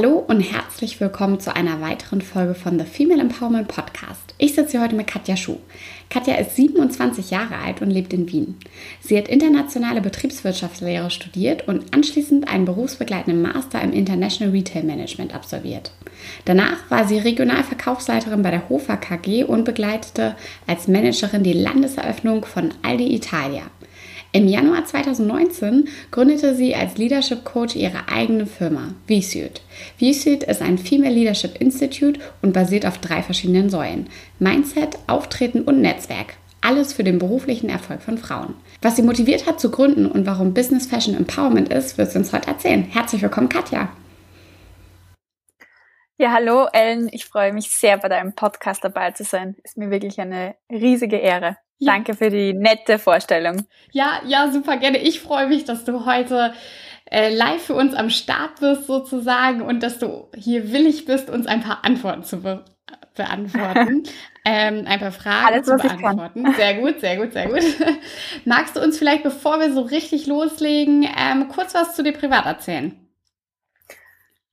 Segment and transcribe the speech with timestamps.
[0.00, 4.32] Hallo und herzlich willkommen zu einer weiteren Folge von The Female Empowerment Podcast.
[4.38, 5.56] Ich sitze hier heute mit Katja Schuh.
[6.08, 8.54] Katja ist 27 Jahre alt und lebt in Wien.
[9.00, 15.90] Sie hat internationale Betriebswirtschaftslehre studiert und anschließend einen berufsbegleitenden Master im International Retail Management absolviert.
[16.44, 20.36] Danach war sie Regionalverkaufsleiterin bei der Hofer KG und begleitete
[20.68, 23.62] als Managerin die Landeseröffnung von Aldi Italia.
[24.30, 29.62] Im Januar 2019 gründete sie als Leadership Coach ihre eigene Firma, VSUIT.
[29.98, 35.80] VSUIT ist ein Female Leadership Institute und basiert auf drei verschiedenen Säulen: Mindset, Auftreten und
[35.80, 36.34] Netzwerk.
[36.60, 38.54] Alles für den beruflichen Erfolg von Frauen.
[38.82, 42.32] Was sie motiviert hat zu gründen und warum Business Fashion Empowerment ist, wird sie uns
[42.34, 42.82] heute erzählen.
[42.82, 43.88] Herzlich willkommen, Katja.
[46.18, 47.08] Ja, hallo Ellen.
[47.12, 49.56] Ich freue mich sehr, bei deinem Podcast dabei zu sein.
[49.62, 51.56] Ist mir wirklich eine riesige Ehre.
[51.78, 51.92] Ja.
[51.92, 53.66] Danke für die nette Vorstellung.
[53.92, 54.98] Ja, ja, super gerne.
[54.98, 56.52] Ich freue mich, dass du heute
[57.10, 61.46] äh, live für uns am Start bist sozusagen und dass du hier willig bist, uns
[61.46, 62.64] ein paar Antworten zu be
[63.14, 64.04] beantworten.
[64.44, 66.52] ähm, ein paar Fragen Alles, zu beantworten.
[66.54, 67.64] Sehr gut, sehr gut, sehr gut.
[68.44, 72.46] Magst du uns vielleicht, bevor wir so richtig loslegen, ähm, kurz was zu dir privat
[72.46, 73.08] erzählen?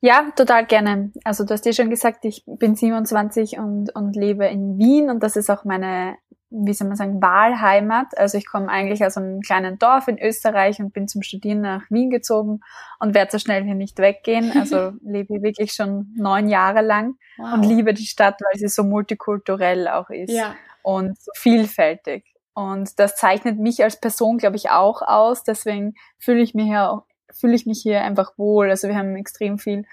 [0.02, 1.12] Ja, total gerne.
[1.24, 5.24] Also du hast dir schon gesagt, ich bin 27 und, und lebe in Wien und
[5.24, 6.16] das ist auch meine
[6.64, 8.18] wie soll man sagen, Wahlheimat.
[8.18, 11.84] Also ich komme eigentlich aus einem kleinen Dorf in Österreich und bin zum Studieren nach
[11.90, 12.62] Wien gezogen
[13.00, 14.54] und werde so schnell hier nicht weggehen.
[14.58, 17.54] Also lebe hier wirklich schon neun Jahre lang wow.
[17.54, 20.56] und liebe die Stadt, weil sie so multikulturell auch ist ja.
[20.84, 22.24] und so vielfältig.
[22.54, 25.44] Und das zeichnet mich als Person, glaube ich, auch aus.
[25.44, 28.70] Deswegen fühle ich mich hier, fühle ich mich hier einfach wohl.
[28.70, 29.84] Also wir haben extrem viel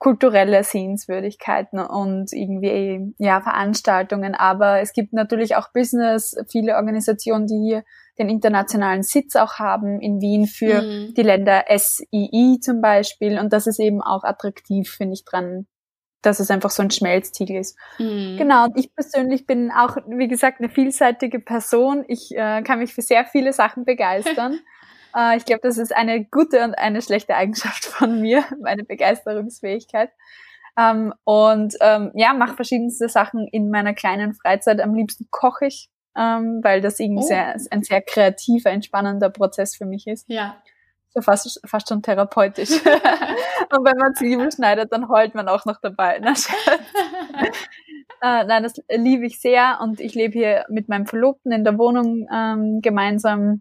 [0.00, 4.34] kulturelle Sehenswürdigkeiten und irgendwie ja Veranstaltungen.
[4.34, 7.84] Aber es gibt natürlich auch Business, viele Organisationen, die hier
[8.18, 11.14] den internationalen Sitz auch haben in Wien für mhm.
[11.14, 13.38] die Länder SII zum Beispiel.
[13.38, 15.66] Und das ist eben auch attraktiv, finde ich, dran,
[16.22, 17.78] dass es einfach so ein Schmelztiegel ist.
[17.98, 18.36] Mhm.
[18.38, 22.06] Genau, und ich persönlich bin auch, wie gesagt, eine vielseitige Person.
[22.08, 24.60] Ich äh, kann mich für sehr viele Sachen begeistern.
[25.16, 30.10] Äh, ich glaube, das ist eine gute und eine schlechte Eigenschaft von mir, meine Begeisterungsfähigkeit.
[30.78, 34.80] Ähm, und ähm, ja, mache verschiedenste Sachen in meiner kleinen Freizeit.
[34.80, 37.28] Am liebsten koche ich, ähm, weil das irgendwie oh.
[37.28, 40.28] sehr, ein sehr kreativer, entspannender Prozess für mich ist.
[40.28, 40.56] Ja.
[41.12, 42.70] So fast, fast schon therapeutisch.
[42.70, 46.20] und wenn man Zwiebel schneidet, dann heult man auch noch dabei.
[46.22, 46.34] Na,
[48.22, 51.78] äh, nein, das liebe ich sehr und ich lebe hier mit meinem Verlobten in der
[51.78, 53.60] Wohnung ähm, gemeinsam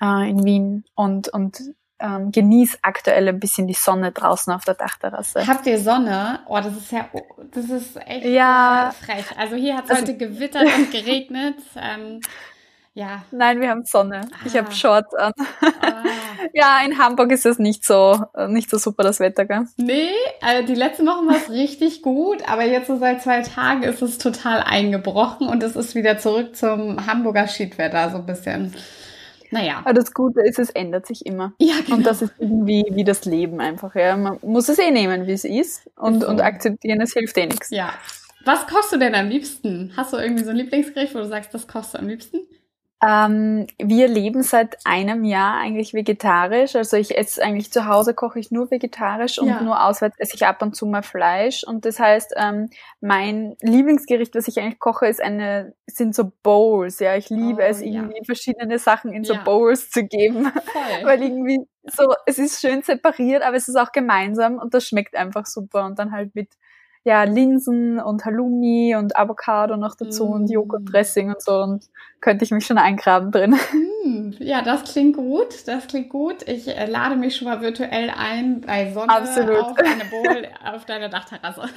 [0.00, 1.60] äh, in Wien und, und
[2.00, 5.46] ähm, genieß aktuell ein bisschen die Sonne draußen auf der Dachterrasse.
[5.46, 6.40] Habt ihr Sonne?
[6.48, 7.08] Oh, das ist ja,
[7.52, 9.26] das ist echt ja, frech.
[9.36, 11.56] Also hier hat es also, heute gewittert und geregnet.
[11.76, 12.20] Ähm,
[12.92, 13.22] ja.
[13.30, 14.22] Nein, wir haben Sonne.
[14.32, 14.36] Ah.
[14.44, 15.32] Ich habe Shorts an.
[15.60, 16.02] Ah.
[16.54, 19.64] ja, in Hamburg ist es nicht so, nicht so super das Wetter, gell?
[19.76, 23.84] Nee, also die letzten Wochen war es richtig gut, aber jetzt so seit zwei Tagen
[23.84, 28.74] ist es total eingebrochen und es ist wieder zurück zum Hamburger Schiedwetter so ein bisschen.
[29.50, 29.80] Naja.
[29.84, 31.52] Aber das Gute ist, es ändert sich immer.
[31.58, 31.96] Ja, genau.
[31.96, 33.94] Und das ist irgendwie wie das Leben einfach.
[33.94, 34.16] Ja.
[34.16, 36.28] Man muss es eh nehmen, wie es ist und, so.
[36.28, 37.70] und akzeptieren, es hilft eh nichts.
[37.70, 37.92] Ja.
[38.44, 39.92] Was kochst du denn am liebsten?
[39.96, 42.38] Hast du irgendwie so ein Lieblingsgericht, wo du sagst, das kochst du am liebsten?
[43.02, 46.76] Ähm, wir leben seit einem Jahr eigentlich vegetarisch.
[46.76, 49.62] Also ich esse eigentlich zu Hause koche ich nur vegetarisch und ja.
[49.62, 51.64] nur auswärts esse ich ab und zu mal Fleisch.
[51.64, 52.68] Und das heißt, ähm,
[53.00, 56.98] mein Lieblingsgericht, was ich eigentlich koche, ist eine, sind so Bowls.
[56.98, 58.24] Ja, ich liebe oh, es, irgendwie ja.
[58.24, 59.42] verschiedene Sachen in so ja.
[59.44, 60.44] Bowls zu geben.
[60.44, 60.82] Voll.
[61.04, 65.16] Weil irgendwie so, es ist schön separiert, aber es ist auch gemeinsam und das schmeckt
[65.16, 65.86] einfach super.
[65.86, 66.50] Und dann halt mit
[67.04, 70.32] ja, Linsen und Halloumi und Avocado noch dazu mm.
[70.32, 71.86] und Joghurtdressing und so und
[72.20, 73.56] könnte ich mich schon eingraben drin.
[74.02, 74.32] Mm.
[74.38, 76.48] Ja, das klingt gut, das klingt gut.
[76.48, 79.58] Ich äh, lade mich schon mal virtuell ein bei Sonne Absolut.
[79.58, 81.68] auf eine Bowl auf deiner Dachterrasse.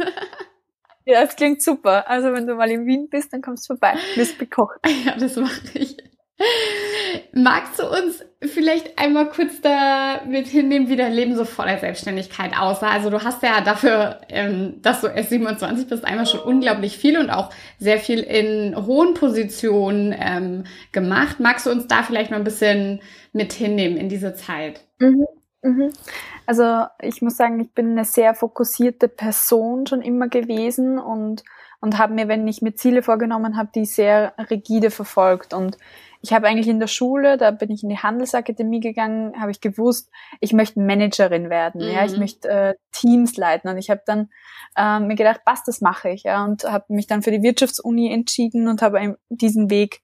[1.06, 2.10] Ja, es klingt super.
[2.10, 3.96] Also wenn du mal in Wien bist, dann kommst du vorbei.
[4.16, 4.80] Wirst bekocht.
[5.06, 5.98] Ja, das mache ich.
[7.34, 11.80] Magst du uns vielleicht einmal kurz da mit hinnehmen, wie dein Leben so vor der
[11.80, 12.90] Selbstständigkeit aussah?
[12.90, 17.18] Also du hast ja dafür, ähm, dass du erst 27 bist, einmal schon unglaublich viel
[17.18, 17.50] und auch
[17.80, 21.40] sehr viel in hohen Positionen ähm, gemacht.
[21.40, 23.02] Magst du uns da vielleicht mal ein bisschen
[23.32, 24.82] mit hinnehmen in diese Zeit?
[25.00, 25.26] Mhm.
[25.64, 25.92] Mhm.
[26.46, 31.44] Also ich muss sagen, ich bin eine sehr fokussierte Person schon immer gewesen und
[31.84, 35.54] und habe mir, wenn ich mir Ziele vorgenommen habe, die sehr rigide verfolgt.
[35.54, 35.78] Und
[36.24, 39.60] ich habe eigentlich in der Schule, da bin ich in die Handelsakademie gegangen, habe ich
[39.60, 40.10] gewusst,
[40.40, 41.94] ich möchte Managerin werden, mhm.
[41.94, 42.20] ja, ich mhm.
[42.20, 44.30] möchte äh, Teams leiten und ich habe dann
[44.78, 48.10] äh, mir gedacht, was, das mache ich, ja, und habe mich dann für die Wirtschaftsuni
[48.12, 50.02] entschieden und habe diesen Weg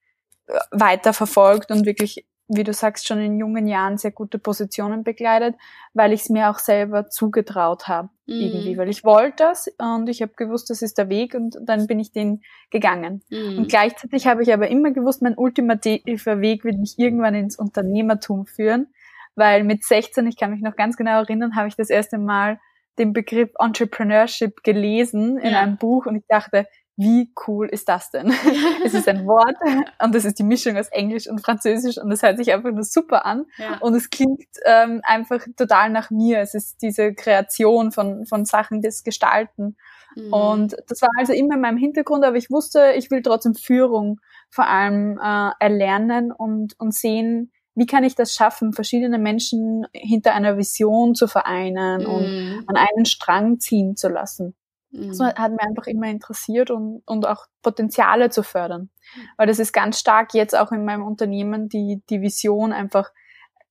[0.48, 5.04] äh, weiter verfolgt und wirklich wie du sagst, schon in jungen Jahren sehr gute Positionen
[5.04, 5.56] begleitet,
[5.94, 8.42] weil ich es mir auch selber zugetraut habe mhm.
[8.42, 11.88] irgendwie, weil ich wollte das und ich habe gewusst, das ist der Weg und dann
[11.88, 12.42] bin ich den
[12.72, 13.22] gegangen.
[13.30, 13.60] Mhm.
[13.60, 18.48] Und gleichzeitig habe ich aber immer gewusst, mein ultimativer Weg wird mich irgendwann ins Unternehmertum
[18.48, 18.88] führen,
[19.36, 22.60] weil mit 16, ich kann mich noch ganz genau erinnern, habe ich das erste Mal
[22.98, 25.62] den Begriff Entrepreneurship gelesen in ja.
[25.62, 26.68] einem Buch und ich dachte,
[27.00, 28.34] wie cool ist das denn?
[28.86, 29.56] es ist ein Wort
[30.04, 32.84] und das ist die Mischung aus Englisch und Französisch und das hört sich einfach nur
[32.84, 33.78] super an ja.
[33.80, 36.40] und es klingt ähm, einfach total nach mir.
[36.42, 39.78] Es ist diese Kreation von, von Sachen, das Gestalten.
[40.18, 40.34] Mhm.
[40.34, 44.20] Und das war also immer in meinem Hintergrund, aber ich wusste, ich will trotzdem Führung
[44.50, 50.34] vor allem äh, erlernen und, und sehen, wie kann ich das schaffen, verschiedene Menschen hinter
[50.34, 52.10] einer Vision zu vereinen mhm.
[52.10, 54.54] und an einen Strang ziehen zu lassen.
[54.92, 55.10] Mhm.
[55.10, 58.90] Das hat mir einfach immer interessiert und, und auch Potenziale zu fördern.
[59.38, 63.12] Weil das ist ganz stark jetzt auch in meinem Unternehmen die, die Vision einfach,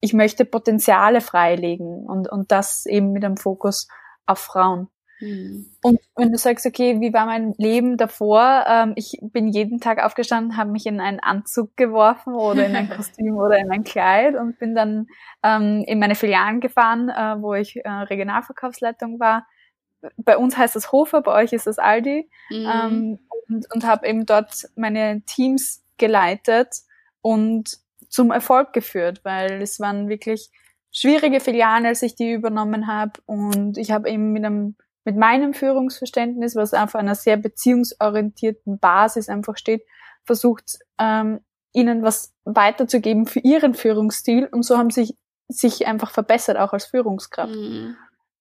[0.00, 3.88] ich möchte Potenziale freilegen und, und das eben mit einem Fokus
[4.26, 4.88] auf Frauen.
[5.20, 5.66] Mhm.
[5.82, 8.64] Und wenn du sagst, okay, wie war mein Leben davor?
[8.68, 12.88] Ähm, ich bin jeden Tag aufgestanden, habe mich in einen Anzug geworfen oder in ein
[12.96, 15.08] Kostüm oder in ein Kleid und bin dann
[15.42, 19.44] ähm, in meine Filialen gefahren, äh, wo ich äh, Regionalverkaufsleitung war
[20.16, 22.66] bei uns heißt das Hofer, bei euch ist das Aldi mhm.
[22.72, 23.18] ähm,
[23.48, 26.76] und, und habe eben dort meine Teams geleitet
[27.20, 27.78] und
[28.08, 30.50] zum Erfolg geführt, weil es waren wirklich
[30.90, 35.54] schwierige Filialen, als ich die übernommen habe und ich habe eben mit einem mit meinem
[35.54, 39.82] Führungsverständnis, was auf einer sehr beziehungsorientierten Basis einfach steht,
[40.24, 41.40] versucht ähm,
[41.72, 45.16] ihnen was weiterzugeben für ihren Führungsstil und so haben sich
[45.48, 47.54] sich einfach verbessert auch als Führungskraft.
[47.54, 47.96] Mhm.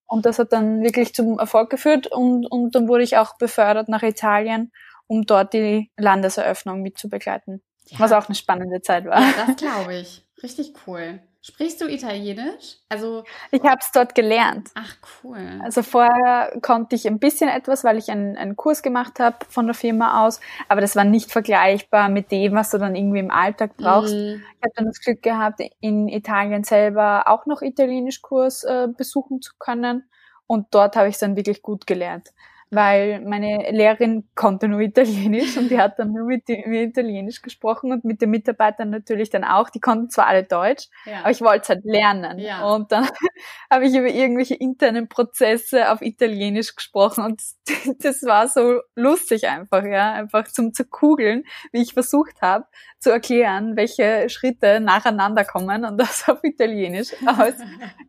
[0.08, 3.90] Und das hat dann wirklich zum Erfolg geführt und, und dann wurde ich auch befördert
[3.90, 4.72] nach Italien,
[5.06, 7.62] um dort die Landeseröffnung mitzubegleiten.
[7.88, 8.00] Ja.
[8.00, 9.22] Was auch eine spannende Zeit war.
[9.22, 10.26] Ja, das glaube ich.
[10.42, 11.20] Richtig cool.
[11.48, 12.76] Sprichst du Italienisch?
[12.90, 14.70] Also ich habe es dort gelernt.
[14.76, 15.62] Ach cool.
[15.64, 19.66] Also vorher konnte ich ein bisschen etwas, weil ich einen, einen Kurs gemacht habe von
[19.66, 23.32] der Firma aus, aber das war nicht vergleichbar mit dem, was du dann irgendwie im
[23.32, 24.14] Alltag brauchst.
[24.14, 24.44] Mm.
[24.58, 29.54] Ich habe dann das Glück gehabt, in Italien selber auch noch Italienischkurs äh, besuchen zu
[29.58, 30.04] können
[30.48, 32.34] und dort habe ich dann wirklich gut gelernt
[32.70, 37.92] weil meine Lehrerin konnte nur Italienisch und die hat dann nur mit mir Italienisch gesprochen
[37.92, 39.70] und mit den Mitarbeitern natürlich dann auch.
[39.70, 41.20] Die konnten zwar alle Deutsch, ja.
[41.22, 42.40] aber ich wollte es halt lernen.
[42.40, 42.66] Ja.
[42.66, 43.08] Und dann
[43.72, 47.42] habe ich über irgendwelche internen Prozesse auf Italienisch gesprochen und
[48.00, 52.66] das war so lustig einfach, ja, einfach zum zu kugeln, wie ich versucht habe
[53.00, 57.10] zu erklären, welche Schritte nacheinander kommen und das auf Italienisch.
[57.26, 57.56] Aber es,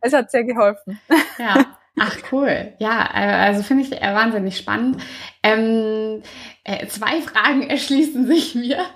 [0.01, 1.01] es hat sehr geholfen.
[1.39, 1.79] Ja.
[1.99, 2.73] Ach cool.
[2.79, 5.03] Ja, äh, also finde ich äh, wahnsinnig spannend.
[5.43, 6.23] Ähm,
[6.65, 8.79] äh, zwei Fragen erschließen sich mir.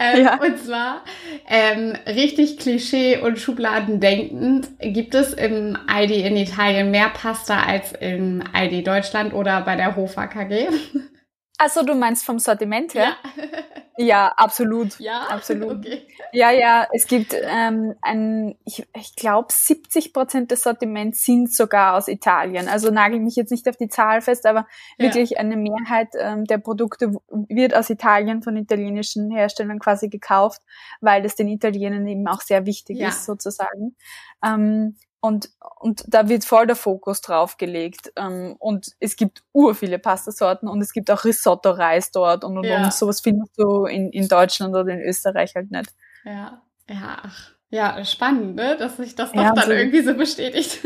[0.00, 0.40] Ähm, ja.
[0.40, 1.04] Und zwar
[1.46, 4.70] ähm, richtig Klischee und Schubladen denkend.
[4.80, 9.94] Gibt es im ID in Italien mehr Pasta als im ID Deutschland oder bei der
[9.94, 10.68] Hofer KG?
[11.58, 13.16] Also du meinst vom Sortiment her?
[13.36, 13.42] Ja.
[13.98, 14.98] Ja, absolut.
[14.98, 15.72] Ja, absolut.
[15.82, 16.06] Okay.
[16.32, 21.94] Ja, ja, es gibt ähm, ein, ich, ich glaube, 70 Prozent des Sortiments sind sogar
[21.94, 22.68] aus Italien.
[22.68, 25.06] Also nagel mich jetzt nicht auf die Zahl fest, aber ja.
[25.06, 27.14] wirklich eine Mehrheit ähm, der Produkte
[27.48, 30.62] wird aus Italien von italienischen Herstellern quasi gekauft,
[31.00, 33.08] weil das den Italienern eben auch sehr wichtig ja.
[33.08, 33.96] ist, sozusagen.
[34.42, 38.12] Ähm, und, und da wird voll der Fokus drauf gelegt.
[38.16, 42.64] Ähm, und es gibt ur viele Pastasorten und es gibt auch Risotto-Reis dort und, und,
[42.64, 42.82] ja.
[42.82, 45.94] und sowas findest du in, in Deutschland oder in Österreich halt nicht.
[46.24, 48.76] Ja, ja, ach, ja, spannend, ne?
[48.76, 50.80] dass sich das doch ja, dann so irgendwie so bestätigt.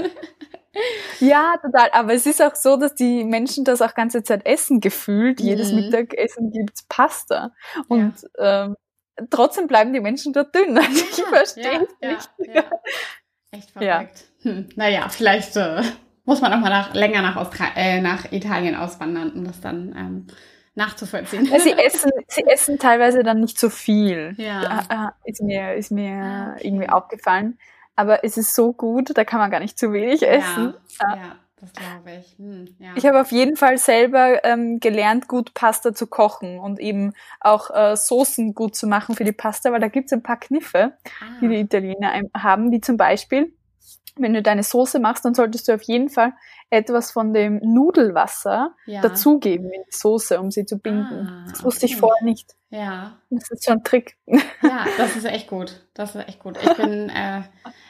[1.20, 1.88] ja, total.
[1.92, 5.40] Aber es ist auch so, dass die Menschen das auch ganze Zeit essen gefühlt.
[5.40, 5.46] Mhm.
[5.46, 7.52] Jedes Mittagessen gibt's Pasta.
[7.88, 8.66] Und ja.
[8.66, 8.76] ähm,
[9.30, 10.76] trotzdem bleiben die Menschen dort dünn.
[10.76, 12.64] Also ich verstehe es nicht.
[13.50, 14.24] Echt verrückt.
[14.42, 14.50] Ja.
[14.50, 14.68] Hm.
[14.76, 15.82] Naja, vielleicht äh,
[16.24, 19.94] muss man auch mal nach, länger nach, Austra äh, nach Italien auswandern, um das dann
[19.96, 20.26] ähm,
[20.74, 21.46] nachzuvollziehen.
[21.46, 24.34] Ja, sie essen, sie essen teilweise dann nicht so viel.
[24.36, 24.84] Ja.
[24.88, 26.66] Da, äh, ist mir, ist mir ah, okay.
[26.66, 27.58] irgendwie aufgefallen.
[27.96, 30.74] Aber es ist so gut, da kann man gar nicht zu wenig essen.
[31.00, 31.36] Ja, ja.
[31.60, 32.38] Das glaube ich.
[32.38, 32.90] Hm, ja.
[32.96, 37.70] Ich habe auf jeden Fall selber ähm, gelernt, gut Pasta zu kochen und eben auch
[37.70, 40.92] äh, Soßen gut zu machen für die Pasta, weil da gibt es ein paar Kniffe,
[41.04, 41.38] ah.
[41.40, 43.54] die die Italiener haben, wie zum Beispiel,
[44.18, 46.32] wenn du deine Soße machst, dann solltest du auf jeden Fall
[46.70, 49.00] etwas von dem Nudelwasser ja.
[49.00, 51.28] dazugeben in die Soße, um sie zu binden.
[51.28, 51.94] Ah, das wusste okay.
[51.94, 52.54] ich vorher nicht.
[52.70, 53.18] Ja.
[53.30, 54.16] Das ist so ein Trick.
[54.26, 55.86] Ja, das ist echt gut.
[55.94, 56.58] Das ist echt gut.
[56.60, 57.42] Ich bin äh,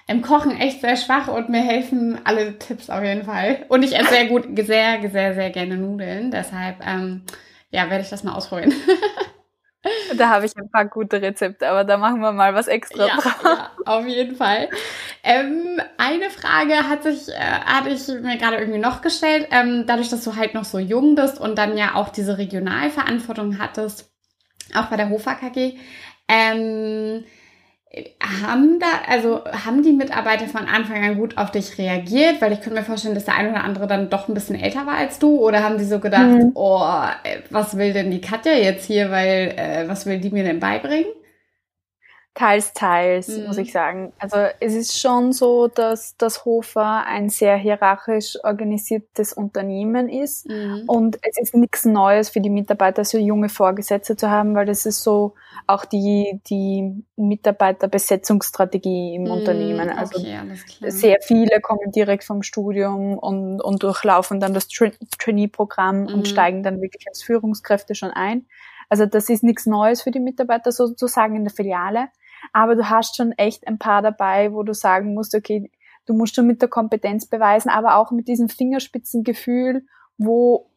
[0.08, 3.64] im Kochen echt sehr schwach und mir helfen alle Tipps auf jeden Fall.
[3.68, 6.30] Und ich esse sehr gut, sehr, sehr, sehr gerne Nudeln.
[6.30, 7.22] Deshalb, ähm,
[7.70, 8.74] ja, werde ich das mal ausprobieren.
[10.16, 13.16] Da habe ich ein paar gute Rezepte, aber da machen wir mal was extra ja,
[13.16, 13.40] drauf.
[13.44, 14.68] Ja, auf jeden Fall.
[15.22, 19.48] Ähm, eine Frage hat sich, äh, hatte ich mir gerade irgendwie noch gestellt.
[19.50, 23.58] Ähm, dadurch, dass du halt noch so jung bist und dann ja auch diese Regionalverantwortung
[23.58, 24.10] hattest,
[24.74, 25.78] auch bei der Hofa KG,
[26.28, 27.24] ähm,
[28.20, 32.40] haben da, also haben die Mitarbeiter von Anfang an gut auf dich reagiert?
[32.40, 34.86] Weil ich könnte mir vorstellen, dass der eine oder andere dann doch ein bisschen älter
[34.86, 35.38] war als du.
[35.38, 36.52] Oder haben die so gedacht, mhm.
[36.54, 36.82] oh,
[37.50, 41.06] was will denn die Katja jetzt hier, weil äh, was will die mir denn beibringen?
[42.36, 43.46] Teils, teils, mhm.
[43.46, 44.12] muss ich sagen.
[44.18, 50.82] Also es ist schon so, dass das Hofer ein sehr hierarchisch organisiertes Unternehmen ist mhm.
[50.86, 54.84] und es ist nichts Neues für die Mitarbeiter, so junge Vorgesetzte zu haben, weil das
[54.84, 55.32] ist so
[55.66, 59.30] auch die, die Mitarbeiterbesetzungsstrategie im mhm.
[59.30, 59.88] Unternehmen.
[59.88, 60.38] Also okay,
[60.88, 66.24] sehr viele kommen direkt vom Studium und, und durchlaufen dann das Tra Trainee-Programm und mhm.
[66.26, 68.44] steigen dann wirklich als Führungskräfte schon ein.
[68.90, 72.08] Also das ist nichts Neues für die Mitarbeiter sozusagen in der Filiale.
[72.52, 75.70] Aber du hast schon echt ein paar dabei, wo du sagen musst, okay,
[76.06, 79.84] du musst schon mit der Kompetenz beweisen, aber auch mit diesem Fingerspitzengefühl,
[80.18, 80.70] wo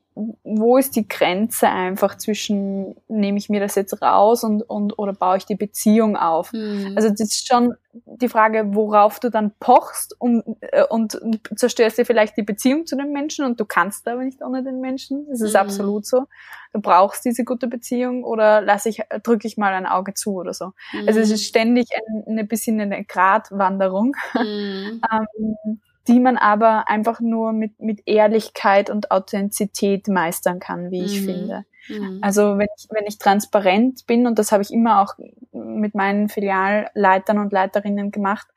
[0.44, 5.14] wo ist die Grenze einfach zwischen, nehme ich mir das jetzt raus und, und oder
[5.14, 6.52] baue ich die Beziehung auf?
[6.52, 6.94] Mhm.
[6.96, 11.20] Also das ist schon die Frage, worauf du dann pochst und, äh, und
[11.56, 14.82] zerstörst dir vielleicht die Beziehung zu den Menschen und du kannst aber nicht ohne den
[14.82, 15.28] Menschen.
[15.30, 15.60] Das ist mhm.
[15.60, 16.26] absolut so.
[16.74, 20.54] Du brauchst diese gute Beziehung oder lass ich, drücke ich mal ein Auge zu oder
[20.54, 20.74] so.
[20.94, 21.08] Mhm.
[21.08, 24.16] Also es ist ständig ein, eine bisschen eine Gratwanderung.
[24.34, 25.02] Mhm.
[25.12, 31.22] ähm, die man aber einfach nur mit, mit Ehrlichkeit und Authentizität meistern kann, wie ich
[31.22, 31.26] mhm.
[31.26, 31.66] finde.
[31.88, 32.20] Mhm.
[32.22, 35.16] Also wenn ich, wenn ich transparent bin, und das habe ich immer auch
[35.52, 38.48] mit meinen Filialleitern und Leiterinnen gemacht,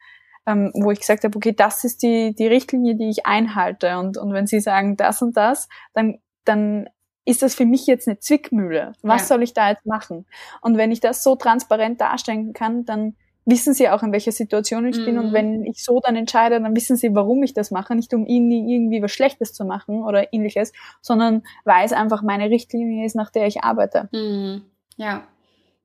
[0.46, 3.98] ähm, wo ich gesagt habe, okay, das ist die, die Richtlinie, die ich einhalte.
[3.98, 6.88] Und, und wenn sie sagen das und das, dann, dann
[7.24, 8.92] ist das für mich jetzt eine Zwickmühle.
[9.02, 9.26] Was ja.
[9.28, 10.26] soll ich da jetzt machen?
[10.60, 14.86] Und wenn ich das so transparent darstellen kann, dann wissen sie auch, in welcher Situation
[14.86, 15.04] ich mhm.
[15.04, 15.18] bin.
[15.18, 15.32] Und mhm.
[15.32, 17.94] wenn ich so dann entscheide, dann wissen sie, warum ich das mache.
[17.94, 22.50] Nicht um ihnen irgendwie was Schlechtes zu machen oder ähnliches, sondern weil es einfach meine
[22.50, 24.08] Richtlinie ist, nach der ich arbeite.
[24.12, 24.62] Mhm.
[24.96, 25.24] Ja.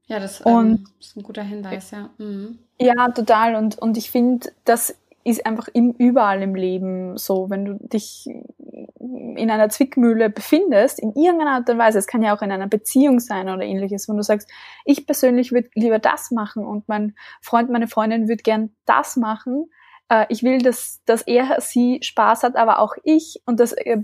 [0.08, 2.10] Ja, das und, ähm, ist ein guter Hinweis, ja.
[2.18, 2.60] Mhm.
[2.80, 3.56] Ja, total.
[3.56, 4.96] Und, und ich finde, das
[5.28, 11.14] ist einfach im, überall im Leben so, wenn du dich in einer Zwickmühle befindest, in
[11.16, 14.18] irgendeiner Art und Weise, es kann ja auch in einer Beziehung sein oder ähnliches, wenn
[14.18, 14.50] du sagst,
[14.86, 19.70] ich persönlich würde lieber das machen und mein Freund, meine Freundin würde gern das machen,
[20.10, 23.98] äh, ich will, dass, dass er sie Spaß hat, aber auch ich und das äh,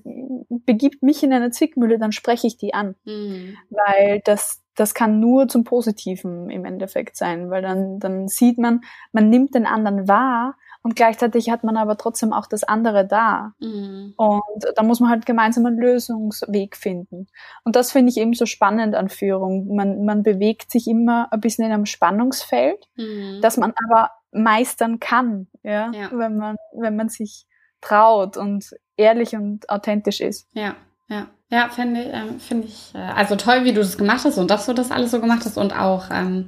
[0.49, 2.95] begibt mich in eine Zwickmühle, dann spreche ich die an.
[3.05, 3.57] Mhm.
[3.69, 8.81] Weil das, das kann nur zum Positiven im Endeffekt sein, weil dann, dann sieht man,
[9.13, 13.53] man nimmt den anderen wahr und gleichzeitig hat man aber trotzdem auch das andere da.
[13.59, 14.13] Mhm.
[14.17, 17.27] Und da muss man halt gemeinsam einen Lösungsweg finden.
[17.63, 19.73] Und das finde ich eben so spannend an Führung.
[19.75, 23.39] Man, man bewegt sich immer ein bisschen in einem Spannungsfeld, mhm.
[23.41, 27.45] das man aber meistern kann, ja, ja, wenn man, wenn man sich
[27.81, 30.47] traut und ehrlich und authentisch ist.
[30.53, 30.75] Ja,
[31.07, 31.27] ja.
[31.49, 34.65] Ja, finde äh, find ich, äh, also toll, wie du das gemacht hast und dass
[34.65, 36.47] du das alles so gemacht hast und auch, ähm,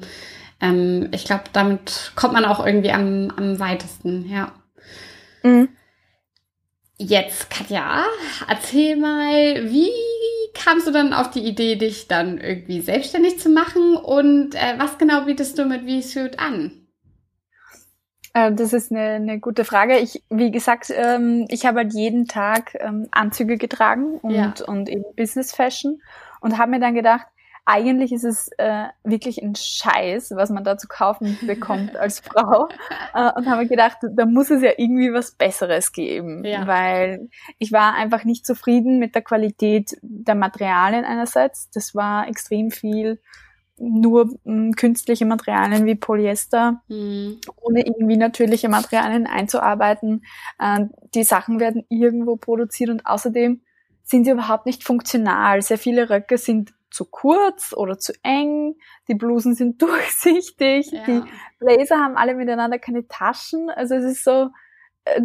[0.62, 4.54] ähm, ich glaube, damit kommt man auch irgendwie am, am weitesten, ja.
[5.44, 5.70] Mhm.
[6.98, 8.06] Jetzt, Katja,
[8.48, 9.90] erzähl mal, wie
[10.54, 14.98] kamst du dann auf die Idee, dich dann irgendwie selbstständig zu machen und äh, was
[14.98, 16.86] genau bietest du mit V-Suit an?
[18.34, 19.98] Äh, das ist eine, eine gute Frage.
[19.98, 24.54] Ich, wie gesagt, ähm, ich habe halt jeden Tag ähm, Anzüge getragen und, ja.
[24.68, 26.02] und eben Business Fashion
[26.40, 27.28] und habe mir dann gedacht,
[27.66, 32.70] eigentlich ist es äh, wirklich ein Scheiß, was man da zu kaufen bekommt als Frau.
[33.14, 36.68] Äh, und habe gedacht, da muss es ja irgendwie was Besseres geben, ja.
[36.68, 41.70] weil ich war einfach nicht zufrieden mit der Qualität der Materialien einerseits.
[41.72, 43.20] Das war extrem viel
[43.78, 47.40] nur mh, künstliche Materialien wie Polyester, mhm.
[47.58, 50.24] ohne irgendwie natürliche Materialien einzuarbeiten.
[50.60, 53.62] Äh, die Sachen werden irgendwo produziert und außerdem
[54.04, 55.62] sind sie überhaupt nicht funktional.
[55.62, 58.76] Sehr viele Röcke sind zu kurz oder zu eng,
[59.08, 61.04] die Blusen sind durchsichtig, ja.
[61.06, 61.22] die
[61.60, 63.70] Blazer haben alle miteinander keine Taschen.
[63.70, 64.50] Also es ist so,
[65.04, 65.22] äh,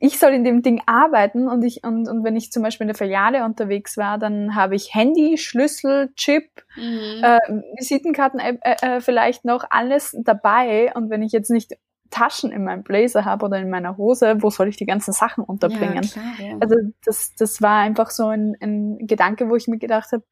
[0.00, 2.88] ich soll in dem Ding arbeiten und ich und, und wenn ich zum Beispiel in
[2.88, 7.22] der Filiale unterwegs war, dann habe ich Handy, Schlüssel, Chip, mhm.
[7.22, 7.38] äh,
[7.76, 11.76] Visitenkarten äh, äh, vielleicht noch alles dabei und wenn ich jetzt nicht
[12.10, 15.44] Taschen in meinem Blazer habe oder in meiner Hose, wo soll ich die ganzen Sachen
[15.44, 16.02] unterbringen?
[16.04, 16.56] Ja, klar, ja.
[16.60, 20.24] Also das, das war einfach so ein, ein Gedanke, wo ich mir gedacht habe,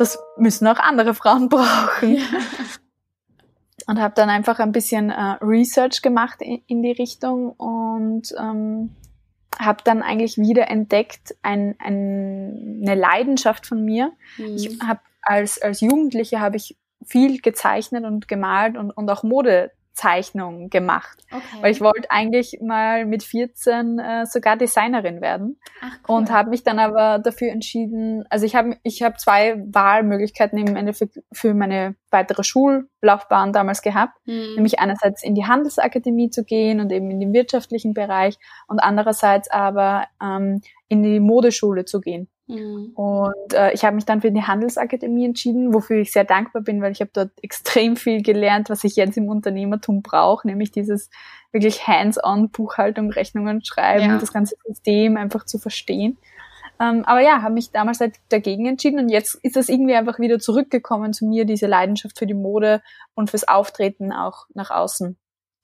[0.00, 2.16] das müssen auch andere Frauen brauchen.
[2.16, 2.24] Ja.
[3.86, 8.94] Und habe dann einfach ein bisschen äh, Research gemacht in, in, die Richtung und ähm,
[9.58, 14.12] habe dann eigentlich wieder entdeckt ein, ein, eine Leidenschaft von mir.
[14.38, 14.56] Mhm.
[14.56, 19.72] Ich habe als als Jugendliche habe ich viel gezeichnet und gemalt und, und auch Mode
[20.00, 21.18] Zeichnung gemacht.
[21.30, 21.42] Okay.
[21.60, 25.60] Weil ich wollte eigentlich mal mit 14 äh, sogar Designerin werden.
[25.82, 26.16] Ach, cool.
[26.16, 30.74] Und habe mich dann aber dafür entschieden, also ich habe ich hab zwei Wahlmöglichkeiten im
[30.74, 34.16] Endeffekt für meine weitere Schullaufbahn damals gehabt.
[34.24, 34.54] Mhm.
[34.54, 38.38] Nämlich einerseits in die Handelsakademie zu gehen und eben in den wirtschaftlichen Bereich
[38.68, 42.28] und andererseits aber ähm, in die Modeschule zu gehen.
[42.50, 42.92] Mhm.
[42.94, 46.82] Und äh, ich habe mich dann für die Handelsakademie entschieden, wofür ich sehr dankbar bin,
[46.82, 51.10] weil ich habe dort extrem viel gelernt, was ich jetzt im Unternehmertum brauche, nämlich dieses
[51.52, 54.18] wirklich hands-on Buchhaltung, Rechnungen schreiben, ja.
[54.18, 56.18] das ganze System einfach zu verstehen.
[56.80, 60.18] Ähm, aber ja, habe mich damals halt dagegen entschieden und jetzt ist das irgendwie einfach
[60.18, 62.82] wieder zurückgekommen zu mir, diese Leidenschaft für die Mode
[63.14, 65.18] und fürs Auftreten auch nach außen.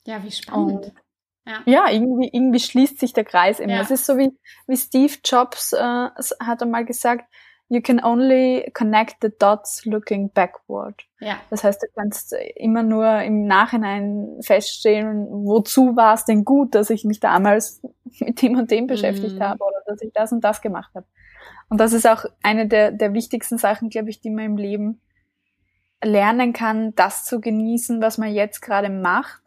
[0.07, 0.87] Ja, wie spannend.
[0.87, 0.93] Und
[1.47, 1.63] ja.
[1.65, 3.75] ja, irgendwie, irgendwie schließt sich der Kreis immer.
[3.75, 3.81] Ja.
[3.81, 4.37] Es ist so wie,
[4.67, 7.25] wie Steve Jobs äh, hat einmal gesagt,
[7.69, 11.03] you can only connect the dots looking backward.
[11.21, 11.37] Ja.
[11.51, 16.91] Das heißt, du kannst immer nur im Nachhinein feststellen, wozu war es denn gut, dass
[16.91, 17.81] ich mich damals
[18.19, 19.43] mit dem und dem beschäftigt mhm.
[19.43, 21.07] habe oder dass ich das und das gemacht habe.
[21.69, 25.01] Und das ist auch eine der, der wichtigsten Sachen, glaube ich, die man im Leben
[26.03, 29.43] lernen kann, das zu genießen, was man jetzt gerade macht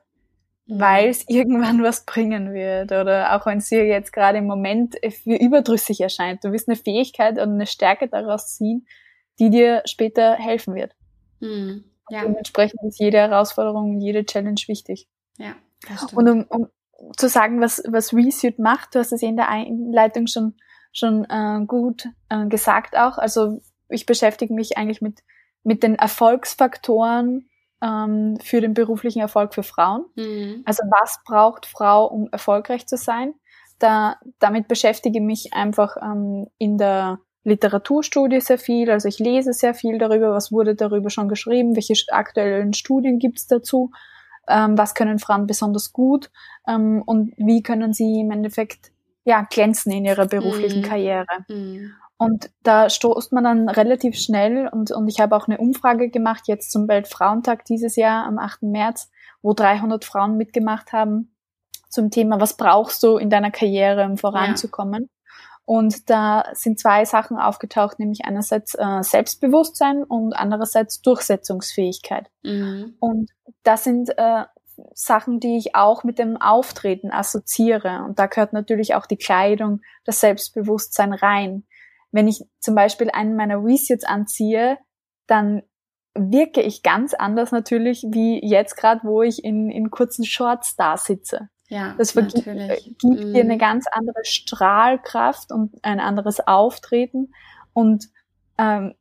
[0.69, 4.95] weil es irgendwann was bringen wird oder auch wenn es dir jetzt gerade im Moment
[5.23, 6.43] für überdrüssig erscheint.
[6.43, 8.87] Du wirst eine Fähigkeit und eine Stärke daraus ziehen,
[9.39, 10.93] die dir später helfen wird.
[11.39, 11.85] Mhm.
[12.09, 12.23] Ja.
[12.23, 15.07] Dementsprechend ist jede Herausforderung, jede Challenge wichtig.
[15.37, 15.55] Ja,
[15.87, 16.13] das stimmt.
[16.13, 16.67] Und um, um
[17.15, 20.55] zu sagen, was, was Resuit macht, du hast es in der Einleitung schon,
[20.91, 23.17] schon äh, gut äh, gesagt auch.
[23.17, 25.19] Also ich beschäftige mich eigentlich mit,
[25.63, 27.48] mit den Erfolgsfaktoren
[27.81, 30.05] ähm, für den beruflichen Erfolg für Frauen.
[30.15, 30.63] Mhm.
[30.65, 33.33] Also was braucht Frau, um erfolgreich zu sein?
[33.79, 38.91] Da, damit beschäftige ich mich einfach ähm, in der Literaturstudie sehr viel.
[38.91, 43.47] Also ich lese sehr viel darüber, was wurde darüber schon geschrieben, welche aktuellen Studien gibt's
[43.47, 43.91] dazu,
[44.47, 46.29] ähm, was können Frauen besonders gut
[46.67, 48.91] ähm, und wie können sie im Endeffekt
[49.23, 50.85] ja glänzen in ihrer beruflichen mhm.
[50.85, 51.45] Karriere.
[51.47, 51.93] Mhm.
[52.19, 56.43] Und da stoßt man dann relativ schnell und, und ich habe auch eine Umfrage gemacht,
[56.47, 58.63] jetzt zum Weltfrauentag dieses Jahr am 8.
[58.63, 59.09] März,
[59.41, 61.33] wo 300 Frauen mitgemacht haben
[61.87, 65.03] zum Thema, was brauchst du in deiner Karriere, um voranzukommen.
[65.03, 65.09] Ja.
[65.63, 72.29] Und da sind zwei Sachen aufgetaucht, nämlich einerseits äh, Selbstbewusstsein und andererseits Durchsetzungsfähigkeit.
[72.43, 72.95] Mhm.
[72.99, 73.31] Und
[73.63, 74.43] das sind äh,
[74.93, 78.03] Sachen, die ich auch mit dem Auftreten assoziiere.
[78.03, 81.63] Und da gehört natürlich auch die Kleidung, das Selbstbewusstsein rein
[82.11, 84.77] wenn ich zum Beispiel einen meiner Resets anziehe,
[85.27, 85.61] dann
[86.15, 90.97] wirke ich ganz anders natürlich wie jetzt gerade, wo ich in, in kurzen Shorts da
[90.97, 91.49] sitze.
[91.67, 93.33] Ja, das vergibt, gibt mm.
[93.33, 93.59] dir eine mhm.
[93.59, 97.31] ganz andere Strahlkraft und ein anderes Auftreten
[97.73, 98.07] und
[98.57, 98.95] ähm,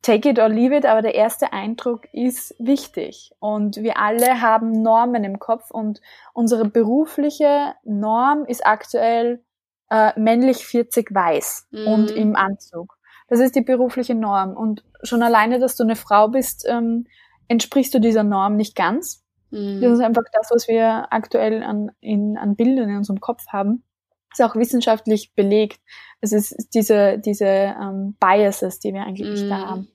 [0.00, 4.82] take it or leave it, aber der erste Eindruck ist wichtig und wir alle haben
[4.82, 6.00] Normen im Kopf und
[6.32, 9.44] unsere berufliche Norm ist aktuell
[9.90, 11.86] äh, männlich 40 weiß mhm.
[11.86, 12.96] und im Anzug.
[13.28, 14.56] Das ist die berufliche Norm.
[14.56, 17.06] Und schon alleine, dass du eine Frau bist, ähm,
[17.48, 19.24] entsprichst du dieser Norm nicht ganz.
[19.50, 19.80] Mhm.
[19.80, 23.84] Das ist einfach das, was wir aktuell an, in, an Bildern in unserem Kopf haben.
[24.30, 25.80] Das ist auch wissenschaftlich belegt.
[26.20, 29.48] Es ist diese, diese ähm, Biases, die wir eigentlich mhm.
[29.48, 29.88] da haben.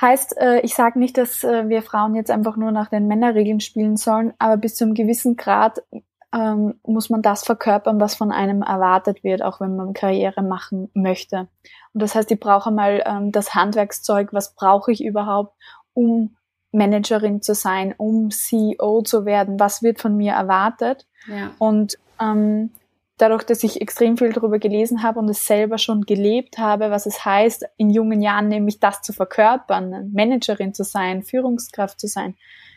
[0.00, 3.60] Heißt, äh, ich sage nicht, dass äh, wir Frauen jetzt einfach nur nach den Männerregeln
[3.60, 5.82] spielen sollen, aber bis zu einem gewissen Grad
[6.34, 10.90] ähm, muss man das verkörpern, was von einem erwartet wird, auch wenn man Karriere machen
[10.94, 11.48] möchte.
[11.94, 15.54] Und das heißt, ich brauche mal ähm, das Handwerkszeug, was brauche ich überhaupt,
[15.94, 16.36] um
[16.70, 21.06] Managerin zu sein, um CEO zu werden, was wird von mir erwartet.
[21.26, 21.50] Ja.
[21.58, 22.70] Und ähm,
[23.16, 27.06] dadurch, dass ich extrem viel darüber gelesen habe und es selber schon gelebt habe, was
[27.06, 32.36] es heißt, in jungen Jahren nämlich das zu verkörpern, Managerin zu sein, Führungskraft zu sein,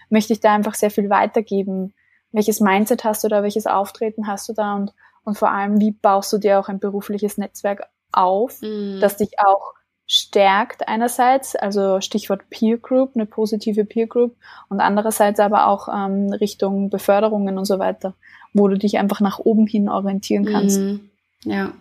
[0.10, 1.94] möchte ich da einfach sehr viel weitergeben
[2.32, 5.91] welches Mindset hast du da, welches Auftreten hast du da und, und vor allem, wie
[5.91, 9.00] baust du dir auch ein berufliches Netzwerk auf, mhm.
[9.02, 9.74] das dich auch
[10.08, 14.36] stärkt einerseits, also Stichwort Peer Group, eine positive Peer Group
[14.67, 18.13] und andererseits aber auch ähm, Richtung Beförderungen und so weiter,
[18.54, 20.80] wo du dich einfach nach oben hin orientieren kannst.
[20.80, 21.10] Mhm.
[21.46, 21.72] Ja,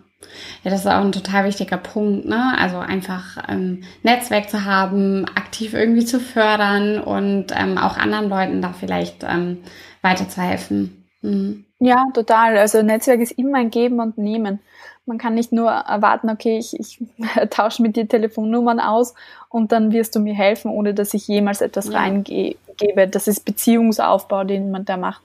[0.63, 2.55] Ja, das ist auch ein total wichtiger Punkt, ne?
[2.57, 8.61] Also einfach ähm, Netzwerk zu haben, aktiv irgendwie zu fördern und ähm, auch anderen Leuten
[8.61, 9.59] da vielleicht ähm,
[10.01, 11.07] weiterzuhelfen.
[11.21, 11.65] Mhm.
[11.79, 12.57] Ja, total.
[12.57, 14.59] Also Netzwerk ist immer ein Geben und Nehmen.
[15.05, 16.99] Man kann nicht nur erwarten, okay, ich, ich
[17.49, 19.15] tausche mit dir Telefonnummern aus
[19.49, 21.99] und dann wirst du mir helfen, ohne dass ich jemals etwas ja.
[21.99, 23.07] reingebe.
[23.09, 25.21] Das ist Beziehungsaufbau, den man da macht.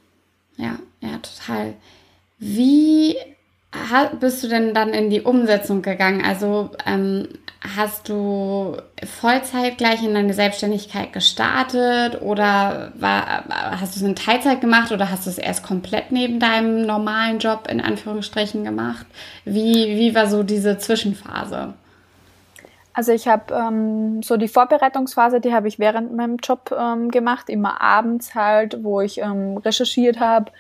[0.57, 1.75] Ja, ja, total.
[2.39, 3.17] Wie
[4.19, 6.25] bist du denn dann in die Umsetzung gegangen?
[6.25, 7.29] Also ähm,
[7.75, 13.45] hast du Vollzeit gleich in deine Selbstständigkeit gestartet oder war,
[13.81, 17.39] hast du es in Teilzeit gemacht oder hast du es erst komplett neben deinem normalen
[17.39, 19.07] Job in Anführungsstrichen gemacht?
[19.45, 21.75] Wie, wie war so diese Zwischenphase?
[22.93, 27.51] Also ich habe ähm, so die Vorbereitungsphase, die habe ich während meinem Job ähm, gemacht,
[27.51, 30.51] immer abends halt, wo ich ähm, recherchiert habe,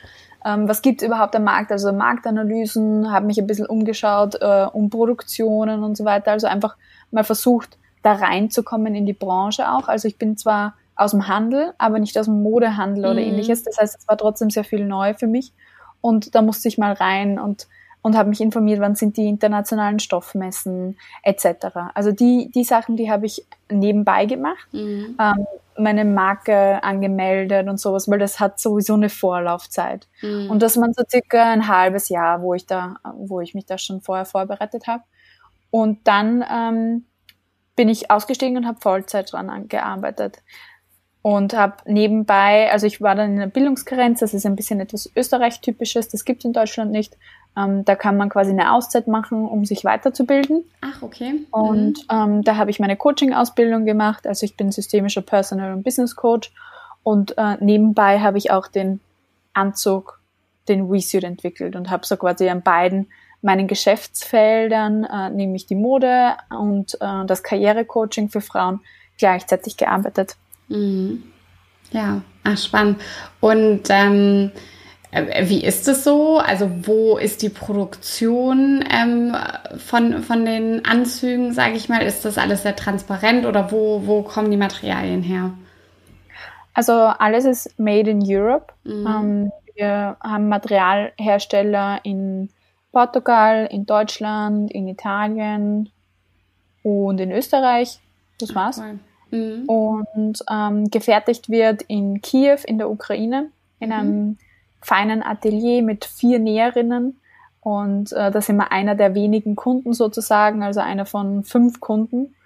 [0.46, 4.66] ähm, was gibt es überhaupt am Markt, also Marktanalysen, habe mich ein bisschen umgeschaut äh,
[4.72, 6.76] um Produktionen und so weiter, also einfach
[7.10, 9.88] mal versucht, da reinzukommen in die Branche auch.
[9.88, 13.30] Also ich bin zwar aus dem Handel, aber nicht aus dem Modehandel oder mhm.
[13.30, 13.64] ähnliches.
[13.64, 15.52] Das heißt, es war trotzdem sehr viel neu für mich.
[16.00, 17.66] Und da musste ich mal rein und,
[18.06, 21.66] und habe mich informiert, wann sind die internationalen Stoffmessen etc.
[21.92, 24.68] Also die, die Sachen, die habe ich nebenbei gemacht.
[24.70, 25.16] Mhm.
[25.20, 30.06] Ähm, meine Marke angemeldet und sowas, weil das hat sowieso eine Vorlaufzeit.
[30.22, 30.48] Mhm.
[30.48, 33.76] Und das waren so circa ein halbes Jahr, wo ich da, wo ich mich da
[33.76, 35.02] schon vorher vorbereitet habe.
[35.72, 37.06] Und dann ähm,
[37.74, 40.44] bin ich ausgestiegen und habe Vollzeit dran gearbeitet.
[41.22, 45.10] Und habe nebenbei, also ich war dann in der Bildungskarenz, das ist ein bisschen etwas
[45.16, 47.16] Österreich-typisches, das gibt es in Deutschland nicht.
[47.56, 50.64] Ähm, da kann man quasi eine Auszeit machen, um sich weiterzubilden.
[50.82, 51.46] Ach, okay.
[51.50, 52.04] Und mhm.
[52.10, 54.26] ähm, da habe ich meine Coaching-Ausbildung gemacht.
[54.26, 56.52] Also ich bin systemischer Personal- und Business Coach.
[57.02, 59.00] Und äh, nebenbei habe ich auch den
[59.54, 60.20] Anzug,
[60.68, 63.06] den WeSuit entwickelt und habe so quasi an beiden
[63.42, 68.80] meinen Geschäftsfeldern, äh, nämlich die Mode und äh, das Karrierecoaching für Frauen,
[69.18, 70.36] gleichzeitig gearbeitet.
[70.68, 71.22] Mhm.
[71.92, 73.00] Ja, ach spannend.
[73.40, 74.75] Und ähm, äh,
[75.12, 76.38] wie ist es so?
[76.38, 79.34] Also wo ist die Produktion ähm,
[79.78, 82.02] von, von den Anzügen, sage ich mal?
[82.02, 85.52] Ist das alles sehr transparent oder wo, wo kommen die Materialien her?
[86.74, 88.74] Also alles ist made in Europe.
[88.84, 89.06] Mhm.
[89.06, 92.50] Ähm, wir haben Materialhersteller in
[92.92, 95.90] Portugal, in Deutschland, in Italien
[96.82, 98.00] und in Österreich.
[98.38, 98.80] Das war's.
[98.80, 98.98] Cool.
[99.30, 99.64] Mhm.
[99.66, 104.38] Und ähm, gefertigt wird in Kiew in der Ukraine in mhm.
[104.86, 107.20] Feinen Atelier mit vier Näherinnen.
[107.60, 112.36] Und äh, da sind wir einer der wenigen Kunden sozusagen, also einer von fünf Kunden.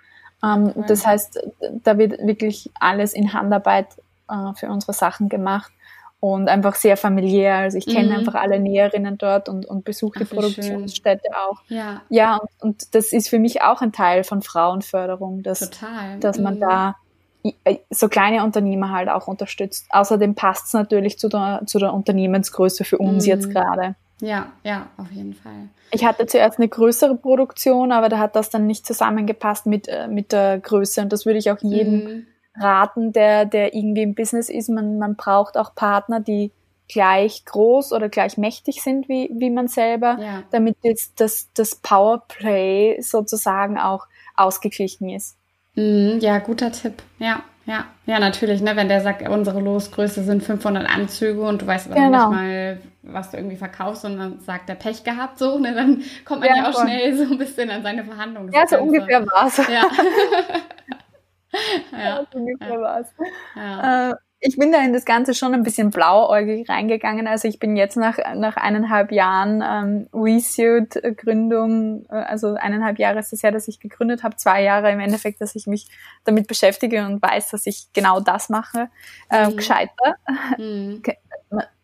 [0.42, 0.85] Ähm, okay.
[0.88, 1.38] Das heißt,
[1.85, 3.88] da wird wirklich alles in Handarbeit
[4.31, 5.70] äh, für unsere Sachen gemacht
[6.20, 7.57] und einfach sehr familiär.
[7.57, 8.16] Also ich kenne mhm.
[8.20, 11.35] einfach alle Näherinnen dort und, und besuche die Produktionsstätte schön.
[11.35, 11.62] auch.
[11.68, 16.18] Ja, ja und, und, das ist für mich auch ein Teil von Frauenförderung, dass, Total.
[16.20, 16.61] dass man mhm.
[16.61, 16.96] da
[17.90, 19.87] so kleine Unternehmer halt auch unterstützt.
[19.90, 23.31] Außerdem passt es natürlich zu der, zu der Unternehmensgröße für uns mhm.
[23.31, 23.94] jetzt gerade.
[24.20, 25.68] Ja, ja, auf jeden Fall.
[25.92, 30.09] Ich hatte zuerst eine größere Produktion, aber da hat das dann nicht zusammengepasst mit, äh,
[30.09, 31.00] mit der Größe.
[31.00, 32.26] Und das würde ich auch jedem mhm.
[32.55, 34.68] raten, der, der irgendwie im Business ist.
[34.68, 36.53] Man, man braucht auch Partner, die
[36.88, 40.42] gleich groß oder gleich mächtig sind wie, wie man selber, ja.
[40.50, 45.37] damit jetzt das, das Powerplay sozusagen auch ausgeglichen ist.
[45.74, 47.02] Mhm, ja, guter Tipp.
[47.18, 48.61] Ja, ja, ja, natürlich.
[48.61, 48.74] Ne?
[48.76, 52.30] Wenn der sagt, unsere Losgröße sind 500 Anzüge und du weißt aber genau.
[52.30, 55.74] nicht mal, was du irgendwie verkaufst und dann sagt der Pech gehabt, so, ne?
[55.74, 56.87] dann kommt man ja, ja auch voll.
[56.87, 58.52] schnell so ein bisschen an seine Verhandlungen.
[58.52, 59.56] Ja, so ungefähr war es.
[59.59, 59.66] Ja.
[61.92, 61.98] ja.
[61.98, 62.80] ja, so ungefähr ja.
[62.80, 63.14] war es.
[63.54, 64.11] Ja.
[64.11, 67.26] Äh, ich bin da in das Ganze schon ein bisschen blauäugig reingegangen.
[67.26, 73.35] Also ich bin jetzt nach, nach eineinhalb Jahren ähm, Resuit-Gründung, äh, also eineinhalb Jahre ist
[73.35, 75.88] es her, dass ich gegründet habe, zwei Jahre im Endeffekt, dass ich mich
[76.24, 78.88] damit beschäftige und weiß, dass ich genau das mache,
[79.31, 79.57] äh, mhm.
[79.57, 80.16] gescheiter.
[80.57, 81.03] Mhm.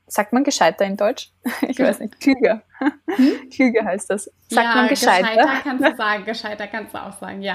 [0.08, 1.32] Sagt man gescheiter in Deutsch?
[1.68, 2.20] Ich weiß nicht.
[2.20, 2.62] Klüger.
[2.78, 3.50] Hm?
[3.54, 4.30] Klüger heißt das.
[4.48, 5.28] Sagt ja, man gescheiter?
[5.28, 7.54] gescheiter kannst du sagen, gescheiter kannst du auch sagen, ja.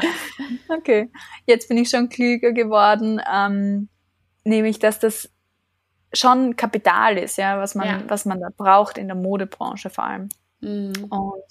[0.68, 1.10] Okay.
[1.46, 3.22] Jetzt bin ich schon klüger geworden.
[3.34, 3.90] Ähm,
[4.44, 5.30] nämlich dass das
[6.14, 8.02] schon Kapital ist, ja, was man, ja.
[8.08, 10.30] was man da braucht in der Modebranche vor allem.
[10.60, 10.94] Mhm.
[11.10, 11.44] Und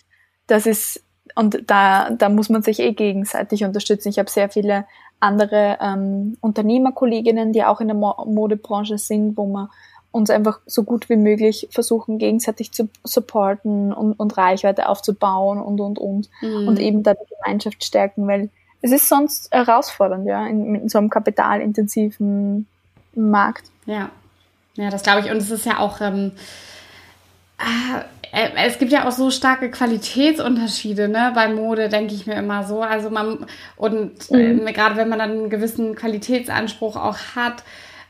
[0.46, 1.02] das ist,
[1.34, 4.08] und da, da muss man sich eh gegenseitig unterstützen.
[4.08, 4.86] Ich habe sehr viele
[5.20, 9.68] andere ähm, Unternehmerkolleginnen, die auch in der Mo Modebranche sind, wo man
[10.12, 15.80] uns einfach so gut wie möglich versuchen, gegenseitig zu supporten und, und Reichweite aufzubauen und,
[15.80, 16.28] und, und.
[16.42, 16.68] Mhm.
[16.68, 18.50] Und eben da die Gemeinschaft stärken, weil
[18.82, 22.66] es ist sonst herausfordernd, ja, in, in so einem kapitalintensiven
[23.28, 23.66] Markt.
[23.86, 24.10] Ja,
[24.74, 25.30] ja, das glaube ich.
[25.30, 26.32] Und es ist ja auch, ähm,
[27.58, 28.00] äh,
[28.32, 31.32] äh, es gibt ja auch so starke Qualitätsunterschiede, ne?
[31.34, 32.82] Bei Mode denke ich mir immer so.
[32.82, 34.66] Also man und mhm.
[34.66, 37.64] äh, gerade wenn man dann einen gewissen Qualitätsanspruch auch hat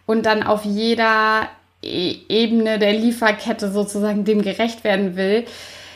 [0.07, 1.49] und dann auf jeder
[1.83, 5.47] e Ebene der Lieferkette sozusagen dem gerecht werden will,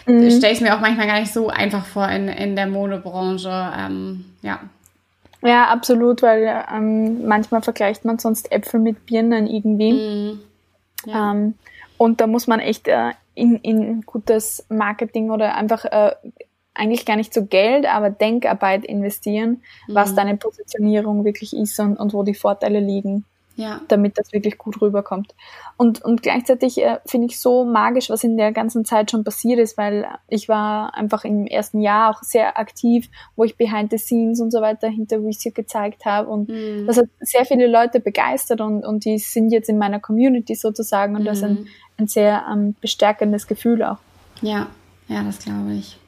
[0.07, 0.31] mhm.
[0.31, 3.73] stelle ich mir auch manchmal gar nicht so einfach vor in, in der Modebranche.
[3.79, 4.61] Ähm, ja.
[5.45, 9.93] Ja, absolut, weil ähm, manchmal vergleicht man sonst Äpfel mit Birnen irgendwie.
[9.93, 10.41] Mhm.
[11.05, 11.33] Ja.
[11.33, 11.55] Ähm,
[11.99, 16.15] und da muss man echt äh, in, in gutes Marketing oder einfach äh,
[16.73, 19.95] eigentlich gar nicht so Geld, aber Denkarbeit investieren, mhm.
[19.95, 23.81] was deine Positionierung wirklich ist und, und wo die Vorteile liegen ja.
[23.89, 25.35] damit das wirklich gut rüberkommt.
[25.77, 29.59] Und, und gleichzeitig äh, finde ich so magisch, was in der ganzen Zeit schon passiert
[29.59, 33.99] ist, weil ich war einfach im ersten Jahr auch sehr aktiv, wo ich Behind the
[33.99, 36.87] Scenes und so weiter hinter Research gezeigt habe und mhm.
[36.87, 41.17] das hat sehr viele Leute begeistert und, und die sind jetzt in meiner Community sozusagen
[41.17, 41.27] und mhm.
[41.27, 41.67] das ist ein, mhm.
[41.99, 43.99] ein sehr ähm, bestärkendes Gefühl auch.
[44.43, 44.69] Ja,
[45.09, 45.99] ja, das glaube ich.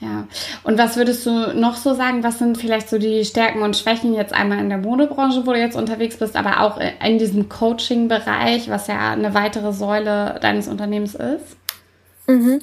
[0.00, 0.26] Ja.
[0.62, 2.22] Und was würdest du noch so sagen?
[2.22, 5.58] Was sind vielleicht so die Stärken und Schwächen jetzt einmal in der Modebranche, wo du
[5.58, 11.14] jetzt unterwegs bist, aber auch in diesem Coaching-Bereich, was ja eine weitere Säule deines Unternehmens
[11.14, 11.56] ist?
[12.26, 12.60] Mhm.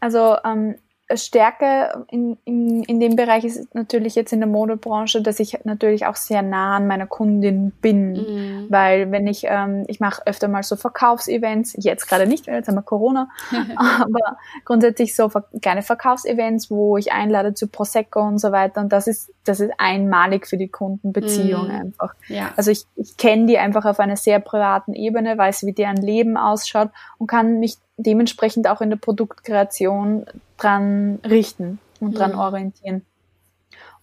[0.00, 0.76] Also ähm,
[1.14, 6.06] Stärke in, in, in dem Bereich ist natürlich jetzt in der Modebranche, dass ich natürlich
[6.06, 8.66] auch sehr nah an meiner Kundin bin, mhm.
[8.70, 12.68] weil wenn ich, ähm, ich mache öfter mal so Verkaufsevents, jetzt gerade nicht, weil jetzt
[12.68, 13.28] haben wir Corona,
[13.76, 19.06] aber grundsätzlich so kleine Verkaufsevents, wo ich einlade zu Prosecco und so weiter und das
[19.06, 21.74] ist, das ist einmalig für die Kundenbeziehung mhm.
[21.74, 22.14] einfach.
[22.28, 22.52] Ja.
[22.56, 26.36] Also ich, ich kenne die einfach auf einer sehr privaten Ebene, weiß, wie deren Leben
[26.36, 32.38] ausschaut und kann mich dementsprechend auch in der Produktkreation dran richten und dran mhm.
[32.38, 33.06] orientieren.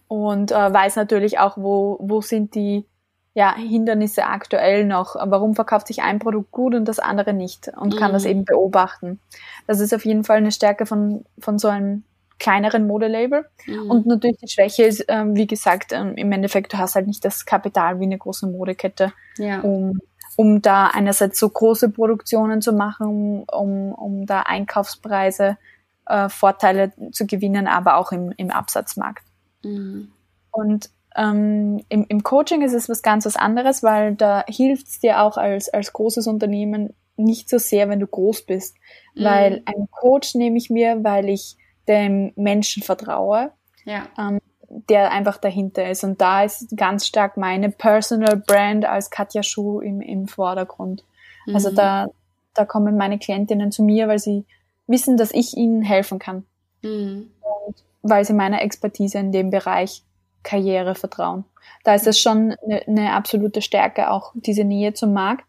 [0.08, 2.86] Und äh, weiß natürlich auch, wo, wo sind die
[3.34, 5.16] ja, Hindernisse aktuell noch.
[5.16, 7.70] Warum verkauft sich ein Produkt gut und das andere nicht?
[7.78, 8.14] Und kann mhm.
[8.14, 9.20] das eben beobachten.
[9.68, 12.04] Das ist auf jeden Fall eine Stärke von, von so einem
[12.40, 13.46] kleineren Modelabel.
[13.68, 13.92] Mhm.
[13.92, 17.24] Und natürlich die Schwäche ist, ähm, wie gesagt, ähm, im Endeffekt, du hast halt nicht
[17.24, 19.60] das Kapital wie eine große Modekette, ja.
[19.62, 20.00] um
[20.40, 25.58] um da einerseits so große Produktionen zu machen, um, um da Einkaufspreise,
[26.06, 29.26] äh, Vorteile zu gewinnen, aber auch im, im Absatzmarkt.
[29.66, 30.14] Mhm.
[30.50, 35.02] Und ähm, im, im Coaching ist es was ganz was anderes, weil da hilft es
[35.02, 38.78] dir auch als, als großes Unternehmen nicht so sehr, wenn du groß bist.
[39.16, 39.24] Mhm.
[39.26, 41.58] Weil ein Coach nehme ich mir, weil ich
[41.90, 43.52] dem Menschen vertraue.
[43.84, 44.08] Ja.
[44.18, 46.04] Ähm, der einfach dahinter ist.
[46.04, 51.04] Und da ist ganz stark meine Personal Brand als Katja Schuh im, im Vordergrund.
[51.48, 51.56] Also mhm.
[51.56, 52.08] Also da,
[52.54, 54.46] da kommen meine Klientinnen zu mir, weil sie
[54.88, 56.46] wissen, dass ich ihnen helfen kann.
[56.82, 57.32] Mhm.
[57.42, 60.04] Und weil sie meiner Expertise in dem Bereich
[60.44, 61.46] Karriere vertrauen.
[61.84, 65.46] Da ist es schon eine, eine absolute Stärke, auch diese Nähe zum Markt.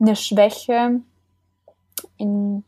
[0.00, 1.00] Eine Schwäche
[2.16, 2.64] in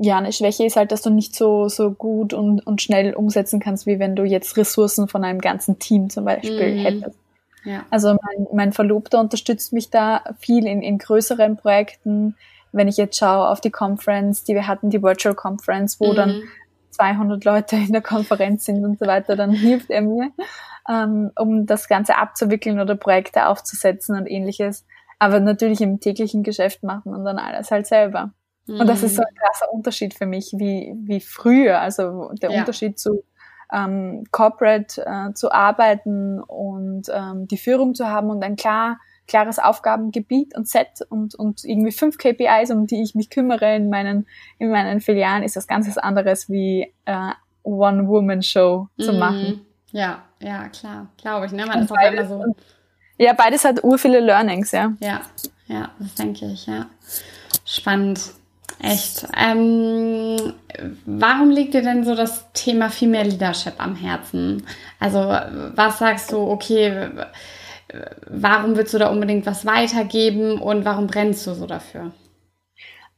[0.00, 3.58] ja, eine Schwäche ist halt, dass du nicht so, so gut und, und schnell umsetzen
[3.58, 6.78] kannst, wie wenn du jetzt Ressourcen von einem ganzen Team zum Beispiel mhm.
[6.78, 7.18] hättest.
[7.64, 7.84] Ja.
[7.90, 12.36] Also mein, mein Verlobter unterstützt mich da viel in, in größeren Projekten.
[12.70, 16.16] Wenn ich jetzt schaue auf die Conference, die wir hatten, die Virtual Conference, wo mhm.
[16.16, 16.42] dann
[16.90, 20.30] 200 Leute in der Konferenz sind und so weiter, dann hilft er mir,
[20.88, 24.86] ähm, um das Ganze abzuwickeln oder Projekte aufzusetzen und ähnliches.
[25.18, 28.32] Aber natürlich im täglichen Geschäft macht man dann alles halt selber.
[28.68, 29.38] Und das ist so ein mhm.
[29.38, 31.80] krasser Unterschied für mich, wie, wie früher.
[31.80, 32.60] Also der ja.
[32.60, 33.24] Unterschied zu
[33.72, 39.58] ähm, Corporate äh, zu arbeiten und ähm, die Führung zu haben und ein klar, klares
[39.58, 44.26] Aufgabengebiet und Set und, und irgendwie fünf KPIs, um die ich mich kümmere in meinen,
[44.58, 49.18] in meinen Filialen, ist das ganz was anderes wie äh, One-Woman-Show zu mhm.
[49.18, 49.66] machen.
[49.92, 51.52] Ja, ja, klar, glaube ich.
[51.52, 51.66] Ne?
[51.66, 52.44] Man ist auch immer so.
[53.18, 54.94] Ja, beides hat ur viele Learnings, ja.
[55.00, 55.20] Ja,
[55.66, 56.86] ja, das denke ich, ja.
[57.64, 58.20] Spannend.
[58.80, 59.26] Echt.
[59.36, 60.52] Ähm,
[61.04, 64.64] warum liegt dir denn so das Thema Female Leadership am Herzen?
[65.00, 67.10] Also, was sagst du, okay,
[68.26, 72.12] warum willst du da unbedingt was weitergeben und warum brennst du so dafür?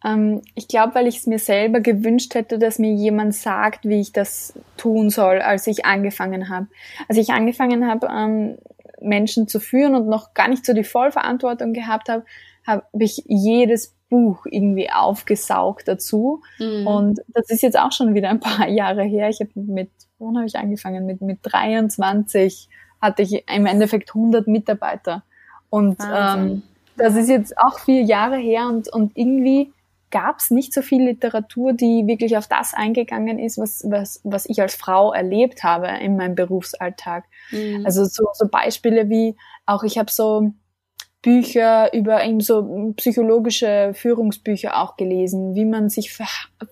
[0.05, 4.01] Ähm, ich glaube, weil ich es mir selber gewünscht hätte, dass mir jemand sagt, wie
[4.01, 6.69] ich das tun soll, als ich angefangen habe.
[7.09, 8.59] Als ich angefangen habe, ähm,
[9.01, 12.25] Menschen zu führen und noch gar nicht so die Vollverantwortung gehabt habe,
[12.67, 16.43] habe ich jedes Buch irgendwie aufgesaugt dazu.
[16.59, 16.87] Mhm.
[16.87, 19.31] Und das ist jetzt auch schon wieder ein paar Jahre her.
[19.31, 21.07] Ich habe mit, wann habe ich angefangen?
[21.07, 22.69] Mit, mit 23
[23.01, 25.23] hatte ich im Endeffekt 100 Mitarbeiter.
[25.71, 26.63] Und ähm,
[26.97, 29.73] das ist jetzt auch vier Jahre her und, und irgendwie
[30.11, 34.47] gab es nicht so viel Literatur, die wirklich auf das eingegangen ist, was, was, was
[34.47, 37.25] ich als Frau erlebt habe in meinem Berufsalltag.
[37.53, 37.87] Mhm.
[37.87, 40.53] Also so, so Beispiele wie auch ich habe so
[41.23, 46.27] Bücher über eben so psychologische Führungsbücher auch gelesen, wie man sich ver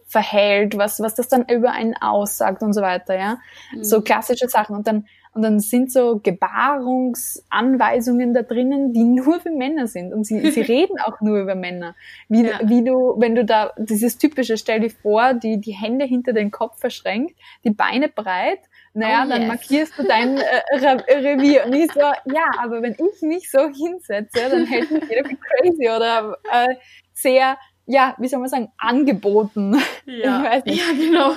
[0.07, 3.37] verhält, was, was das dann über einen aussagt und so weiter, ja.
[3.75, 3.85] Mhm.
[3.85, 4.75] So klassische Sachen.
[4.75, 10.15] Und dann, und dann sind so Gebarungsanweisungen da drinnen, die nur für Männer sind.
[10.15, 11.95] Und sie, sie reden auch nur über Männer.
[12.31, 12.59] Wie, ja.
[12.65, 16.51] wie du, wenn du da, dieses typische, stell dir vor, die, die Hände hinter den
[16.51, 18.61] Kopf verschränkt, die Beine breit
[18.95, 19.49] naja, oh, dann yes.
[19.49, 21.67] markierst du dein äh, Re Revier.
[21.67, 25.37] Und ich so, ja, aber wenn ich mich so hinsetze, dann hält mich jeder für
[25.37, 26.75] crazy oder äh,
[27.13, 29.77] sehr, ja, wie soll man sagen, angeboten.
[30.07, 30.79] Ja, ich weiß nicht.
[30.79, 31.33] ja genau.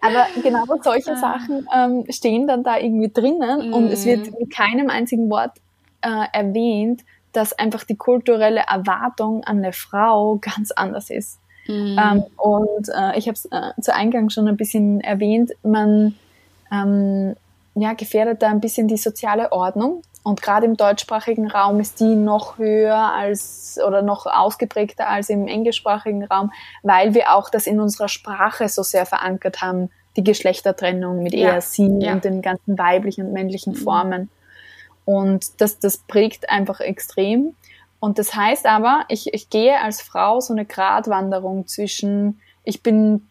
[0.00, 1.16] Aber genau solche ah.
[1.16, 3.72] Sachen ähm, stehen dann da irgendwie drinnen mm.
[3.72, 5.58] und es wird mit keinem einzigen Wort
[6.02, 11.40] äh, erwähnt, dass einfach die kulturelle Erwartung an eine Frau ganz anders ist.
[11.68, 11.96] Mm.
[11.98, 16.16] Ähm, und äh, ich habe es äh, zu Eingang schon ein bisschen erwähnt, man
[16.72, 17.36] ähm,
[17.74, 20.02] ja, gefährdet da ein bisschen die soziale Ordnung.
[20.24, 25.46] Und gerade im deutschsprachigen Raum ist die noch höher als oder noch ausgeprägter als im
[25.46, 26.52] englischsprachigen Raum,
[26.82, 31.50] weil wir auch das in unserer Sprache so sehr verankert haben, die Geschlechtertrennung mit ja.
[31.50, 32.12] er, sie ja.
[32.12, 33.76] und den ganzen weiblichen und männlichen mhm.
[33.76, 34.30] Formen.
[35.04, 37.54] Und das, das prägt einfach extrem.
[38.00, 43.26] Und das heißt aber, ich, ich gehe als Frau so eine Gratwanderung zwischen, ich bin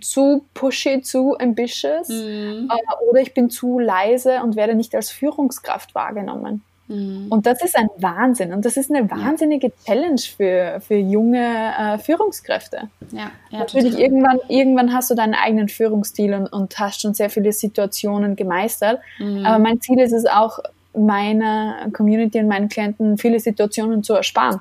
[0.00, 2.70] zu pushy, zu ambitious mhm.
[2.70, 6.62] äh, oder ich bin zu leise und werde nicht als Führungskraft wahrgenommen.
[6.88, 7.26] Mhm.
[7.30, 11.98] Und das ist ein Wahnsinn und das ist eine wahnsinnige Challenge für, für junge äh,
[11.98, 12.88] Führungskräfte.
[13.10, 17.28] Ja, ja Natürlich, irgendwann, irgendwann hast du deinen eigenen Führungsstil und, und hast schon sehr
[17.28, 19.00] viele Situationen gemeistert.
[19.18, 19.44] Mhm.
[19.44, 20.60] Aber mein Ziel ist es auch,
[20.96, 24.60] meiner Community und meinen Klienten viele Situationen zu ersparen.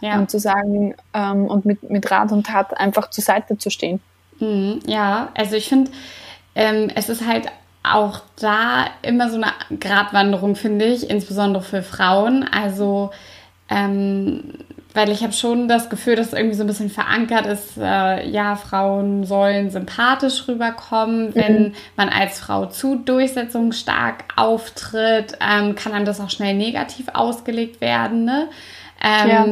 [0.00, 0.18] Ja.
[0.18, 4.00] Und zu sagen ähm, und mit, mit Rat und Tat einfach zur Seite zu stehen.
[4.40, 5.90] Mhm, ja, also ich finde,
[6.54, 7.46] ähm, es ist halt
[7.82, 12.44] auch da immer so eine Gratwanderung, finde ich, insbesondere für Frauen.
[12.50, 13.10] Also,
[13.68, 14.54] ähm,
[14.94, 18.28] weil ich habe schon das Gefühl, dass es irgendwie so ein bisschen verankert ist, äh,
[18.28, 21.34] ja, Frauen sollen sympathisch rüberkommen.
[21.34, 21.72] Wenn mhm.
[21.96, 28.24] man als Frau zu durchsetzungsstark auftritt, ähm, kann dann das auch schnell negativ ausgelegt werden.
[28.24, 28.48] Ne?
[29.02, 29.46] Ähm, ja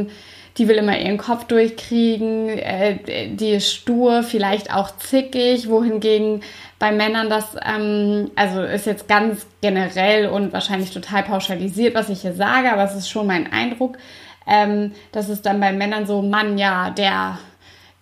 [0.58, 6.42] die will immer ihren Kopf durchkriegen, äh, die ist stur, vielleicht auch zickig, wohingegen
[6.78, 12.22] bei Männern das, ähm, also ist jetzt ganz generell und wahrscheinlich total pauschalisiert, was ich
[12.22, 13.96] hier sage, aber es ist schon mein Eindruck,
[14.46, 17.38] ähm, dass es dann bei Männern so, Mann, ja, der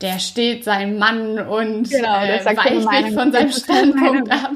[0.00, 4.52] der steht sein Mann und genau, äh, weicht nicht von seinem Standpunkt ab.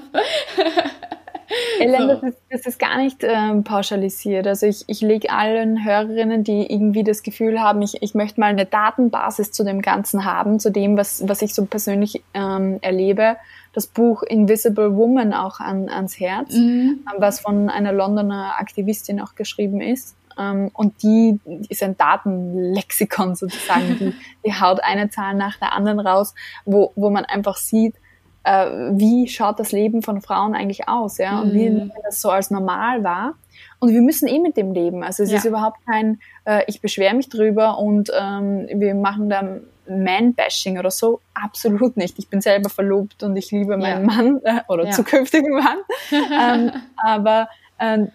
[1.78, 2.06] Ellen, so.
[2.08, 4.46] das, ist, das ist gar nicht ähm, pauschalisiert.
[4.46, 8.46] Also ich, ich lege allen Hörerinnen, die irgendwie das Gefühl haben, ich, ich möchte mal
[8.46, 13.36] eine Datenbasis zu dem Ganzen haben, zu dem, was, was ich so persönlich ähm, erlebe,
[13.74, 17.00] das Buch Invisible Woman auch an, ans Herz, mhm.
[17.18, 20.16] Was von einer Londoner Aktivistin auch geschrieben ist.
[20.38, 26.00] Ähm, und die ist ein Datenlexikon sozusagen, die, die haut eine Zahl nach der anderen
[26.00, 27.94] raus, wo, wo man einfach sieht,
[28.44, 31.58] äh, wie schaut das Leben von Frauen eigentlich aus, ja, und mhm.
[31.94, 33.34] wie das so als normal war.
[33.78, 35.02] Und wir müssen eh mit dem leben.
[35.02, 35.38] Also es ja.
[35.38, 40.90] ist überhaupt kein, äh, ich beschwere mich drüber und ähm, wir machen da Man-Bashing oder
[40.90, 41.20] so.
[41.34, 42.18] Absolut nicht.
[42.18, 44.14] Ich bin selber verlobt und ich liebe meinen ja.
[44.14, 44.90] Mann äh, oder ja.
[44.90, 45.78] zukünftigen Mann.
[46.12, 47.48] ähm, aber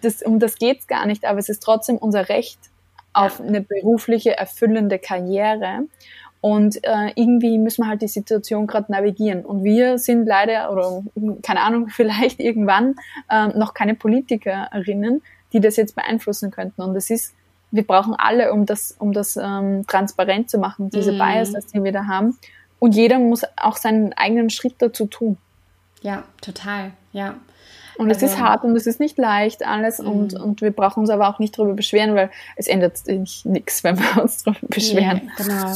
[0.02, 1.24] das, um das geht's gar nicht.
[1.24, 2.58] Aber es ist trotzdem unser Recht
[3.12, 5.86] auf eine berufliche, erfüllende Karriere.
[6.40, 9.44] Und äh, irgendwie müssen wir halt die Situation gerade navigieren.
[9.44, 11.02] Und wir sind leider, oder
[11.42, 12.96] keine Ahnung, vielleicht irgendwann
[13.28, 16.82] äh, noch keine Politikerinnen, die das jetzt beeinflussen könnten.
[16.82, 17.34] Und es ist,
[17.70, 21.18] wir brauchen alle, um das, um das ähm, transparent zu machen, diese mm.
[21.18, 22.38] Biases, die wir da haben.
[22.78, 25.36] Und jeder muss auch seinen eigenen Schritt dazu tun.
[26.00, 27.34] Ja, total, ja.
[28.00, 31.00] Und also, es ist hart und es ist nicht leicht alles und, und wir brauchen
[31.00, 32.94] uns aber auch nicht darüber beschweren, weil es ändert
[33.44, 35.20] nichts, wenn wir uns darüber beschweren.
[35.24, 35.70] Nee, genau.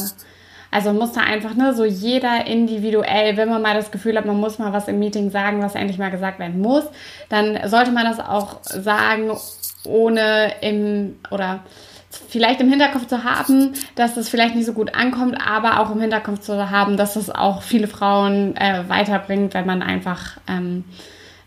[0.71, 4.39] Also muss da einfach ne, so jeder individuell, wenn man mal das Gefühl hat, man
[4.39, 6.85] muss mal was im Meeting sagen, was endlich mal gesagt werden muss,
[7.29, 9.29] dann sollte man das auch sagen,
[9.83, 11.59] ohne im oder
[12.09, 16.01] vielleicht im Hinterkopf zu haben, dass es vielleicht nicht so gut ankommt, aber auch im
[16.01, 20.85] Hinterkopf zu haben, dass es auch viele Frauen äh, weiterbringt, wenn man einfach ähm,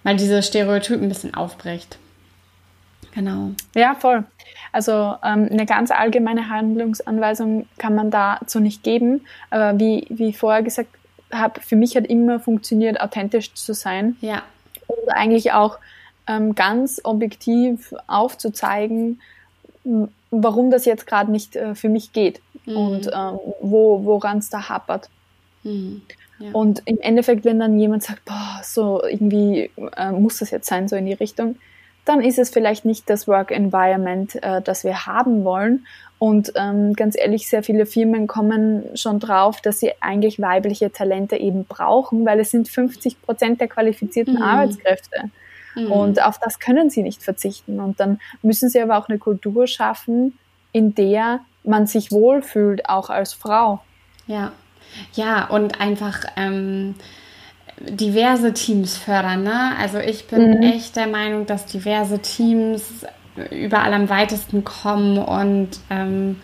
[0.04, 1.98] mal diese Stereotypen ein bisschen aufbricht.
[3.14, 3.50] Genau.
[3.74, 4.24] Ja, voll.
[4.72, 4.92] Also
[5.24, 9.22] ähm, eine ganz allgemeine Handlungsanweisung kann man dazu nicht geben.
[9.50, 10.90] Aber wie, wie ich vorher gesagt
[11.32, 14.16] habe, für mich hat immer funktioniert, authentisch zu sein.
[14.20, 14.42] Ja.
[14.86, 15.78] Und eigentlich auch
[16.26, 19.20] ähm, ganz objektiv aufzuzeigen,
[20.30, 22.76] warum das jetzt gerade nicht äh, für mich geht mhm.
[22.76, 25.08] und ähm, wo, woran es da hapert.
[25.64, 26.02] Mhm.
[26.38, 26.50] Ja.
[26.52, 30.88] Und im Endeffekt, wenn dann jemand sagt, boah, so irgendwie äh, muss das jetzt sein,
[30.88, 31.56] so in die Richtung,
[32.04, 35.86] dann ist es vielleicht nicht das Work Environment, äh, das wir haben wollen.
[36.18, 41.36] Und ähm, ganz ehrlich, sehr viele Firmen kommen schon drauf, dass sie eigentlich weibliche Talente
[41.36, 44.42] eben brauchen, weil es sind 50 Prozent der qualifizierten mhm.
[44.42, 45.30] Arbeitskräfte.
[45.76, 45.92] Mhm.
[45.92, 47.78] Und auf das können sie nicht verzichten.
[47.78, 50.38] Und dann müssen sie aber auch eine Kultur schaffen,
[50.72, 53.80] in der man sich wohlfühlt, auch als Frau.
[54.26, 54.52] Ja,
[55.14, 56.94] ja, und einfach ähm,
[57.80, 59.42] diverse Teams fördern.
[59.44, 59.72] Ne?
[59.78, 60.62] Also ich bin mhm.
[60.62, 63.04] echt der Meinung, dass diverse Teams
[63.50, 66.40] überall am weitesten kommen und ähm,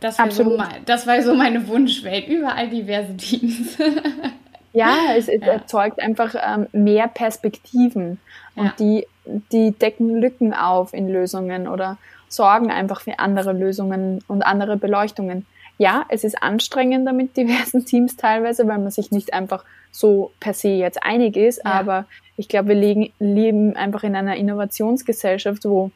[0.00, 3.78] das, war so, das war so meine Wunschwelt, überall diverse Teams.
[4.72, 5.52] ja, es, es ja.
[5.52, 8.18] erzeugt einfach ähm, mehr Perspektiven
[8.56, 8.74] und ja.
[8.78, 9.06] die,
[9.52, 11.96] die decken Lücken auf in Lösungen oder
[12.28, 15.46] sorgen einfach für andere Lösungen und andere Beleuchtungen.
[15.80, 20.52] Ja, es ist anstrengender mit diversen Teams teilweise, weil man sich nicht einfach so per
[20.52, 21.72] se jetzt einig ist, ja.
[21.72, 22.04] aber
[22.36, 25.90] ich glaube, wir legen, leben einfach in einer Innovationsgesellschaft, wo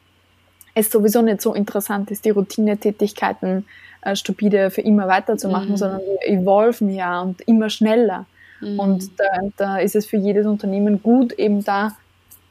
[0.75, 3.67] es sowieso nicht so interessant ist, die Routinetätigkeiten
[4.01, 5.77] äh, stupide für immer weiterzumachen, mhm.
[5.77, 8.25] sondern wir evolven ja und immer schneller.
[8.63, 8.81] Mhm.
[8.81, 9.27] Und da,
[9.59, 11.95] da ist es für jedes Unternehmen gut, eben da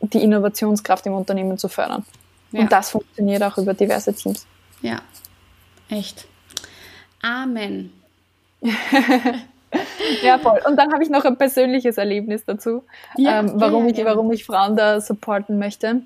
[0.01, 2.05] die Innovationskraft im Unternehmen zu fördern.
[2.51, 2.59] Ja.
[2.59, 4.45] Und das funktioniert auch über diverse Teams.
[4.83, 5.01] Ja,
[5.89, 6.27] echt.
[7.23, 7.91] Amen.
[10.21, 10.59] ja, voll.
[10.67, 12.83] Und dann habe ich noch ein persönliches Erlebnis dazu,
[13.17, 16.01] ja, ähm, warum, ja, ich, warum ich Frauen da supporten möchte.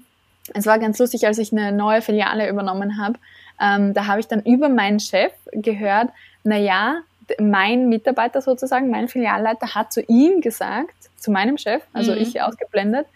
[0.53, 3.19] Es war ganz lustig, als ich eine neue Filiale übernommen habe.
[3.59, 6.09] Ähm, da habe ich dann über meinen Chef gehört,
[6.43, 7.01] na ja,
[7.39, 12.19] mein Mitarbeiter sozusagen, mein Filialleiter hat zu ihm gesagt, zu meinem Chef, also mhm.
[12.19, 13.07] ich ausgeblendet,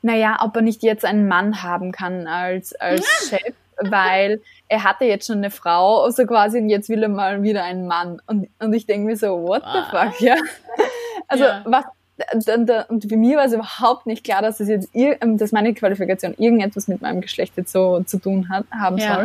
[0.00, 3.28] naja, ob er nicht jetzt einen Mann haben kann als, als.
[3.28, 4.40] Chef, weil
[4.72, 7.86] er hatte jetzt schon eine Frau, so quasi, und jetzt will er mal wieder einen
[7.86, 8.22] Mann.
[8.26, 10.36] Und, und ich denke mir so, what the fuck, ja?
[11.28, 11.62] Also, ja.
[11.64, 11.84] was,
[12.88, 16.34] und für mich war es überhaupt nicht klar, dass es jetzt, ähm, dass meine Qualifikation
[16.36, 19.14] irgendetwas mit meinem Geschlecht jetzt so zu tun hat, haben ja.
[19.14, 19.24] soll.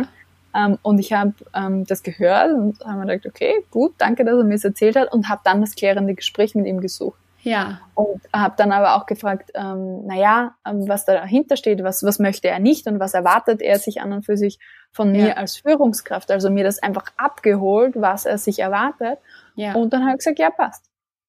[0.54, 4.24] Um, ähm, und ich habe ähm, das gehört und habe mir gedacht, okay, gut, danke,
[4.24, 7.18] dass er mir das erzählt hat und habe dann das klärende Gespräch mit ihm gesucht.
[7.48, 7.80] Ja.
[7.94, 12.48] Und habe dann aber auch gefragt, ähm, naja, ähm, was dahinter steht, was, was möchte
[12.48, 14.58] er nicht und was erwartet er sich an und für sich
[14.92, 15.24] von ja.
[15.24, 16.30] mir als Führungskraft.
[16.30, 19.18] Also mir das einfach abgeholt, was er sich erwartet.
[19.54, 19.74] Ja.
[19.74, 20.84] Und dann habe ich gesagt, ja, passt.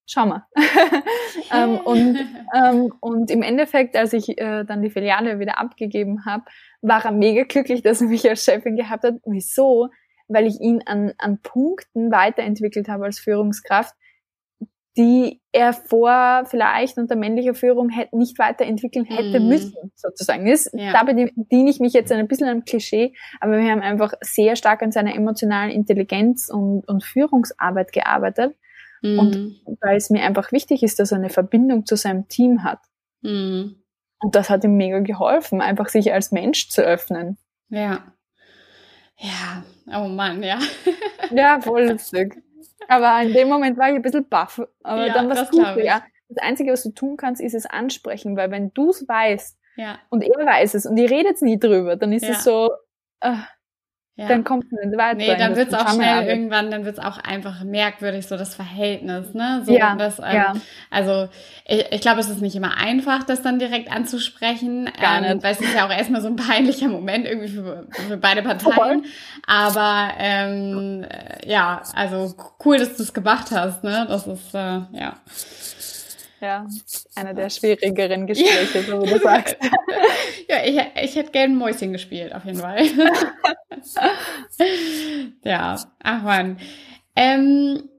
[0.05, 0.45] Schau mal.
[1.53, 2.17] ähm, und,
[2.55, 6.43] ähm, und im Endeffekt, als ich äh, dann die Filiale wieder abgegeben habe,
[6.82, 9.15] war er mega glücklich, dass er mich als Chefin gehabt hat.
[9.26, 9.88] Wieso?
[10.28, 13.95] Weil ich ihn an, an Punkten weiterentwickelt habe als Führungskraft,
[15.00, 19.47] die er vor vielleicht unter männlicher Führung hätte, nicht weiterentwickeln hätte mm.
[19.47, 20.45] müssen, sozusagen.
[20.45, 20.91] Ist, ja.
[20.91, 24.84] Da bediene ich mich jetzt ein bisschen am Klischee, aber wir haben einfach sehr stark
[24.84, 28.58] an seiner emotionalen Intelligenz und, und Führungsarbeit gearbeitet.
[29.02, 29.20] Mm.
[29.20, 32.80] Und weil es mir einfach wichtig ist, dass er eine Verbindung zu seinem Team hat.
[33.22, 33.76] Mm.
[34.20, 37.38] Und das hat ihm mega geholfen, einfach sich als Mensch zu öffnen.
[37.70, 38.14] Ja.
[39.16, 40.60] Ja, oh Mann, ja.
[41.32, 42.43] ja, voll lustig.
[42.88, 44.61] Aber in dem Moment war ich ein bisschen baff.
[44.84, 45.84] Aber ja, dann war es gut.
[45.84, 46.03] Ja.
[46.30, 49.99] Das Einzige, was du tun kannst, ist es ansprechen, weil wenn du es weißt ja.
[50.09, 52.32] und er weiß es und ihr redet nie drüber, dann ist ja.
[52.32, 52.71] es so,
[53.21, 53.34] äh,
[54.20, 54.28] ja.
[54.28, 55.15] dann kommt es nicht weiter.
[55.15, 58.53] Nee, dann wird es auch schnell irgendwann, dann wird es auch einfach merkwürdig, so das
[58.53, 59.63] Verhältnis, ne?
[59.65, 60.53] So, ja, das, ähm, ja.
[60.89, 61.30] Also
[61.65, 65.53] ich, ich glaube, es ist nicht immer einfach, das dann direkt anzusprechen, Gar ähm, weil
[65.53, 69.05] es ist ja auch erstmal so ein peinlicher Moment irgendwie für, für beide Parteien.
[69.47, 71.05] Aber ähm,
[71.45, 74.05] ja, also cool, dass du es gemacht hast, ne?
[74.09, 75.13] Das ist, äh, ja.
[76.42, 76.68] Ja,
[77.16, 79.58] einer der schwierigeren Gespräche, so wie du sagst.
[80.48, 82.86] ja, ich, ich hätte gerne Mäuschen gespielt, auf jeden Fall.
[85.44, 86.58] ja, ach man.
[87.16, 87.90] Ähm,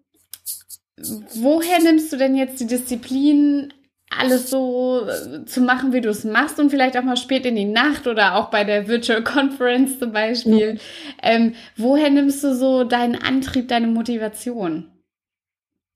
[1.34, 3.74] woher nimmst du denn jetzt die Disziplin,
[4.08, 7.54] alles so äh, zu machen, wie du es machst und vielleicht auch mal spät in
[7.54, 10.74] die Nacht oder auch bei der Virtual Conference zum Beispiel?
[10.74, 10.80] Mhm.
[11.22, 14.90] Ähm, woher nimmst du so deinen Antrieb, deine Motivation?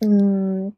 [0.00, 0.76] Mhm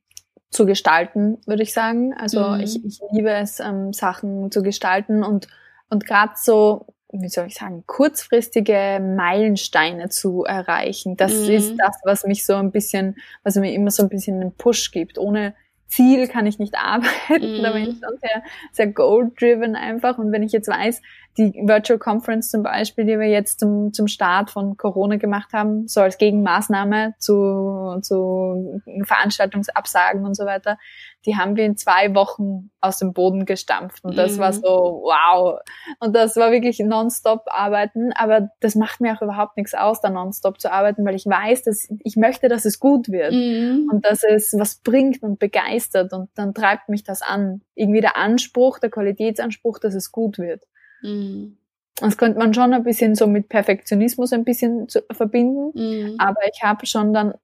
[0.57, 2.15] zu gestalten, würde ich sagen.
[2.15, 2.61] Also mhm.
[2.61, 5.49] ich, ich liebe es, ähm, Sachen zu gestalten und,
[5.91, 11.17] und gerade so, wie soll ich sagen, kurzfristige Meilensteine zu erreichen.
[11.17, 11.51] Das mhm.
[11.51, 14.93] ist das, was mich so ein bisschen, was mir immer so ein bisschen einen Push
[14.93, 15.19] gibt.
[15.19, 15.55] Ohne
[15.89, 17.61] Ziel kann ich nicht arbeiten.
[17.61, 17.63] Mm.
[17.63, 18.43] Da bin ich schon sehr,
[18.73, 20.19] sehr goal-driven einfach.
[20.19, 21.01] Und wenn ich jetzt weiß,
[21.39, 25.87] die Virtual Conference zum Beispiel, die wir jetzt zum, zum Start von Corona gemacht haben,
[25.87, 30.79] so als Gegenmaßnahme zu, zu Veranstaltungsabsagen und so weiter,
[31.27, 34.05] die haben wir in zwei Wochen aus dem Boden gestampft.
[34.05, 34.39] Und das mhm.
[34.39, 35.59] war so, wow.
[35.99, 38.13] Und das war wirklich nonstop arbeiten.
[38.13, 41.65] Aber das macht mir auch überhaupt nichts aus, da nonstop zu arbeiten, weil ich weiß,
[41.65, 43.33] dass ich möchte, dass es gut wird.
[43.33, 43.91] Mhm.
[43.93, 46.13] Und dass es was bringt und begeistert.
[46.13, 47.63] Und dann treibt mich das an.
[47.75, 50.63] Irgendwie der Anspruch, der Qualitätsanspruch, dass es gut wird.
[51.07, 51.57] Mhm.
[51.99, 55.73] Das könnte man schon ein bisschen so mit Perfektionismus ein bisschen zu, verbinden.
[55.75, 56.17] Mhm.
[56.19, 57.35] Aber ich habe schon dann,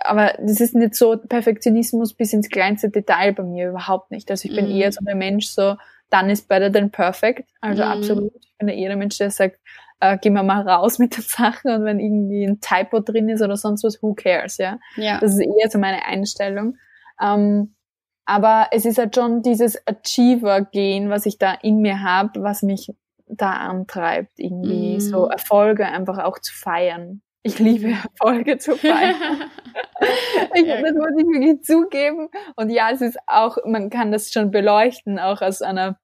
[0.00, 4.30] aber das ist nicht so Perfektionismus bis ins kleinste Detail bei mir überhaupt nicht.
[4.30, 4.76] Also ich bin mhm.
[4.76, 5.76] eher so der Mensch so,
[6.10, 7.48] dann ist better than perfect.
[7.60, 7.90] Also mhm.
[7.90, 8.32] absolut.
[8.40, 9.60] Ich bin eher der Mensch, der sagt,
[10.00, 13.40] äh, gehen wir mal raus mit den Sachen und wenn irgendwie ein Typo drin ist
[13.40, 14.78] oder sonst was, who cares, ja.
[14.96, 15.20] ja.
[15.20, 16.76] Das ist eher so meine Einstellung.
[17.22, 17.74] Ähm,
[18.24, 22.92] aber es ist halt schon dieses Achiever-Gehen, was ich da in mir habe, was mich
[23.36, 25.00] da antreibt, irgendwie mm.
[25.00, 27.22] so Erfolge einfach auch zu feiern.
[27.42, 29.16] Ich liebe Erfolge zu feiern.
[30.54, 32.28] ich, das muss ich wirklich zugeben.
[32.56, 35.98] Und ja, es ist auch, man kann das schon beleuchten, auch aus einer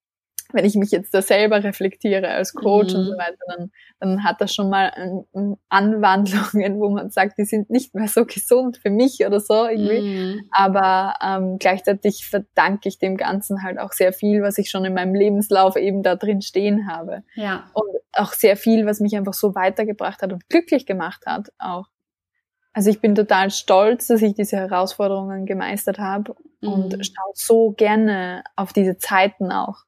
[0.52, 3.00] wenn ich mich jetzt da selber reflektiere als Coach mhm.
[3.00, 3.70] und so weiter, dann,
[4.00, 8.08] dann hat das schon mal ein, ein Anwandlungen, wo man sagt, die sind nicht mehr
[8.08, 10.00] so gesund für mich oder so irgendwie.
[10.00, 10.40] Mhm.
[10.50, 14.94] Aber ähm, gleichzeitig verdanke ich dem Ganzen halt auch sehr viel, was ich schon in
[14.94, 17.22] meinem Lebenslauf eben da drin stehen habe.
[17.34, 17.70] Ja.
[17.74, 21.88] Und auch sehr viel, was mich einfach so weitergebracht hat und glücklich gemacht hat auch.
[22.72, 26.68] Also ich bin total stolz, dass ich diese Herausforderungen gemeistert habe mhm.
[26.68, 29.84] und schaue so gerne auf diese Zeiten auch.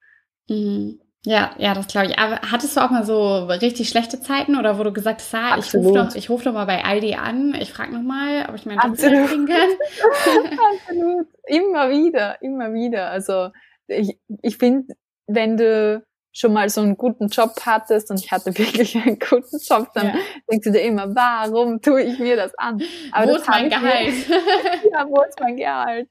[0.50, 1.00] Mhm.
[1.26, 2.18] Ja, ja, das glaube ich.
[2.18, 5.58] Aber hattest du auch mal so richtig schlechte Zeiten oder wo du gesagt hast, ah,
[5.58, 8.64] ich rufe doch, ich ruf doch mal bei Aldi an, ich frage nochmal, ob ich
[8.64, 9.70] meinen Job kriegen kann?
[10.88, 11.26] Absolut.
[11.46, 13.10] Immer wieder, immer wieder.
[13.10, 13.50] Also
[13.86, 14.94] ich, ich finde,
[15.26, 16.02] wenn du
[16.32, 20.08] schon mal so einen guten Job hattest und ich hatte wirklich einen guten Job, dann
[20.08, 20.14] ja.
[20.50, 22.80] denkst du dir immer, warum tue ich mir das an?
[23.12, 24.14] Aber wo ist mein Gehalt?
[24.92, 26.08] ja, wo ist mein Gehalt?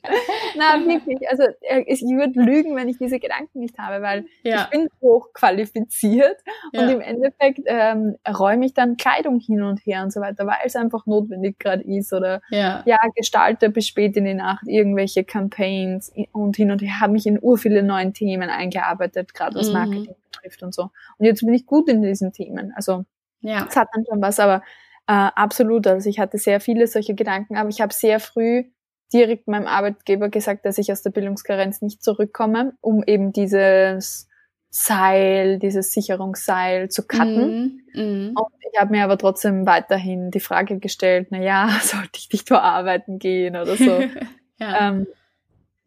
[0.55, 1.29] Na, wirklich.
[1.29, 4.63] Also äh, ich würde lügen, wenn ich diese Gedanken nicht habe, weil ja.
[4.63, 6.37] ich bin hochqualifiziert
[6.73, 6.81] ja.
[6.81, 10.57] und im Endeffekt ähm, räume ich dann Kleidung hin und her und so weiter, weil
[10.65, 12.83] es einfach notwendig gerade ist oder ja.
[12.85, 17.25] ja, gestalte bis spät in die Nacht irgendwelche Campaigns und hin und her, habe mich
[17.25, 19.73] in ur viele neuen Themen eingearbeitet, gerade was mhm.
[19.73, 20.83] Marketing betrifft und so.
[21.17, 22.73] Und jetzt bin ich gut in diesen Themen.
[22.75, 23.05] Also
[23.41, 23.65] ja.
[23.69, 24.63] es hat dann schon was, aber
[25.07, 25.87] äh, absolut.
[25.87, 28.65] Also ich hatte sehr viele solche Gedanken, aber ich habe sehr früh
[29.11, 34.27] direkt meinem Arbeitgeber gesagt, dass ich aus der Bildungskarenz nicht zurückkomme, um eben dieses
[34.69, 37.81] Seil, dieses Sicherungsseil zu cutten.
[37.93, 38.33] Mm, mm.
[38.35, 42.49] Und ich habe mir aber trotzdem weiterhin die Frage gestellt, na ja, sollte ich nicht
[42.51, 43.99] nur arbeiten gehen oder so.
[44.59, 44.89] ja.
[44.89, 45.07] ähm,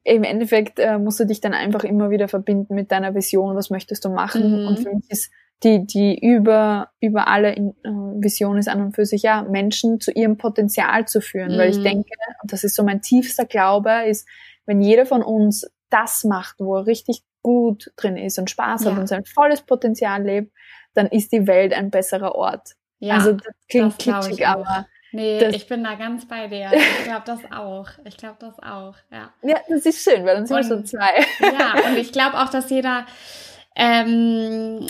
[0.05, 3.71] im Endeffekt äh, musst du dich dann einfach immer wieder verbinden mit deiner Vision, was
[3.71, 4.63] möchtest du machen.
[4.63, 4.67] Mhm.
[4.67, 5.31] Und für mich ist
[5.63, 7.91] die, die über, über alle in, äh,
[8.23, 11.55] Vision ist an und für sich, ja, Menschen zu ihrem Potenzial zu führen.
[11.55, 11.59] Mhm.
[11.59, 11.85] Weil ich mhm.
[11.85, 12.11] denke,
[12.43, 14.27] und das ist so mein tiefster Glaube, ist,
[14.67, 18.93] wenn jeder von uns das macht, wo er richtig gut drin ist und Spaß ja.
[18.93, 20.53] hat und sein volles Potenzial lebt,
[20.95, 22.73] dann ist die Welt ein besserer Ort.
[22.99, 26.71] Ja, also das klingt kitschig, aber Nee, das, ich bin da ganz bei dir.
[26.99, 27.89] Ich glaube das auch.
[28.05, 29.33] Ich glaube das auch, ja.
[29.43, 31.25] Ja, das ist schön, weil dann sind wir schon zwei.
[31.41, 33.07] Ja, und ich glaube auch, dass jeder,
[33.75, 34.87] ähm,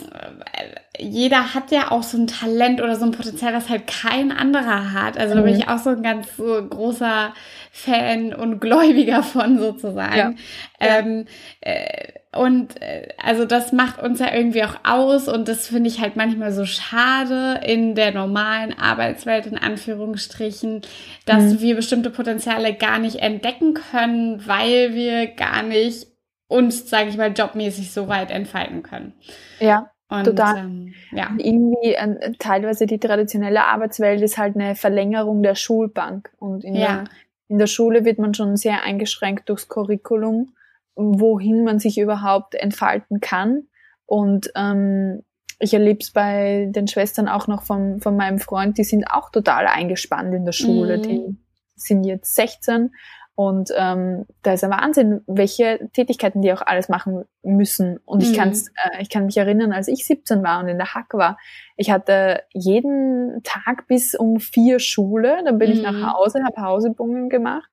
[0.98, 4.92] jeder hat ja auch so ein Talent oder so ein Potenzial, was halt kein anderer
[4.92, 5.18] hat.
[5.18, 5.72] Also da bin ich mhm.
[5.72, 7.32] auch so ein ganz so großer
[7.70, 10.16] Fan und Gläubiger von sozusagen.
[10.16, 10.34] Ja.
[10.80, 11.26] Ähm,
[11.60, 16.00] äh, und äh, also das macht uns ja irgendwie auch aus und das finde ich
[16.00, 20.80] halt manchmal so schade in der normalen Arbeitswelt in Anführungsstrichen,
[21.26, 21.60] dass mhm.
[21.60, 26.06] wir bestimmte Potenziale gar nicht entdecken können, weil wir gar nicht
[26.52, 29.14] uns, sage ich mal, jobmäßig so weit entfalten können.
[29.58, 29.90] Ja.
[30.08, 30.58] Und, Total.
[30.58, 31.30] Ähm, ja.
[31.38, 36.30] Irgendwie äh, teilweise die traditionelle Arbeitswelt ist halt eine Verlängerung der Schulbank.
[36.38, 36.80] Und in, ja.
[36.80, 37.04] der,
[37.48, 40.52] in der Schule wird man schon sehr eingeschränkt durchs Curriculum
[40.94, 43.64] wohin man sich überhaupt entfalten kann.
[44.06, 45.22] Und ähm,
[45.58, 49.30] ich erlebe es bei den Schwestern auch noch von, von meinem Freund, die sind auch
[49.30, 50.98] total eingespannt in der Schule.
[50.98, 51.02] Mhm.
[51.02, 51.36] Die
[51.76, 52.92] sind jetzt 16
[53.34, 57.98] und ähm, da ist ein Wahnsinn, welche Tätigkeiten die auch alles machen müssen.
[58.04, 58.36] Und ich, mhm.
[58.36, 61.38] kann's, äh, ich kann mich erinnern, als ich 17 war und in der Hack war,
[61.76, 65.76] ich hatte jeden Tag bis um vier Schule, dann bin mhm.
[65.76, 66.12] ich nach mhm.
[66.12, 67.70] Hause, habe Hausebungen gemacht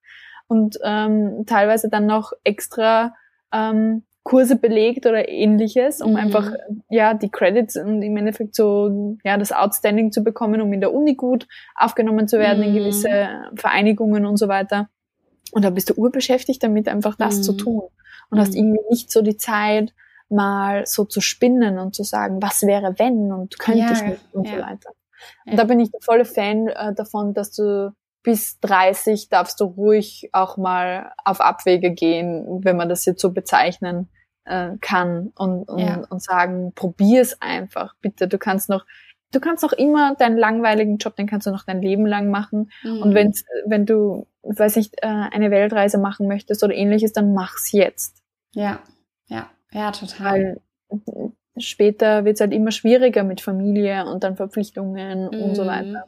[0.47, 3.13] und ähm, teilweise dann noch extra
[3.51, 6.17] ähm, Kurse belegt oder ähnliches, um mhm.
[6.17, 6.51] einfach
[6.89, 10.93] ja die Credits und im Endeffekt so ja das Outstanding zu bekommen, um in der
[10.93, 12.63] Uni gut aufgenommen zu werden mhm.
[12.69, 14.87] in gewisse Vereinigungen und so weiter.
[15.51, 17.43] Und da bist du urbeschäftigt damit, einfach das mhm.
[17.43, 17.83] zu tun
[18.29, 18.57] und hast mhm.
[18.57, 19.93] irgendwie nicht so die Zeit,
[20.29, 24.21] mal so zu spinnen und zu sagen, was wäre wenn und könnte ja, ich nicht
[24.31, 24.57] und ja.
[24.57, 24.89] so weiter.
[25.45, 25.57] Und ja.
[25.57, 30.29] da bin ich der volle Fan äh, davon, dass du bis 30 darfst du ruhig
[30.33, 34.09] auch mal auf Abwege gehen, wenn man das jetzt so bezeichnen
[34.45, 38.27] äh, kann und, und, und sagen, probier es einfach, bitte.
[38.27, 38.85] Du kannst noch,
[39.31, 42.71] du kannst noch immer deinen langweiligen Job, den kannst du noch dein Leben lang machen.
[42.83, 43.01] Mhm.
[43.01, 43.33] Und wenn,
[43.65, 48.17] wenn du, weiß nicht, äh, eine Weltreise machen möchtest oder ähnliches, dann mach's jetzt.
[48.53, 48.79] Ja,
[49.27, 50.59] ja, ja, total.
[50.89, 55.63] Weil später wird es halt immer schwieriger mit Familie und dann Verpflichtungen mm, und so
[55.63, 55.67] mhm.
[55.67, 56.05] weiter.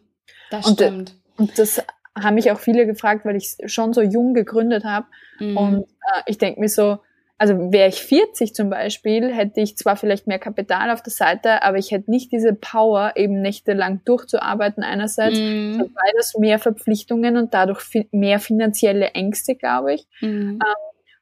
[0.49, 1.15] Das und, stimmt.
[1.37, 1.83] Und das
[2.17, 5.07] haben mich auch viele gefragt, weil ich schon so jung gegründet habe.
[5.39, 5.57] Mm.
[5.57, 6.99] Und äh, ich denke mir so,
[7.41, 11.63] also wäre ich 40 zum Beispiel, hätte ich zwar vielleicht mehr Kapital auf der Seite,
[11.63, 15.81] aber ich hätte nicht diese Power, eben nächtelang durchzuarbeiten einerseits, mm.
[15.91, 17.81] beides mehr Verpflichtungen und dadurch
[18.11, 20.05] mehr finanzielle Ängste, glaube ich.
[20.21, 20.59] Mm.
[20.59, 20.59] Ähm,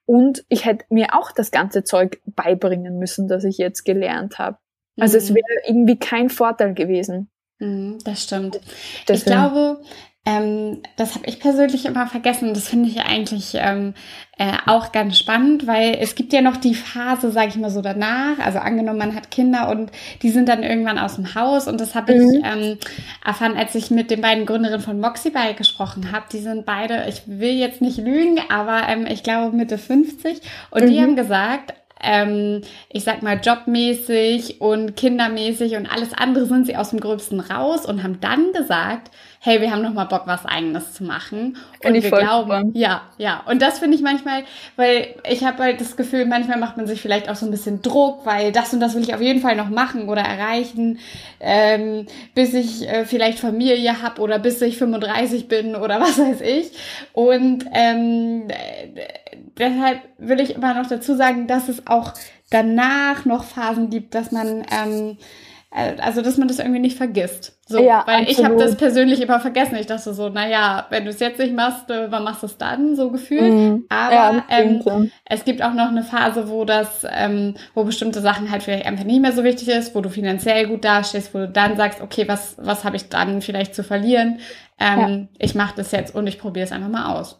[0.06, 4.58] und ich hätte mir auch das ganze Zeug beibringen müssen, das ich jetzt gelernt habe.
[5.00, 5.20] Also mm.
[5.20, 7.30] es wäre irgendwie kein Vorteil gewesen.
[7.60, 8.60] Mm, das stimmt.
[9.08, 9.16] Deswegen.
[9.16, 9.82] Ich glaube,
[10.26, 12.54] ähm, das habe ich persönlich immer vergessen.
[12.54, 13.94] Das finde ich eigentlich ähm,
[14.38, 17.82] äh, auch ganz spannend, weil es gibt ja noch die Phase, sage ich mal so
[17.82, 18.38] danach.
[18.40, 19.92] Also angenommen, man hat Kinder und
[20.22, 21.68] die sind dann irgendwann aus dem Haus.
[21.68, 22.32] Und das habe mhm.
[22.32, 22.78] ich ähm,
[23.26, 26.26] erfahren, als ich mit den beiden Gründerinnen von Moxibike gesprochen habe.
[26.32, 30.42] Die sind beide, ich will jetzt nicht lügen, aber ähm, ich glaube Mitte 50.
[30.70, 30.90] Und mhm.
[30.90, 36.76] die haben gesagt, ähm, ich sag mal, jobmäßig und kindermäßig und alles andere sind sie
[36.76, 39.12] aus dem Gröbsten raus und haben dann gesagt,
[39.42, 41.58] hey, wir haben noch mal Bock, was Eigenes zu machen.
[41.82, 42.78] Find und wir glauben, spannend.
[42.78, 43.42] ja, ja.
[43.46, 44.44] Und das finde ich manchmal,
[44.76, 47.82] weil ich habe halt das Gefühl, manchmal macht man sich vielleicht auch so ein bisschen
[47.82, 51.00] Druck, weil das und das will ich auf jeden Fall noch machen oder erreichen,
[51.40, 56.42] ähm, bis ich äh, vielleicht Familie habe oder bis ich 35 bin oder was weiß
[56.42, 56.72] ich.
[57.14, 58.50] Und ähm,
[59.58, 62.14] deshalb will ich immer noch dazu sagen, dass es auch
[62.50, 65.16] danach noch Phasen gibt, dass man ähm, äh,
[65.72, 67.60] also dass man das irgendwie nicht vergisst.
[67.68, 68.30] So, ja, weil absolut.
[68.30, 69.76] ich habe das persönlich immer vergessen.
[69.76, 72.58] Ich dachte so, naja, wenn du es jetzt nicht machst, äh, wann machst du es
[72.58, 73.54] dann, so gefühlt.
[73.54, 73.86] Mhm.
[73.90, 78.50] Aber ja, ähm, es gibt auch noch eine Phase, wo das, ähm, wo bestimmte Sachen
[78.50, 81.50] halt vielleicht einfach nicht mehr so wichtig ist, wo du finanziell gut dastehst, wo du
[81.50, 84.40] dann sagst, okay, was, was habe ich dann vielleicht zu verlieren?
[84.80, 85.28] Ähm, ja.
[85.38, 87.40] Ich mache das jetzt und ich probiere es einfach mal aus.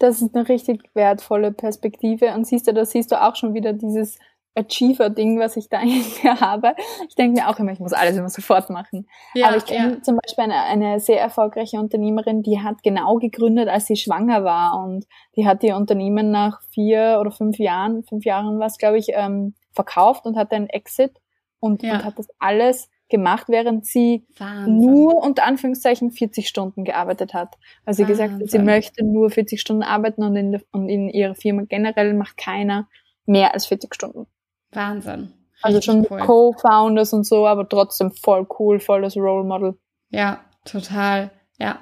[0.00, 2.32] Das ist eine richtig wertvolle Perspektive.
[2.34, 4.18] Und siehst du, da siehst du auch schon wieder dieses
[4.54, 6.74] Achiever-Ding, was ich da mir habe.
[7.08, 9.06] Ich denke mir auch immer, ich muss alles immer sofort machen.
[9.34, 10.02] Ja, Aber ich kenne ja.
[10.02, 14.82] zum Beispiel eine, eine sehr erfolgreiche Unternehmerin, die hat genau gegründet, als sie schwanger war.
[14.82, 18.98] Und die hat ihr Unternehmen nach vier oder fünf Jahren, fünf Jahren war es, glaube
[18.98, 21.12] ich, ähm, verkauft und hatte einen Exit
[21.60, 21.94] und, ja.
[21.94, 24.78] und hat das alles gemacht, während sie Wahnsinn.
[24.78, 27.56] nur unter Anführungszeichen 40 Stunden gearbeitet hat.
[27.84, 28.38] Weil sie Wahnsinn.
[28.38, 32.36] gesagt sie möchte nur 40 Stunden arbeiten und in, und in ihrer Firma generell macht
[32.36, 32.88] keiner
[33.26, 34.26] mehr als 40 Stunden.
[34.72, 35.32] Wahnsinn.
[35.62, 36.20] Also schon cool.
[36.20, 39.78] Co-Founders und so, aber trotzdem voll cool, voll das Role Model.
[40.10, 41.30] Ja, total.
[41.58, 41.80] Ja.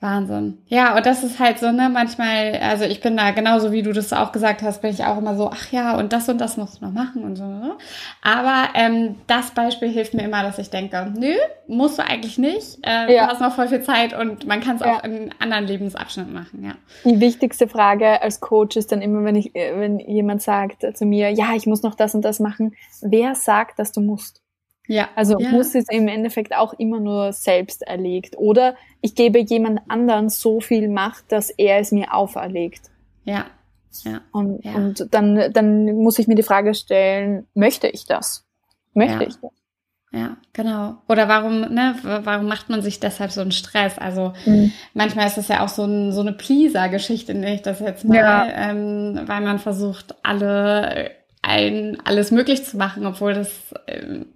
[0.00, 0.58] Wahnsinn.
[0.68, 3.92] Ja, und das ist halt so, ne, manchmal, also ich bin da genauso wie du
[3.92, 6.56] das auch gesagt hast, bin ich auch immer so, ach ja, und das und das
[6.56, 7.44] musst du noch machen und so.
[7.44, 7.76] Ne?
[8.22, 11.34] Aber ähm, das Beispiel hilft mir immer, dass ich denke, nö,
[11.66, 12.78] musst du eigentlich nicht.
[12.86, 13.26] Äh, ja.
[13.26, 14.98] Du hast noch voll viel Zeit und man kann es ja.
[14.98, 16.76] auch in anderen Lebensabschnitten machen, ja.
[17.04, 21.06] Die wichtigste Frage als Coach ist dann immer, wenn ich, äh, wenn jemand sagt zu
[21.06, 24.42] mir, ja, ich muss noch das und das machen, wer sagt, dass du musst?
[24.88, 25.08] Ja.
[25.14, 25.50] Also ja.
[25.50, 28.36] muss es im Endeffekt auch immer nur selbst erlegt.
[28.36, 32.90] Oder ich gebe jemand anderen so viel Macht, dass er es mir auferlegt.
[33.24, 33.46] Ja.
[34.04, 34.22] Ja.
[34.32, 34.74] Und, ja.
[34.74, 38.46] und dann, dann muss ich mir die Frage stellen, möchte ich das?
[38.94, 39.28] Möchte ja.
[39.28, 39.50] ich das?
[40.10, 40.96] Ja, genau.
[41.06, 43.98] Oder warum, ne, warum macht man sich deshalb so einen Stress?
[43.98, 44.72] Also mhm.
[44.94, 48.16] manchmal ist das ja auch so, ein, so eine Pleaser-Geschichte, nenne ich das jetzt mal,
[48.16, 48.70] ja.
[48.70, 51.10] ähm, weil man versucht, alle
[51.42, 53.50] ein, alles möglich zu machen, obwohl das
[53.86, 54.26] ähm,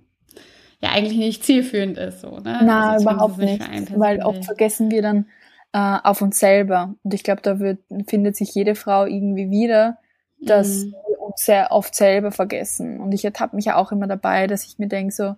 [0.83, 2.21] ja eigentlich nicht zielführend ist.
[2.21, 2.61] So, ne?
[2.65, 3.63] Na, also überhaupt nicht.
[3.99, 5.27] Weil oft vergessen wir dann
[5.73, 6.95] äh, auf uns selber.
[7.03, 7.79] Und ich glaube, da wird,
[8.09, 9.99] findet sich jede Frau irgendwie wieder,
[10.41, 10.95] dass mhm.
[11.09, 13.01] wir uns sehr oft selber vergessen.
[13.01, 15.37] Und ich ertappe mich ja auch immer dabei, dass ich mir denke, so,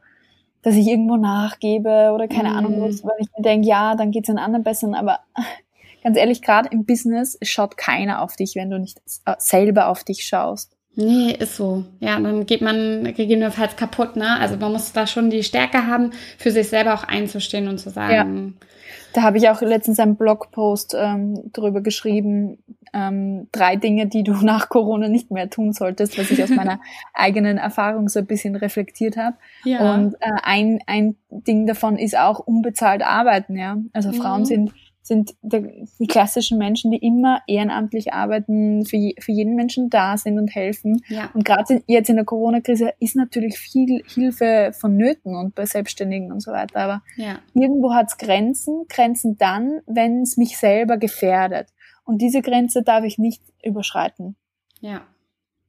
[0.63, 2.57] dass ich irgendwo nachgebe oder keine mhm.
[2.57, 4.91] Ahnung was, weil ich mir denke, ja, dann geht's den anderen besser.
[4.97, 5.21] Aber
[6.03, 10.05] ganz ehrlich, gerade im Business schaut keiner auf dich, wenn du nicht äh, selber auf
[10.05, 10.74] dich schaust.
[10.97, 11.85] Nee, ist so.
[12.01, 14.39] Ja, dann geht man gegebenenfalls kaputt, ne?
[14.39, 17.91] Also man muss da schon die Stärke haben, für sich selber auch einzustehen und zu
[17.91, 18.55] sagen.
[18.61, 18.67] Ja.
[19.13, 22.59] Da habe ich auch letztens einen Blogpost ähm, drüber geschrieben,
[22.93, 26.81] ähm, drei Dinge, die du nach Corona nicht mehr tun solltest, was ich aus meiner
[27.13, 29.37] eigenen Erfahrung so ein bisschen reflektiert habe.
[29.65, 29.95] Ja.
[29.95, 33.79] Und äh, ein, ein Ding davon ist auch unbezahlt arbeiten, ja.
[33.93, 34.47] Also Frauen mhm.
[34.47, 34.75] sind
[35.07, 40.49] sind die klassischen Menschen, die immer ehrenamtlich arbeiten, für, für jeden Menschen da sind und
[40.49, 41.03] helfen.
[41.09, 41.31] Ja.
[41.35, 46.41] Und gerade jetzt in der Corona-Krise ist natürlich viel Hilfe vonnöten und bei Selbstständigen und
[46.41, 46.81] so weiter.
[46.81, 47.39] Aber ja.
[47.53, 51.69] irgendwo hat es Grenzen, Grenzen dann, wenn es mich selber gefährdet.
[52.05, 54.37] Und diese Grenze darf ich nicht überschreiten.
[54.81, 55.03] Ja.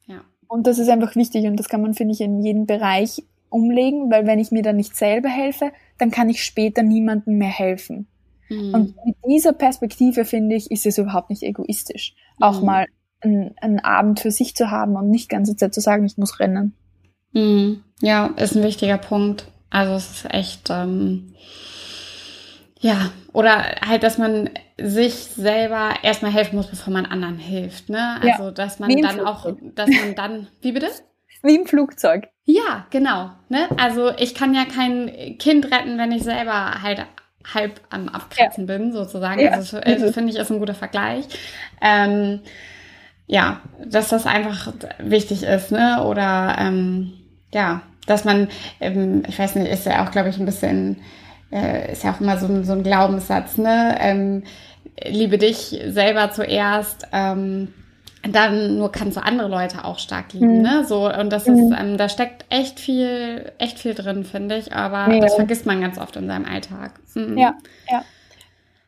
[0.05, 0.21] Ja.
[0.47, 4.09] Und das ist einfach wichtig und das kann man, finde ich, in jedem Bereich umlegen,
[4.09, 8.07] weil wenn ich mir dann nicht selber helfe, dann kann ich später niemandem mehr helfen.
[8.49, 8.73] Mhm.
[8.73, 12.65] Und mit dieser Perspektive, finde ich, ist es überhaupt nicht egoistisch, auch mhm.
[12.65, 12.85] mal
[13.21, 16.39] einen, einen, Abend für sich zu haben und nicht ganze Zeit zu sagen, ich muss
[16.39, 16.73] rennen.
[17.33, 17.83] Mhm.
[18.01, 19.45] Ja, ist ein wichtiger Punkt.
[19.69, 21.33] Also es ist echt, ähm,
[22.79, 27.89] ja, oder halt, dass man sich selber erstmal helfen muss, bevor man anderen hilft.
[27.89, 28.21] Ne?
[28.21, 30.87] Also ja, dass man dann auch, dass man dann, wie bitte?
[31.43, 32.29] Wie im Flugzeug.
[32.45, 33.29] Ja, genau.
[33.49, 33.67] Ne?
[33.77, 37.05] Also ich kann ja kein Kind retten, wenn ich selber halt
[37.53, 38.77] halb am Abkratzen ja.
[38.77, 39.41] bin, sozusagen.
[39.41, 39.51] Ja.
[39.51, 41.25] Also das, das finde ich ist ein guter Vergleich.
[41.81, 42.39] Ähm,
[43.27, 46.03] ja, dass das einfach wichtig ist, ne?
[46.05, 47.13] Oder ähm,
[47.53, 50.97] ja, dass man, ähm, ich weiß nicht, ist ja auch, glaube ich, ein bisschen,
[51.51, 53.97] äh, ist ja auch immer so, so ein Glaubenssatz, ne?
[53.99, 54.43] Ähm,
[55.03, 57.73] liebe dich selber zuerst, ähm,
[58.27, 60.61] dann nur kannst du andere Leute auch stark lieben, mhm.
[60.61, 60.85] ne?
[60.85, 61.75] So und das ist, mhm.
[61.77, 64.73] ähm, da steckt echt viel, echt viel drin, finde ich.
[64.73, 65.19] Aber ja.
[65.19, 66.91] das vergisst man ganz oft in seinem Alltag.
[67.13, 67.37] Mhm.
[67.37, 67.55] Ja,
[67.89, 68.03] ja.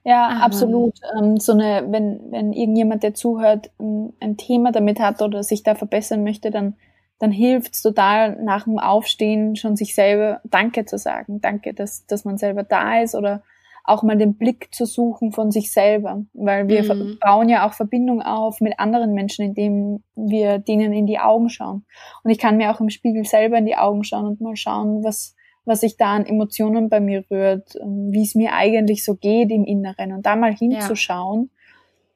[0.08, 0.46] Ja, ah.
[0.46, 0.96] absolut.
[1.20, 5.64] Ähm, so eine, wenn, wenn irgendjemand, der zuhört, ein, ein, Thema damit hat oder sich
[5.64, 6.76] da verbessern möchte, dann,
[7.20, 11.42] dann hilft es total, nach dem Aufstehen schon sich selber Danke zu sagen.
[11.42, 13.44] Danke, dass, dass man selber da ist oder
[13.88, 17.18] auch mal den Blick zu suchen von sich selber, weil wir mhm.
[17.22, 21.86] bauen ja auch Verbindung auf mit anderen Menschen, indem wir denen in die Augen schauen.
[22.24, 25.06] Und ich kann mir auch im Spiegel selber in die Augen schauen und mal schauen,
[25.06, 29.16] was, was sich da an Emotionen bei mir rührt, ähm, wie es mir eigentlich so
[29.16, 31.50] geht im Inneren und da mal hinzuschauen,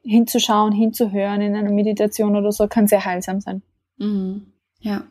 [0.03, 0.11] ja.
[0.11, 3.61] hinzuschauen, hinzuhören in einer Meditation oder so, kann sehr heilsam sein.
[3.97, 4.47] Mhm.
[4.81, 5.03] Ja,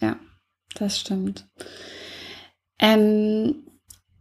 [0.00, 0.16] ja,
[0.74, 1.46] das stimmt.
[2.80, 3.68] Ähm,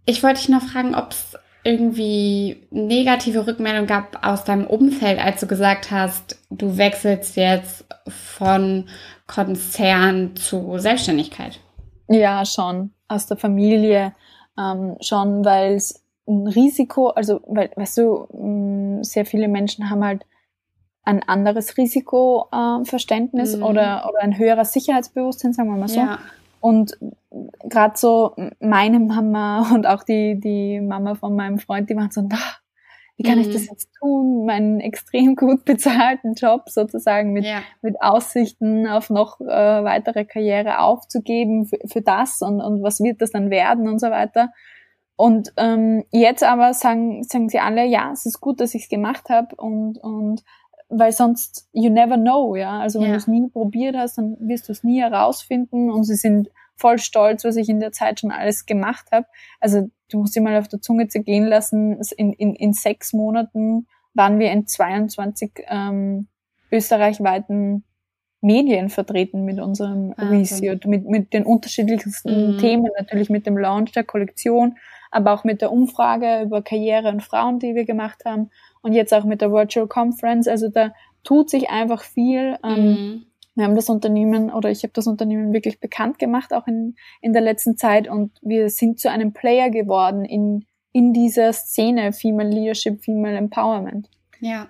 [0.06, 1.36] ich wollte dich noch fragen, ob es
[1.68, 8.86] irgendwie negative Rückmeldung gab aus deinem Umfeld, als du gesagt hast, du wechselst jetzt von
[9.28, 11.60] Konzern zu Selbstständigkeit?
[12.08, 14.14] Ja, schon aus der Familie
[14.58, 20.06] ähm, schon, weil es ein Risiko, also weil, weißt du, mm, sehr viele Menschen haben
[20.06, 20.26] halt
[21.04, 23.64] ein anderes Risikoverständnis äh, mhm.
[23.64, 26.00] oder, oder ein höheres Sicherheitsbewusstsein, sagen wir mal so.
[26.00, 26.20] Ja.
[26.60, 26.98] Und
[27.64, 32.28] gerade so meine Mama und auch die, die Mama von meinem Freund, die waren so,
[32.32, 32.62] ach,
[33.18, 33.46] wie kann mhm.
[33.46, 34.46] ich das jetzt tun?
[34.46, 37.62] Meinen extrem gut bezahlten Job sozusagen mit, ja.
[37.82, 43.22] mit Aussichten auf noch äh, weitere Karriere aufzugeben für, für das und, und was wird
[43.22, 44.52] das dann werden und so weiter.
[45.16, 48.90] Und ähm, jetzt aber sagen, sagen sie alle, ja, es ist gut, dass ich es
[48.90, 50.44] gemacht habe und, und
[50.90, 52.80] weil sonst you never know, ja.
[52.80, 53.14] Also wenn ja.
[53.14, 57.00] du es nie probiert hast, dann wirst du es nie herausfinden und sie sind voll
[57.00, 59.26] stolz, was ich in der Zeit schon alles gemacht habe.
[59.60, 63.88] Also du musst dir mal auf der Zunge zergehen lassen, in, in, in sechs Monaten
[64.14, 66.28] waren wir in 22 ähm,
[66.72, 67.84] österreichweiten
[68.42, 72.58] Medien vertreten mit unserem ah, Research, mit, mit den unterschiedlichsten mhm.
[72.60, 74.78] Themen, natürlich mit dem Launch der Kollektion,
[75.12, 78.50] aber auch mit der Umfrage über Karriere und Frauen, die wir gemacht haben
[78.88, 80.48] und jetzt auch mit der Virtual Conference.
[80.48, 80.94] Also da
[81.26, 82.58] tut sich einfach viel.
[82.64, 83.26] Ähm, mhm.
[83.54, 87.34] Wir haben das Unternehmen oder ich habe das Unternehmen wirklich bekannt gemacht, auch in, in
[87.34, 88.08] der letzten Zeit.
[88.08, 94.10] Und wir sind zu einem Player geworden in, in dieser Szene Female Leadership, Female Empowerment.
[94.40, 94.70] Ja.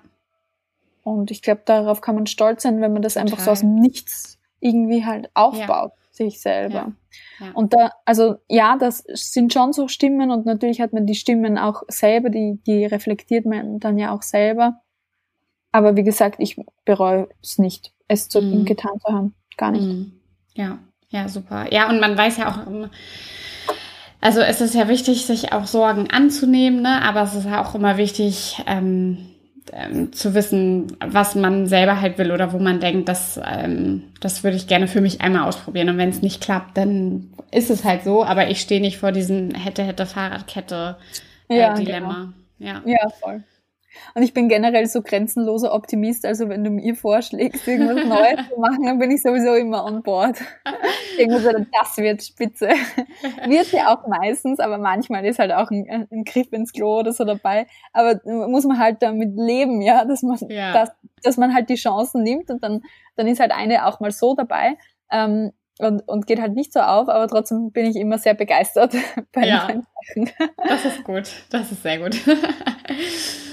[1.04, 3.28] Und ich glaube, darauf kann man stolz sein, wenn man das Total.
[3.28, 5.92] einfach so aus dem Nichts irgendwie halt aufbaut.
[6.18, 6.94] Sich selber.
[7.40, 7.46] Ja.
[7.46, 7.52] Ja.
[7.54, 11.58] Und da, also ja, das sind schon so Stimmen und natürlich hat man die Stimmen
[11.58, 14.82] auch selber, die, die reflektiert man dann ja auch selber.
[15.72, 18.66] Aber wie gesagt, ich bereue es nicht es zu mhm.
[18.66, 19.36] getan zu haben.
[19.58, 19.84] Gar nicht.
[19.84, 20.12] Mhm.
[20.56, 21.72] Ja, ja, super.
[21.72, 22.90] Ja, und man weiß ja auch,
[24.22, 27.02] also es ist ja wichtig, sich auch Sorgen anzunehmen, ne?
[27.04, 29.30] aber es ist ja auch immer wichtig, ähm,
[29.74, 34.44] ähm, zu wissen, was man selber halt will oder wo man denkt, das, ähm, das
[34.44, 35.90] würde ich gerne für mich einmal ausprobieren.
[35.90, 38.24] Und wenn es nicht klappt, dann ist es halt so.
[38.24, 40.98] Aber ich stehe nicht vor diesem hätte, hätte Fahrradkette
[41.50, 42.34] äh, ja, Dilemma.
[42.60, 42.72] Genau.
[42.72, 42.82] Ja.
[42.86, 43.44] ja, voll.
[44.16, 46.26] Und ich bin generell so grenzenloser Optimist.
[46.26, 50.04] Also wenn du mir vorschlägst, irgendwas Neues zu machen, dann bin ich sowieso immer on
[50.04, 50.38] board.
[51.18, 52.70] Irgendwas, das wird spitze.
[53.46, 57.14] Wird ja auch meistens, aber manchmal ist halt auch ein, ein Griff ins Klo oder
[57.14, 57.68] so dabei.
[57.94, 60.74] Aber muss man halt damit leben, ja, dass man, ja.
[60.74, 60.92] Dass,
[61.24, 62.82] dass man halt die Chancen nimmt und dann,
[63.16, 64.78] dann ist halt eine auch mal so dabei.
[65.12, 68.96] Ähm, und, und geht halt nicht so auf, aber trotzdem bin ich immer sehr begeistert
[69.32, 69.86] bei ja, den
[70.16, 70.32] Sachen.
[70.68, 72.18] Das ist gut, das ist sehr gut.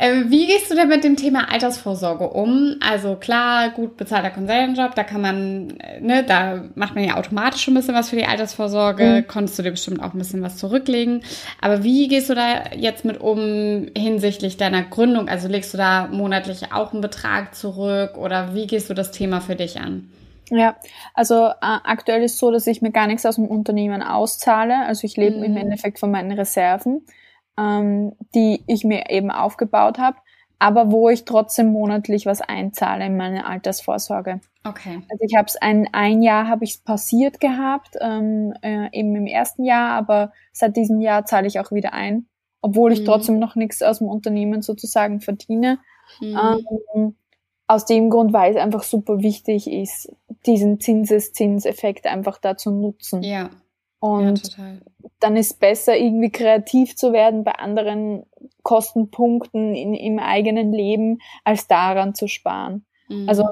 [0.00, 2.76] Äh, wie gehst du denn mit dem Thema Altersvorsorge um?
[2.80, 7.62] Also klar, gut bezahlter Consultant-Job, da kann man, äh, ne, da macht man ja automatisch
[7.62, 9.26] schon ein bisschen was für die Altersvorsorge, mhm.
[9.26, 11.22] konntest du dir bestimmt auch ein bisschen was zurücklegen.
[11.60, 15.28] Aber wie gehst du da jetzt mit um hinsichtlich deiner Gründung?
[15.28, 19.40] Also legst du da monatlich auch einen Betrag zurück oder wie gehst du das Thema
[19.40, 20.08] für dich an?
[20.50, 20.76] Ja,
[21.12, 24.86] also äh, aktuell ist so, dass ich mir gar nichts aus dem Unternehmen auszahle.
[24.86, 25.42] Also ich lebe mhm.
[25.42, 27.02] im Endeffekt von meinen Reserven
[27.58, 30.16] ähm, die ich mir eben aufgebaut habe.
[30.60, 34.40] aber wo ich trotzdem monatlich was einzahle in meine Altersvorsorge.
[34.64, 35.02] Okay.
[35.08, 39.14] Also ich habe es ein, ein Jahr habe ich es pausiert gehabt, ähm, äh, eben
[39.14, 42.26] im ersten Jahr, aber seit diesem Jahr zahle ich auch wieder ein,
[42.60, 43.04] obwohl ich mhm.
[43.04, 45.78] trotzdem noch nichts aus dem Unternehmen sozusagen verdiene.
[46.20, 46.38] Mhm.
[46.96, 47.14] Ähm,
[47.68, 50.10] aus dem Grund, weil es einfach super wichtig ist,
[50.46, 53.22] diesen Zinseszinseffekt einfach da zu nutzen.
[53.22, 53.50] Ja.
[54.00, 54.64] Und ja,
[55.20, 58.24] dann ist besser, irgendwie kreativ zu werden bei anderen
[58.62, 62.84] Kostenpunkten in, im eigenen Leben, als daran zu sparen.
[63.08, 63.28] Mhm.
[63.28, 63.44] Also,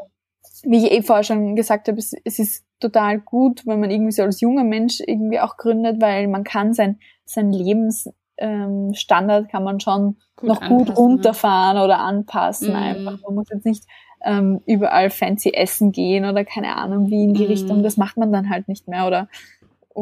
[0.62, 4.12] wie ich eh vorher schon gesagt habe, es, es, ist total gut, wenn man irgendwie
[4.12, 9.64] so als junger Mensch irgendwie auch gründet, weil man kann sein, sein Lebensstandard ähm, kann
[9.64, 11.84] man schon gut noch gut runterfahren ne?
[11.84, 12.76] oder anpassen mhm.
[12.76, 13.18] einfach.
[13.22, 13.84] Man muss jetzt nicht
[14.24, 17.51] ähm, überall fancy essen gehen oder keine Ahnung wie in die mhm.
[17.51, 17.82] Richtung.
[17.82, 19.28] Das macht man dann halt nicht mehr oder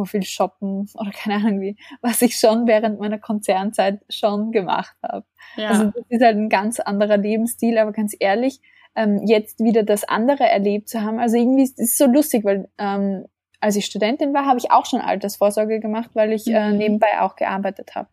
[0.03, 5.24] viel shoppen oder keine Ahnung wie, was ich schon während meiner Konzernzeit schon gemacht habe.
[5.57, 5.68] Ja.
[5.68, 8.61] Also das ist halt ein ganz anderer Lebensstil, aber ganz ehrlich,
[8.97, 12.68] ähm, jetzt wieder das andere erlebt zu haben, also irgendwie ist es so lustig, weil
[12.78, 13.26] ähm,
[13.61, 16.76] als ich Studentin war, habe ich auch schon Altersvorsorge gemacht, weil ich äh, mhm.
[16.76, 18.09] nebenbei auch gearbeitet habe.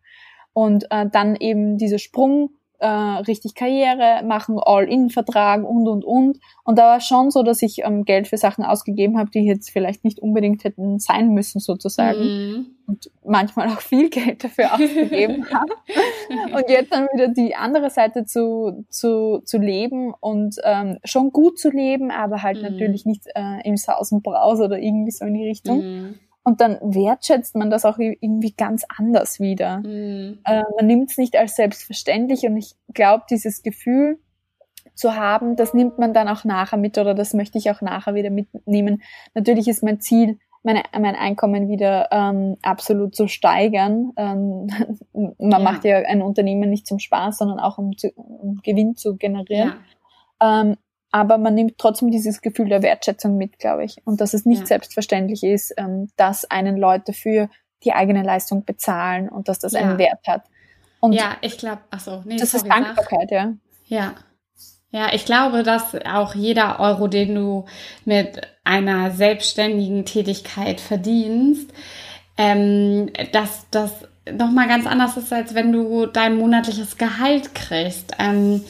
[0.54, 2.50] Und äh, dann eben dieser Sprung
[2.82, 6.38] äh, richtig Karriere machen, All-In-Vertrag und, und, und.
[6.64, 9.70] Und da war schon so, dass ich ähm, Geld für Sachen ausgegeben habe, die jetzt
[9.70, 12.20] vielleicht nicht unbedingt hätten sein müssen, sozusagen.
[12.20, 12.66] Mhm.
[12.88, 15.72] Und manchmal auch viel Geld dafür ausgegeben habe.
[16.54, 21.60] und jetzt dann wieder die andere Seite zu, zu, zu leben und ähm, schon gut
[21.60, 22.64] zu leben, aber halt mhm.
[22.64, 25.78] natürlich nicht äh, im Sausenbraus oder irgendwie so in die Richtung.
[25.78, 26.14] Mhm.
[26.44, 29.78] Und dann wertschätzt man das auch irgendwie ganz anders wieder.
[29.78, 30.40] Mhm.
[30.44, 34.18] Äh, man nimmt es nicht als selbstverständlich und ich glaube, dieses Gefühl
[34.94, 38.14] zu haben, das nimmt man dann auch nachher mit oder das möchte ich auch nachher
[38.14, 39.02] wieder mitnehmen.
[39.34, 44.12] Natürlich ist mein Ziel, meine, mein Einkommen wieder ähm, absolut zu steigern.
[44.16, 44.66] Ähm,
[45.12, 45.58] man ja.
[45.58, 49.74] macht ja ein Unternehmen nicht zum Spaß, sondern auch um, zu, um Gewinn zu generieren.
[50.40, 50.60] Ja.
[50.62, 50.76] Ähm,
[51.12, 53.98] aber man nimmt trotzdem dieses Gefühl der Wertschätzung mit, glaube ich.
[54.04, 54.66] Und dass es nicht ja.
[54.66, 57.48] selbstverständlich ist, ähm, dass einen Leute für
[57.84, 59.80] die eigene Leistung bezahlen und dass das ja.
[59.80, 60.44] einen Wert hat.
[61.00, 63.52] Und ja, ich glaube, ach so, nee, das ist Dankbarkeit, ja.
[63.86, 64.14] Ja.
[64.90, 67.64] Ja, ich glaube, dass auch jeder Euro, den du
[68.04, 71.70] mit einer selbstständigen Tätigkeit verdienst,
[72.36, 73.92] ähm, dass das
[74.30, 78.12] nochmal ganz anders ist, als wenn du dein monatliches Gehalt kriegst.
[78.18, 78.64] Ähm,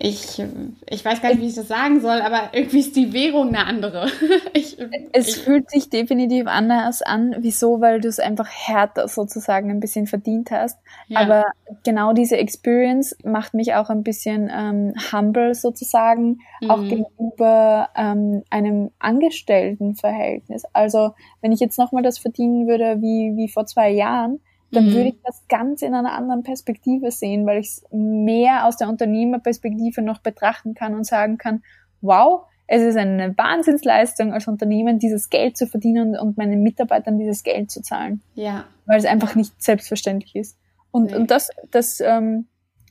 [0.00, 0.40] ich,
[0.88, 3.66] ich weiß gar nicht, wie ich das sagen soll, aber irgendwie ist die Währung eine
[3.66, 4.06] andere.
[4.52, 4.78] ich,
[5.12, 7.34] es ich, fühlt sich definitiv anders an.
[7.38, 7.80] Wieso?
[7.80, 10.78] Weil du es einfach härter sozusagen ein bisschen verdient hast.
[11.08, 11.20] Ja.
[11.20, 11.46] Aber
[11.84, 16.70] genau diese Experience macht mich auch ein bisschen ähm, humble sozusagen, mhm.
[16.70, 20.64] auch gegenüber ähm, einem Angestelltenverhältnis.
[20.72, 24.40] Also wenn ich jetzt nochmal das verdienen würde wie, wie vor zwei Jahren,
[24.70, 24.92] dann mhm.
[24.92, 28.88] würde ich das ganz in einer anderen Perspektive sehen, weil ich es mehr aus der
[28.88, 31.62] Unternehmerperspektive noch betrachten kann und sagen kann,
[32.00, 37.42] wow, es ist eine Wahnsinnsleistung als Unternehmen, dieses Geld zu verdienen und, meinen Mitarbeitern dieses
[37.42, 38.20] Geld zu zahlen.
[38.34, 38.66] Ja.
[38.84, 40.58] Weil es einfach nicht selbstverständlich ist.
[40.90, 41.16] Und, nee.
[41.16, 42.46] und das, das ähm,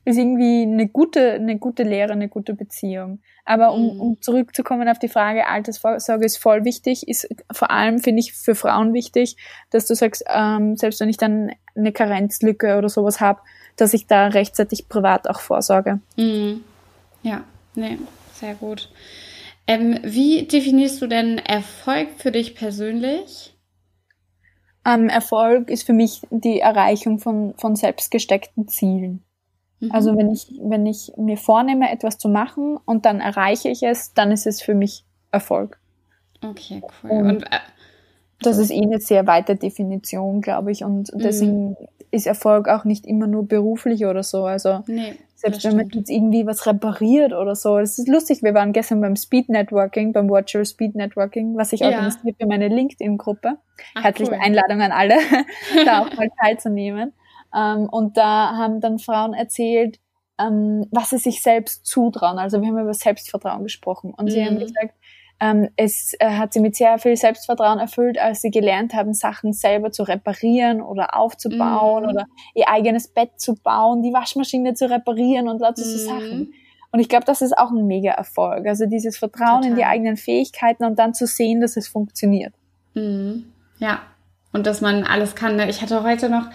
[0.08, 3.20] ist irgendwie eine gute, eine gute Lehre, eine gute Beziehung.
[3.44, 4.00] Aber um, mhm.
[4.00, 8.56] um zurückzukommen auf die Frage, Altersvorsorge ist voll wichtig, ist vor allem, finde ich, für
[8.56, 9.36] Frauen wichtig,
[9.70, 13.42] dass du sagst, ähm, selbst wenn ich dann eine Karenzlücke oder sowas habe,
[13.76, 16.00] dass ich da rechtzeitig privat auch vorsorge.
[16.16, 16.64] Mhm.
[17.22, 17.44] Ja,
[17.76, 17.98] nee,
[18.34, 18.90] sehr gut.
[19.68, 23.58] Ähm, wie definierst du denn Erfolg für dich persönlich?
[24.86, 29.27] Ähm, Erfolg ist für mich die Erreichung von, von selbstgesteckten Zielen.
[29.80, 29.92] Mhm.
[29.92, 34.14] Also wenn ich, wenn ich mir vornehme, etwas zu machen und dann erreiche ich es,
[34.14, 35.80] dann ist es für mich Erfolg.
[36.44, 37.12] Okay, cool.
[37.12, 37.60] Und, und äh,
[38.42, 40.84] das ist eh eine sehr weite Definition, glaube ich.
[40.84, 41.20] Und mhm.
[41.20, 41.78] deswegen
[42.12, 44.46] ist Erfolg auch nicht immer nur beruflich oder so.
[44.46, 47.78] Also nee, selbst wenn man jetzt irgendwie was repariert oder so.
[47.78, 48.42] Das ist lustig.
[48.44, 51.90] Wir waren gestern beim Speed Networking, beim Virtual Speed Networking, was ich ja.
[51.90, 53.58] organisiert für meine LinkedIn-Gruppe.
[53.96, 54.40] Herzliche cool.
[54.42, 55.16] Einladung an alle,
[55.86, 57.14] da auch mal teilzunehmen.
[57.58, 60.00] Ähm, und da haben dann Frauen erzählt,
[60.40, 62.38] ähm, was sie sich selbst zutrauen.
[62.38, 64.30] Also wir haben über Selbstvertrauen gesprochen und mhm.
[64.30, 64.60] sie haben mhm.
[64.60, 64.94] gesagt,
[65.40, 69.54] ähm, es äh, hat sie mit sehr viel Selbstvertrauen erfüllt, als sie gelernt haben, Sachen
[69.54, 72.10] selber zu reparieren oder aufzubauen mhm.
[72.10, 75.90] oder ihr eigenes Bett zu bauen, die Waschmaschine zu reparieren und lauter mhm.
[75.90, 76.54] so Sachen.
[76.92, 78.66] Und ich glaube, das ist auch ein mega Erfolg.
[78.66, 79.70] Also dieses Vertrauen Total.
[79.72, 82.54] in die eigenen Fähigkeiten und dann zu sehen, dass es funktioniert.
[82.94, 83.46] Mhm.
[83.80, 84.02] Ja.
[84.54, 85.58] Und dass man alles kann.
[85.58, 85.70] Ne?
[85.70, 86.48] Ich hatte heute noch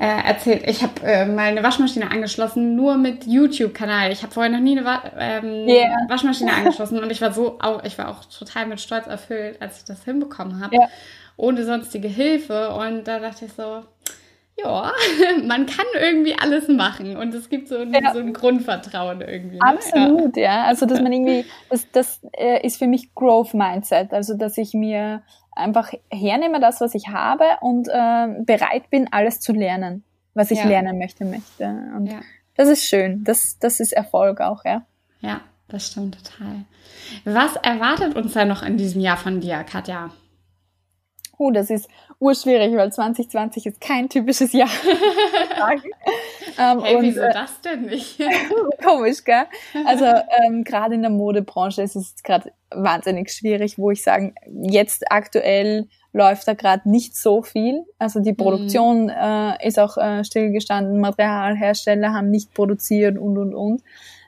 [0.00, 4.10] äh, erzählt, ich habe äh, mal eine Waschmaschine angeschlossen, nur mit YouTube-Kanal.
[4.10, 5.94] Ich habe vorher noch nie eine Wa ähm, yeah.
[6.08, 9.84] Waschmaschine angeschlossen und ich war so, ich war auch total mit Stolz erfüllt, als ich
[9.84, 10.88] das hinbekommen habe, yeah.
[11.36, 12.70] ohne sonstige Hilfe.
[12.70, 13.82] Und da dachte ich so,
[14.58, 14.92] ja,
[15.44, 18.12] man kann irgendwie alles machen und es gibt so ein, ja.
[18.12, 19.56] so ein Grundvertrauen irgendwie.
[19.56, 19.62] Ne?
[19.62, 20.42] Absolut, ja.
[20.42, 20.64] ja.
[20.64, 24.74] Also, dass man irgendwie, das, das äh, ist für mich Growth Mindset, also dass ich
[24.74, 25.22] mir
[25.52, 30.58] einfach hernehme, das, was ich habe und äh, bereit bin, alles zu lernen, was ich
[30.58, 30.66] ja.
[30.66, 31.64] lernen möchte, möchte.
[31.96, 32.10] Und
[32.56, 34.82] das ist schön, das, das ist Erfolg auch, ja.
[35.20, 36.64] Ja, das stimmt total.
[37.24, 40.10] Was erwartet uns da noch in diesem Jahr von dir, Katja?
[41.40, 41.88] Oh, das ist
[42.18, 44.68] urschwierig, weil 2020 ist kein typisches Jahr.
[46.58, 48.18] ähm, hey, und, wieso äh, das denn nicht?
[48.84, 49.44] komisch, gell?
[49.86, 54.34] Also ähm, gerade in der Modebranche ist es gerade wahnsinnig schwierig, wo ich sagen,
[54.64, 57.86] jetzt aktuell läuft da gerade nicht so viel.
[57.98, 59.08] Also die Produktion mhm.
[59.08, 63.82] äh, ist auch äh, stillgestanden, Materialhersteller haben nicht produziert und und und.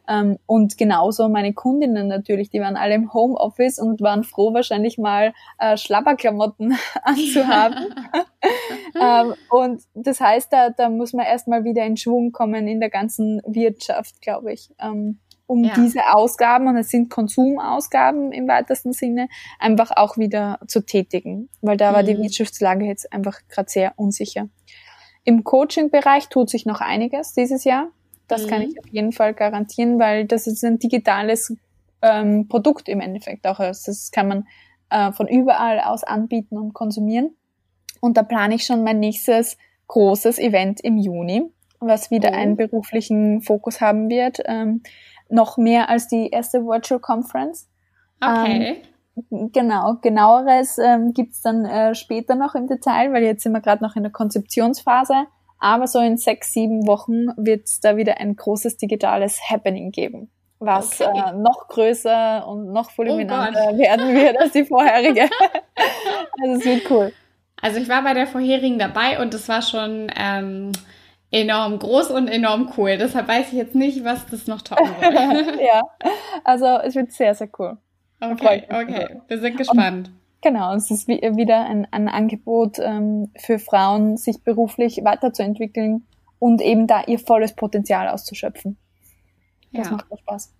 [0.08, 4.98] Ähm, und genauso meine Kundinnen natürlich, die waren alle im Homeoffice und waren froh, wahrscheinlich
[4.98, 7.94] mal äh, Schlabberklamotten anzuhaben.
[9.00, 12.90] ähm, und das heißt, da, da muss man erstmal wieder in Schwung kommen in der
[12.90, 14.70] ganzen Wirtschaft, glaube ich.
[14.80, 15.74] Ähm, um ja.
[15.74, 19.28] diese Ausgaben, und es sind Konsumausgaben im weitesten Sinne,
[19.58, 21.94] einfach auch wieder zu tätigen, weil da mhm.
[21.94, 22.22] war die mhm.
[22.22, 24.48] Wirtschaftslage jetzt einfach gerade sehr unsicher.
[25.24, 27.88] Im Coaching-Bereich tut sich noch einiges dieses Jahr.
[28.32, 28.50] Das mhm.
[28.50, 31.54] kann ich auf jeden Fall garantieren, weil das ist ein digitales
[32.00, 33.58] ähm, Produkt im Endeffekt auch.
[33.58, 34.46] Also das kann man
[34.90, 37.36] äh, von überall aus anbieten und konsumieren.
[38.00, 39.56] Und da plane ich schon mein nächstes
[39.86, 41.44] großes Event im Juni,
[41.78, 42.34] was wieder oh.
[42.34, 44.40] einen beruflichen Fokus haben wird.
[44.46, 44.82] Ähm,
[45.28, 47.68] noch mehr als die erste Virtual Conference.
[48.20, 48.76] Okay.
[49.30, 53.60] Ähm, genau, genaueres ähm, gibt's dann äh, später noch im Detail, weil jetzt sind wir
[53.60, 55.26] gerade noch in der Konzeptionsphase.
[55.62, 60.28] Aber so in sechs, sieben Wochen wird es da wieder ein großes digitales Happening geben,
[60.58, 61.22] was okay.
[61.24, 65.22] äh, noch größer und noch fulminanter oh werden wird als die vorherige.
[66.42, 67.12] also es wird cool.
[67.60, 70.72] Also ich war bei der vorherigen dabei und es war schon ähm,
[71.30, 72.98] enorm groß und enorm cool.
[72.98, 75.60] Deshalb weiß ich jetzt nicht, was das noch toppen soll.
[75.64, 75.80] ja,
[76.42, 77.76] also es wird sehr, sehr cool.
[78.20, 79.20] Okay, okay.
[79.28, 80.08] Wir sind gespannt.
[80.08, 86.04] Und Genau, es ist wieder ein, ein Angebot ähm, für Frauen, sich beruflich weiterzuentwickeln
[86.40, 88.76] und eben da ihr volles Potenzial auszuschöpfen.
[89.72, 89.92] Das ja.
[89.92, 90.52] macht mir Spaß.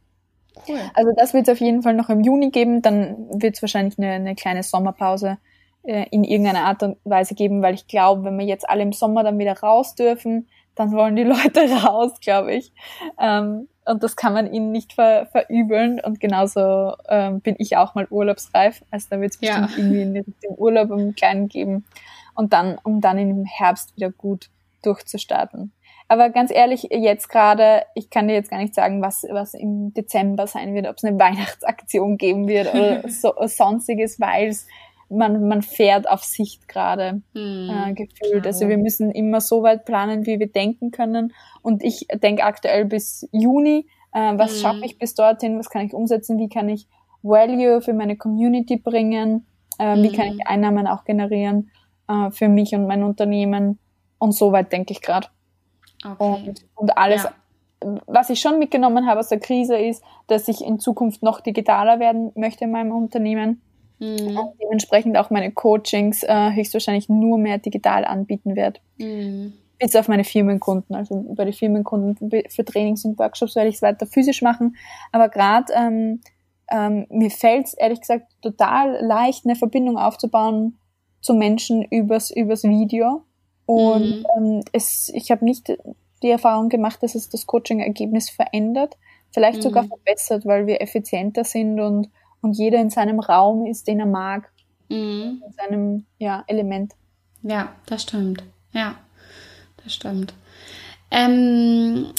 [0.69, 0.79] Cool.
[0.95, 3.99] Also das wird es auf jeden Fall noch im Juni geben, dann wird es wahrscheinlich
[3.99, 5.39] eine, eine kleine Sommerpause
[5.83, 8.93] äh, in irgendeiner Art und Weise geben, weil ich glaube, wenn wir jetzt alle im
[8.93, 12.73] Sommer dann wieder raus dürfen, dann wollen die Leute raus, glaube ich.
[13.19, 16.01] Ähm, und das kann man ihnen nicht ver verübeln.
[16.01, 18.83] Und genauso ähm, bin ich auch mal urlaubsreif.
[18.91, 19.77] Also da wird es bestimmt ja.
[19.77, 21.85] irgendwie in Richtung Urlaub im Kleinen geben.
[22.35, 24.49] Und dann, um dann im Herbst wieder gut
[24.83, 25.73] durchzustarten.
[26.09, 29.95] Aber ganz ehrlich, jetzt gerade, ich kann dir jetzt gar nicht sagen, was, was im
[29.95, 34.67] Dezember sein wird, ob es eine Weihnachtsaktion geben wird oder so, sonstiges, weil es
[35.13, 38.47] man, man fährt auf Sicht gerade hm, äh, gefühlt.
[38.47, 41.33] Also wir müssen immer so weit planen, wie wir denken können.
[41.63, 44.59] Und ich denke aktuell bis Juni, äh, was hm.
[44.59, 46.87] schaffe ich bis dorthin, was kann ich umsetzen, wie kann ich
[47.23, 49.47] Value für meine Community bringen,
[49.79, 50.03] äh, hm.
[50.03, 50.47] wie kann ich hm.
[50.47, 51.71] Einnahmen auch generieren
[52.09, 53.79] äh, für mich und mein Unternehmen.
[54.19, 55.29] Und so weit denke ich gerade.
[56.05, 56.49] Okay.
[56.49, 57.33] Und, und alles, ja
[58.07, 62.01] was ich schon mitgenommen habe aus der Krise ist, dass ich in Zukunft noch digitaler
[62.01, 63.61] werden möchte in meinem Unternehmen.
[64.03, 64.37] Mhm.
[64.37, 68.81] Und dementsprechend auch meine Coachings äh, höchstwahrscheinlich nur mehr digital anbieten werde.
[68.99, 69.53] Mhm.
[69.79, 70.97] Bis auf meine Firmenkunden.
[70.97, 72.17] Also bei den Firmenkunden
[72.49, 74.77] für Trainings und Workshops werde ich es weiter physisch machen.
[75.13, 76.21] Aber gerade ähm,
[76.69, 80.79] ähm, mir fällt es ehrlich gesagt total leicht, eine Verbindung aufzubauen
[81.21, 83.23] zu Menschen übers, übers Video.
[83.67, 84.27] Und mhm.
[84.37, 85.73] ähm, es, ich habe nicht
[86.25, 88.97] die Erfahrung gemacht, dass es das Coaching-Ergebnis verändert,
[89.31, 89.63] vielleicht mhm.
[89.63, 92.09] sogar verbessert, weil wir effizienter sind und
[92.43, 94.51] und jeder in seinem Raum ist, den er mag.
[94.89, 95.43] Mhm.
[95.47, 96.93] In seinem ja, Element.
[97.43, 98.43] Ja, das stimmt.
[98.73, 98.97] Ja,
[99.83, 100.35] das stimmt.
[101.11, 102.13] Ähm,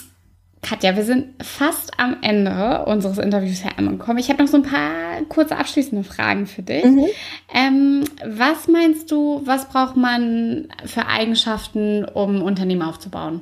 [0.62, 4.18] Katja, wir sind fast am Ende unseres Interviews herangekommen.
[4.18, 6.86] Ich habe noch so ein paar kurze abschließende Fragen für dich.
[6.86, 7.06] Mhm.
[7.54, 13.42] Ähm, was meinst du, was braucht man für Eigenschaften, um Unternehmen aufzubauen?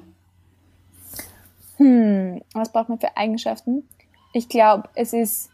[1.77, 3.87] Hm, was braucht man für Eigenschaften?
[4.33, 5.50] Ich glaube, es ist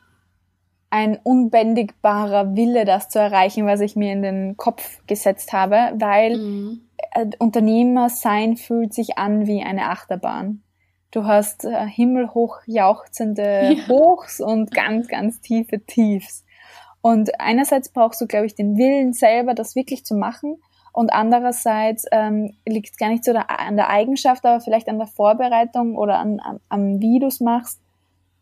[0.89, 6.37] ein unbändigbarer Wille, das zu erreichen, was ich mir in den Kopf gesetzt habe, weil
[6.37, 6.81] mhm.
[7.11, 10.63] Äh, Unternehmer sein fühlt sich an wie eine Achterbahn.
[11.11, 13.87] Du hast äh, himmelhoch jauchzende ja.
[13.87, 16.43] Hochs und ganz, ganz tiefe Tiefs.
[17.01, 20.57] Und einerseits brauchst du, glaube ich, den Willen selber, das wirklich zu machen.
[20.91, 24.97] Und andererseits ähm, liegt es gar nicht so da, an der Eigenschaft, aber vielleicht an
[24.97, 27.79] der Vorbereitung oder an, an, an wie du es machst.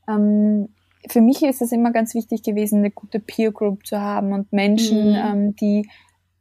[0.08, 0.70] Ähm,
[1.10, 4.51] für mich ist es immer ganz wichtig gewesen, eine gute Peer Group zu haben und
[4.51, 5.16] Menschen, mhm.
[5.16, 5.89] ähm, die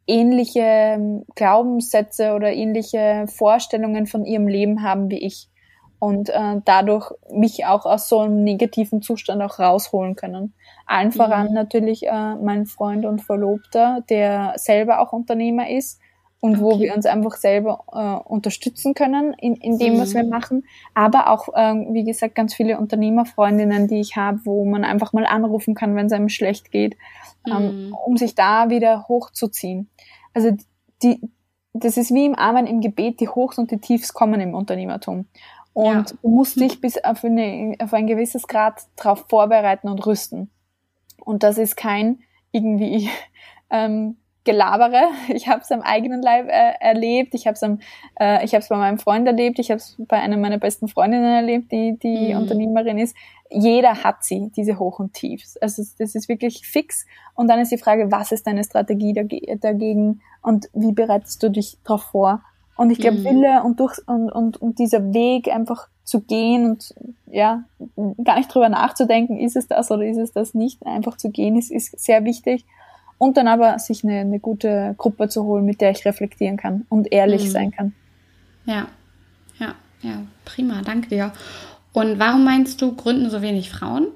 [0.06, 5.48] ähnliche ähm, Glaubenssätze oder ähnliche Vorstellungen von ihrem Leben haben wie ich
[5.98, 10.52] und äh, dadurch mich auch aus so einem negativen Zustand auch rausholen können.
[10.86, 11.54] Allen voran mhm.
[11.54, 16.00] natürlich äh, mein Freund und Verlobter, der selber auch Unternehmer ist
[16.44, 16.62] und okay.
[16.62, 20.00] wo wir uns einfach selber äh, unterstützen können in, in dem, mhm.
[20.00, 20.66] was wir machen.
[20.92, 25.24] Aber auch, äh, wie gesagt, ganz viele Unternehmerfreundinnen, die ich habe, wo man einfach mal
[25.24, 26.98] anrufen kann, wenn es einem schlecht geht,
[27.50, 27.94] ähm, mhm.
[27.94, 29.88] um sich da wieder hochzuziehen.
[30.34, 30.54] Also
[31.02, 31.18] die,
[31.72, 35.24] das ist wie im Amen im Gebet, die Hochs und die Tiefs kommen im Unternehmertum.
[35.72, 36.04] Und ja.
[36.20, 40.50] du musst dich bis auf, eine, auf ein gewisses Grad darauf vorbereiten und rüsten.
[41.24, 42.18] Und das ist kein
[42.52, 43.08] irgendwie
[43.70, 45.08] ähm, Gelabere.
[45.28, 47.34] Ich habe es am eigenen Leib äh, erlebt.
[47.34, 47.62] Ich habe es
[48.20, 49.58] äh, ich bei meinem Freund erlebt.
[49.58, 52.40] Ich habe es bei einer meiner besten Freundinnen erlebt, die die mhm.
[52.40, 53.16] Unternehmerin ist.
[53.50, 55.56] Jeder hat sie, diese Hoch und Tiefs.
[55.58, 57.06] Also das ist wirklich fix.
[57.34, 59.12] Und dann ist die Frage, was ist deine Strategie
[59.60, 62.42] dagegen und wie bereitest du dich darauf vor?
[62.76, 63.24] Und ich glaube, mhm.
[63.24, 66.94] Wille und durch und, und, und dieser Weg einfach zu gehen und
[67.26, 67.64] ja,
[68.22, 71.56] gar nicht drüber nachzudenken, ist es das oder ist es das nicht, einfach zu gehen,
[71.56, 72.66] ist, ist sehr wichtig.
[73.24, 76.84] Und dann aber sich eine, eine gute Gruppe zu holen, mit der ich reflektieren kann
[76.90, 77.48] und ehrlich mhm.
[77.48, 77.94] sein kann.
[78.66, 78.86] Ja,
[79.58, 81.32] ja, ja, prima, danke dir.
[81.94, 84.08] Und warum meinst du, gründen so wenig Frauen?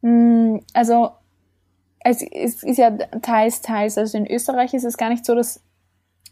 [0.00, 1.10] Mm, also,
[1.98, 2.90] es ist ja
[3.20, 3.98] teils, teils.
[3.98, 5.60] Also in Österreich ist es gar nicht so, dass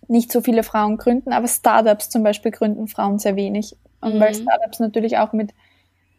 [0.07, 3.77] nicht so viele Frauen gründen, aber Startups zum Beispiel gründen Frauen sehr wenig.
[4.01, 4.21] Und mhm.
[4.21, 5.53] weil Startups natürlich auch mit,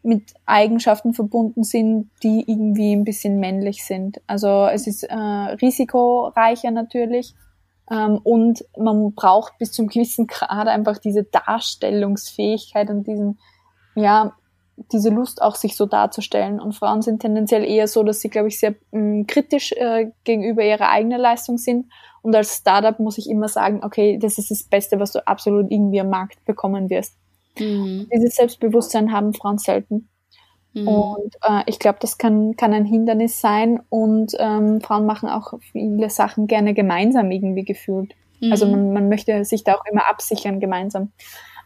[0.02, 4.22] mit Eigenschaften verbunden sind, die irgendwie ein bisschen männlich sind.
[4.28, 7.36] Also es ist äh, risikoreicher natürlich.
[7.92, 13.40] Ähm, und man braucht bis zum gewissen Grad einfach diese Darstellungsfähigkeit und diesen,
[13.96, 14.36] ja,
[14.94, 16.60] diese Lust auch sich so darzustellen.
[16.60, 20.12] Und Frauen sind tendenziell eher so, dass sie, glaube ich, sehr mh, mm, kritisch äh,
[20.24, 21.88] gegenüber ihrer eigenen Leistung sind.
[22.22, 25.72] Und als Startup muss ich immer sagen, okay, das ist das Beste, was du absolut
[25.72, 27.16] irgendwie am Markt bekommen wirst.
[27.58, 28.08] Mhm.
[28.14, 30.10] Dieses Selbstbewusstsein haben Frauen selten.
[30.74, 30.88] Mhm.
[30.88, 33.82] Und äh, ich glaube, das kann, kann ein Hindernis sein.
[33.90, 38.14] Und ähm, Frauen machen auch viele Sachen gerne gemeinsam irgendwie gefühlt.
[38.40, 38.52] Mhm.
[38.52, 41.12] Also man, man möchte sich da auch immer absichern gemeinsam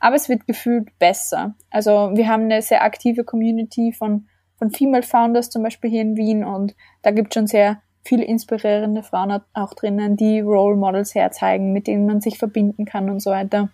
[0.04, 1.56] aber es wird gefühlt besser.
[1.70, 4.28] Also wir haben eine sehr aktive Community von,
[4.58, 8.26] von Female Founders zum Beispiel hier in Wien und da gibt es schon sehr viele
[8.26, 13.22] inspirierende Frauen auch drinnen, die Role Models herzeigen, mit denen man sich verbinden kann und
[13.22, 13.70] so weiter.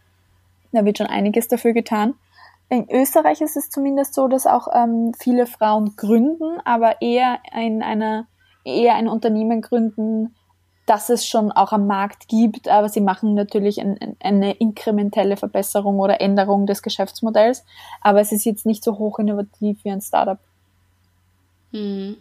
[0.71, 2.15] Da wird schon einiges dafür getan.
[2.69, 7.81] In Österreich ist es zumindest so, dass auch ähm, viele Frauen gründen, aber eher in
[7.81, 8.27] einer
[8.63, 10.35] eher ein Unternehmen gründen,
[10.85, 15.99] dass es schon auch am Markt gibt, aber sie machen natürlich ein, eine inkrementelle Verbesserung
[15.99, 17.63] oder Änderung des Geschäftsmodells,
[18.01, 20.39] aber es ist jetzt nicht so hoch innovativ wie ein Startup.
[21.71, 22.17] Mhm.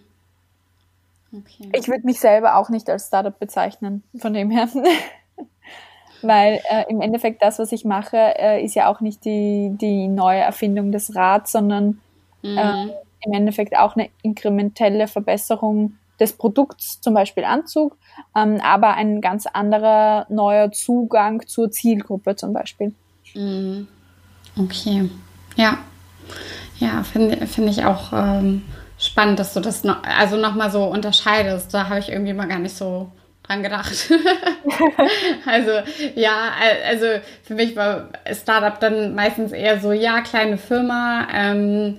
[1.32, 1.70] Okay.
[1.74, 4.68] Ich würde mich selber auch nicht als Startup bezeichnen, von dem her.
[6.22, 10.08] Weil äh, im Endeffekt das, was ich mache, äh, ist ja auch nicht die, die
[10.08, 12.00] neue Erfindung des Rads, sondern
[12.42, 12.58] mhm.
[12.58, 12.86] äh,
[13.24, 17.96] im Endeffekt auch eine inkrementelle Verbesserung des Produkts, zum Beispiel Anzug,
[18.36, 22.94] ähm, aber ein ganz anderer neuer Zugang zur Zielgruppe zum Beispiel.
[23.34, 23.86] Mhm.
[24.58, 25.08] Okay,
[25.56, 25.78] ja.
[26.78, 28.62] Ja, finde find ich auch ähm,
[28.98, 31.72] spannend, dass du das noch, also nochmal so unterscheidest.
[31.74, 33.10] Da habe ich irgendwie mal gar nicht so
[33.48, 34.10] dran gedacht.
[35.46, 35.70] also
[36.14, 36.52] ja,
[36.86, 37.06] also
[37.42, 41.98] für mich war Startup dann meistens eher so, ja, kleine Firma, ähm,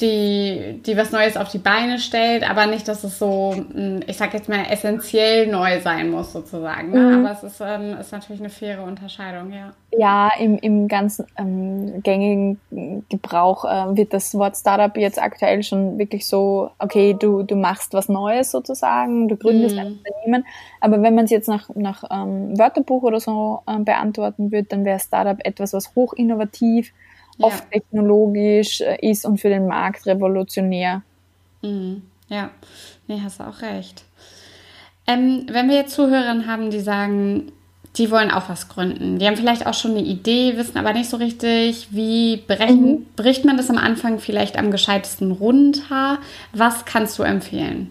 [0.00, 4.18] die, die was Neues auf die Beine stellt, aber nicht, dass es so, hm, ich
[4.18, 6.90] sag jetzt mal, essentiell neu sein muss, sozusagen.
[6.90, 6.98] Ne?
[6.98, 7.24] Mhm.
[7.24, 9.72] Aber es ist, ähm, ist natürlich eine faire Unterscheidung, ja.
[9.98, 12.60] Ja, im, im ganzen ähm, gängigen
[13.08, 17.94] Gebrauch äh, wird das Wort Startup jetzt aktuell schon wirklich so, okay, du, du machst
[17.94, 19.80] was Neues sozusagen, du gründest mhm.
[19.80, 20.46] ein Unternehmen.
[20.82, 24.84] Aber wenn man es jetzt nach, nach ähm, Wörterbuch oder so ähm, beantworten würde, dann
[24.84, 26.92] wäre Startup etwas, was hoch innovativ
[27.38, 27.46] ja.
[27.46, 31.02] oft technologisch äh, ist und für den Markt revolutionär.
[31.62, 32.02] Mhm.
[32.28, 32.50] Ja,
[33.06, 34.04] nee, hast du auch recht.
[35.06, 37.52] Ähm, wenn wir jetzt Zuhörerinnen haben, die sagen,
[37.96, 39.18] die wollen auch was gründen.
[39.18, 43.06] Die haben vielleicht auch schon eine Idee, wissen aber nicht so richtig, wie mhm.
[43.16, 46.18] bricht man das am Anfang vielleicht am gescheitesten runter.
[46.52, 47.90] Was kannst du empfehlen?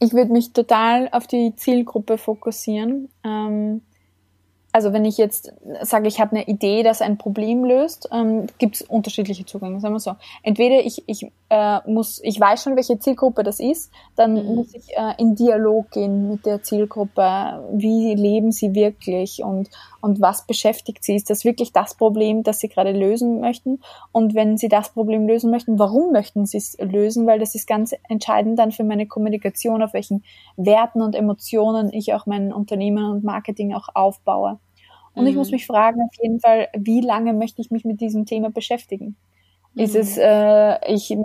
[0.00, 3.08] Ich würde mich total auf die Zielgruppe fokussieren.
[3.24, 3.82] Ähm,
[4.70, 8.76] also wenn ich jetzt sage, ich habe eine Idee, dass ein Problem löst, ähm, gibt
[8.76, 10.16] es unterschiedliche Zugänge, sagen wir so.
[10.42, 14.54] Entweder ich, ich äh, muss, ich weiß schon, welche Zielgruppe das ist, dann mhm.
[14.56, 19.70] muss ich äh, in Dialog gehen mit der Zielgruppe, wie leben sie wirklich und,
[20.00, 21.16] und was beschäftigt sie?
[21.16, 23.80] Ist das wirklich das Problem, das sie gerade lösen möchten?
[24.12, 27.26] Und wenn sie das Problem lösen möchten, warum möchten sie es lösen?
[27.26, 30.22] Weil das ist ganz entscheidend dann für meine Kommunikation, auf welchen
[30.56, 34.58] Werten und Emotionen ich auch mein Unternehmen und Marketing auch aufbaue.
[35.14, 35.30] Und mhm.
[35.30, 35.56] ich muss mhm.
[35.56, 39.16] mich fragen, auf jeden Fall, wie lange möchte ich mich mit diesem Thema beschäftigen?
[39.74, 39.82] Mhm.
[39.82, 41.16] Ist es, äh, ich,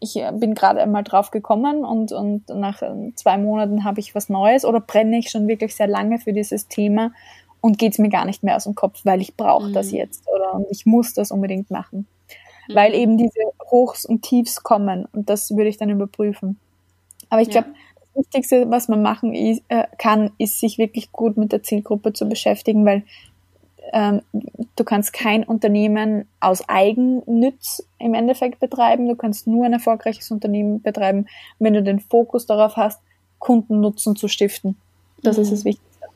[0.00, 2.82] ich bin gerade einmal drauf gekommen und, und nach
[3.14, 6.66] zwei Monaten habe ich was Neues oder brenne ich schon wirklich sehr lange für dieses
[6.66, 7.12] Thema
[7.60, 9.72] und geht es mir gar nicht mehr aus dem Kopf, weil ich brauche mhm.
[9.72, 12.06] das jetzt oder ich muss das unbedingt machen.
[12.68, 12.74] Mhm.
[12.74, 13.40] Weil eben diese
[13.70, 16.58] Hochs und Tiefs kommen und das würde ich dann überprüfen.
[17.30, 17.62] Aber ich ja.
[17.62, 21.62] glaube, das Wichtigste, was man machen ist, äh, kann, ist sich wirklich gut mit der
[21.62, 23.02] Zielgruppe zu beschäftigen, weil
[23.92, 29.08] ähm, du kannst kein Unternehmen aus Eigennütz im Endeffekt betreiben.
[29.08, 31.26] Du kannst nur ein erfolgreiches Unternehmen betreiben,
[31.58, 33.00] wenn du den Fokus darauf hast,
[33.38, 34.76] Kundennutzen zu stiften.
[35.22, 35.42] Das mhm.
[35.42, 36.06] ist das Wichtigste.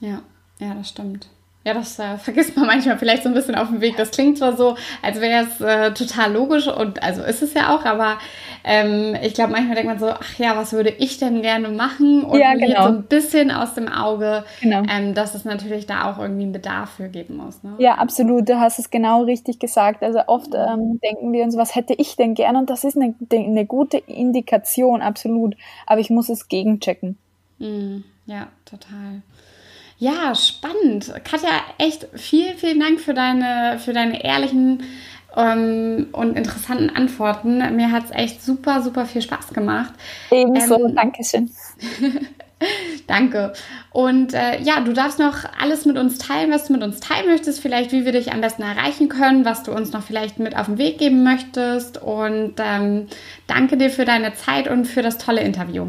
[0.00, 0.22] Ja.
[0.60, 1.26] Ja, das stimmt.
[1.64, 3.96] Ja, das äh, vergisst man manchmal vielleicht so ein bisschen auf dem Weg.
[3.96, 7.74] Das klingt zwar so, als wäre es äh, total logisch und also ist es ja
[7.74, 8.18] auch, aber
[8.64, 12.24] ähm, ich glaube, manchmal denkt man so, ach ja, was würde ich denn gerne machen?
[12.24, 12.82] Und ja, genau.
[12.82, 14.82] so ein bisschen aus dem Auge, genau.
[14.88, 17.62] ähm, dass es natürlich da auch irgendwie einen Bedarf für geben muss.
[17.62, 17.74] Ne?
[17.78, 18.48] Ja, absolut.
[18.48, 20.02] Du hast es genau richtig gesagt.
[20.02, 22.58] Also oft ähm, denken wir uns, was hätte ich denn gerne?
[22.58, 25.56] Und das ist eine, eine gute Indikation, absolut.
[25.86, 27.16] Aber ich muss es gegenchecken.
[27.58, 29.22] Mm, ja, total.
[30.00, 31.12] Ja, spannend.
[31.24, 34.82] Katja, echt vielen, vielen Dank für deine, für deine ehrlichen
[35.36, 37.58] ähm, und interessanten Antworten.
[37.76, 39.92] Mir hat es echt super, super viel Spaß gemacht.
[40.30, 41.50] Ebenso, ähm, Dankeschön.
[43.08, 43.52] Danke.
[43.90, 47.28] Und äh, ja, du darfst noch alles mit uns teilen, was du mit uns teilen
[47.28, 50.56] möchtest, vielleicht wie wir dich am besten erreichen können, was du uns noch vielleicht mit
[50.56, 52.00] auf den Weg geben möchtest.
[52.00, 53.06] Und ähm,
[53.46, 55.88] danke dir für deine Zeit und für das tolle Interview.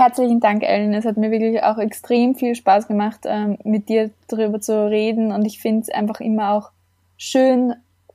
[0.00, 0.94] Herzlichen Dank, Ellen.
[0.94, 5.30] Es hat mir wirklich auch extrem viel Spaß gemacht, ähm, mit dir darüber zu reden.
[5.30, 6.70] Und ich finde es einfach immer auch
[7.18, 7.74] schön,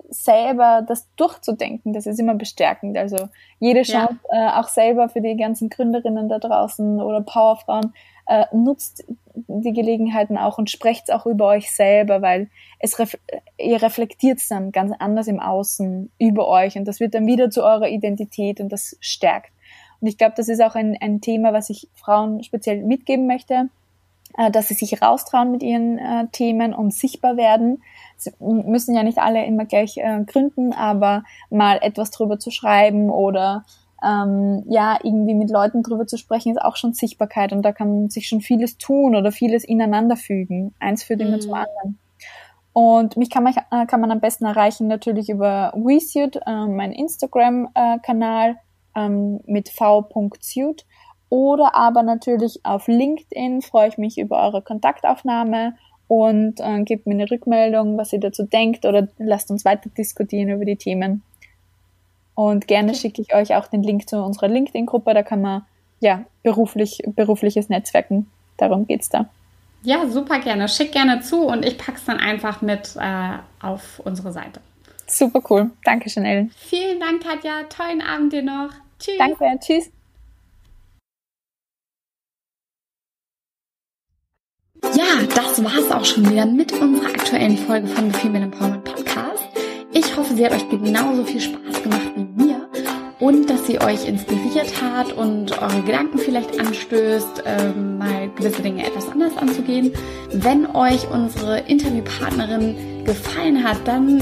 [0.09, 1.93] selber das durchzudenken.
[1.93, 2.97] Das ist immer bestärkend.
[2.97, 3.29] Also
[3.59, 4.57] jede Chance, ja.
[4.57, 7.93] äh, auch selber für die ganzen Gründerinnen da draußen oder Powerfrauen,
[8.25, 9.03] äh, nutzt
[9.35, 12.49] die Gelegenheiten auch und sprecht auch über euch selber, weil
[12.79, 13.15] es ref
[13.59, 17.51] ihr reflektiert es dann ganz anders im Außen über euch und das wird dann wieder
[17.51, 19.51] zu eurer Identität und das stärkt.
[20.05, 23.69] Und ich glaube, das ist auch ein, ein Thema, was ich Frauen speziell mitgeben möchte,
[24.37, 27.81] äh, dass sie sich raustrauen mit ihren äh, Themen und sichtbar werden.
[28.15, 33.09] Sie müssen ja nicht alle immer gleich äh, gründen, aber mal etwas drüber zu schreiben
[33.09, 33.65] oder
[34.05, 38.11] ähm, ja, irgendwie mit Leuten drüber zu sprechen, ist auch schon Sichtbarkeit und da kann
[38.11, 40.75] sich schon vieles tun oder vieles ineinander fügen.
[40.79, 41.41] Eins führt immer mhm.
[41.41, 41.97] zum anderen.
[42.73, 46.91] Und mich kann man, äh, kann man am besten erreichen natürlich über WeSuit, äh, mein
[46.91, 48.57] Instagram-Kanal
[48.95, 50.85] ähm, mit v.suit
[51.29, 55.75] oder aber natürlich auf LinkedIn freue ich mich über eure Kontaktaufnahme
[56.07, 60.49] und äh, gebt mir eine Rückmeldung, was ihr dazu denkt oder lasst uns weiter diskutieren
[60.49, 61.23] über die Themen.
[62.35, 65.65] Und gerne schicke ich euch auch den Link zu unserer LinkedIn-Gruppe, da kann man
[65.99, 68.29] ja beruflich, berufliches Netzwerken.
[68.57, 69.29] Darum geht's da.
[69.83, 70.67] Ja, super gerne.
[70.67, 74.59] Schick gerne zu und ich pack's dann einfach mit äh, auf unsere Seite.
[75.07, 75.71] Super cool.
[75.83, 76.51] Dankeschön, Ellen.
[76.55, 77.63] Vielen Dank, Katja.
[77.69, 78.69] Tollen Abend dir noch.
[78.99, 79.17] Tschüss.
[79.17, 79.91] Danke, tschüss.
[84.95, 89.43] Ja, das war's auch schon wieder mit unserer aktuellen Folge von The Female Empowerment Podcast.
[89.91, 92.69] Ich hoffe, sie hat euch genauso viel Spaß gemacht wie mir
[93.19, 98.85] und dass sie euch inspiriert hat und eure Gedanken vielleicht anstößt, ähm, mal gewisse Dinge
[98.85, 99.91] etwas anders anzugehen.
[100.31, 104.21] Wenn euch unsere Interviewpartnerin gefallen hat, dann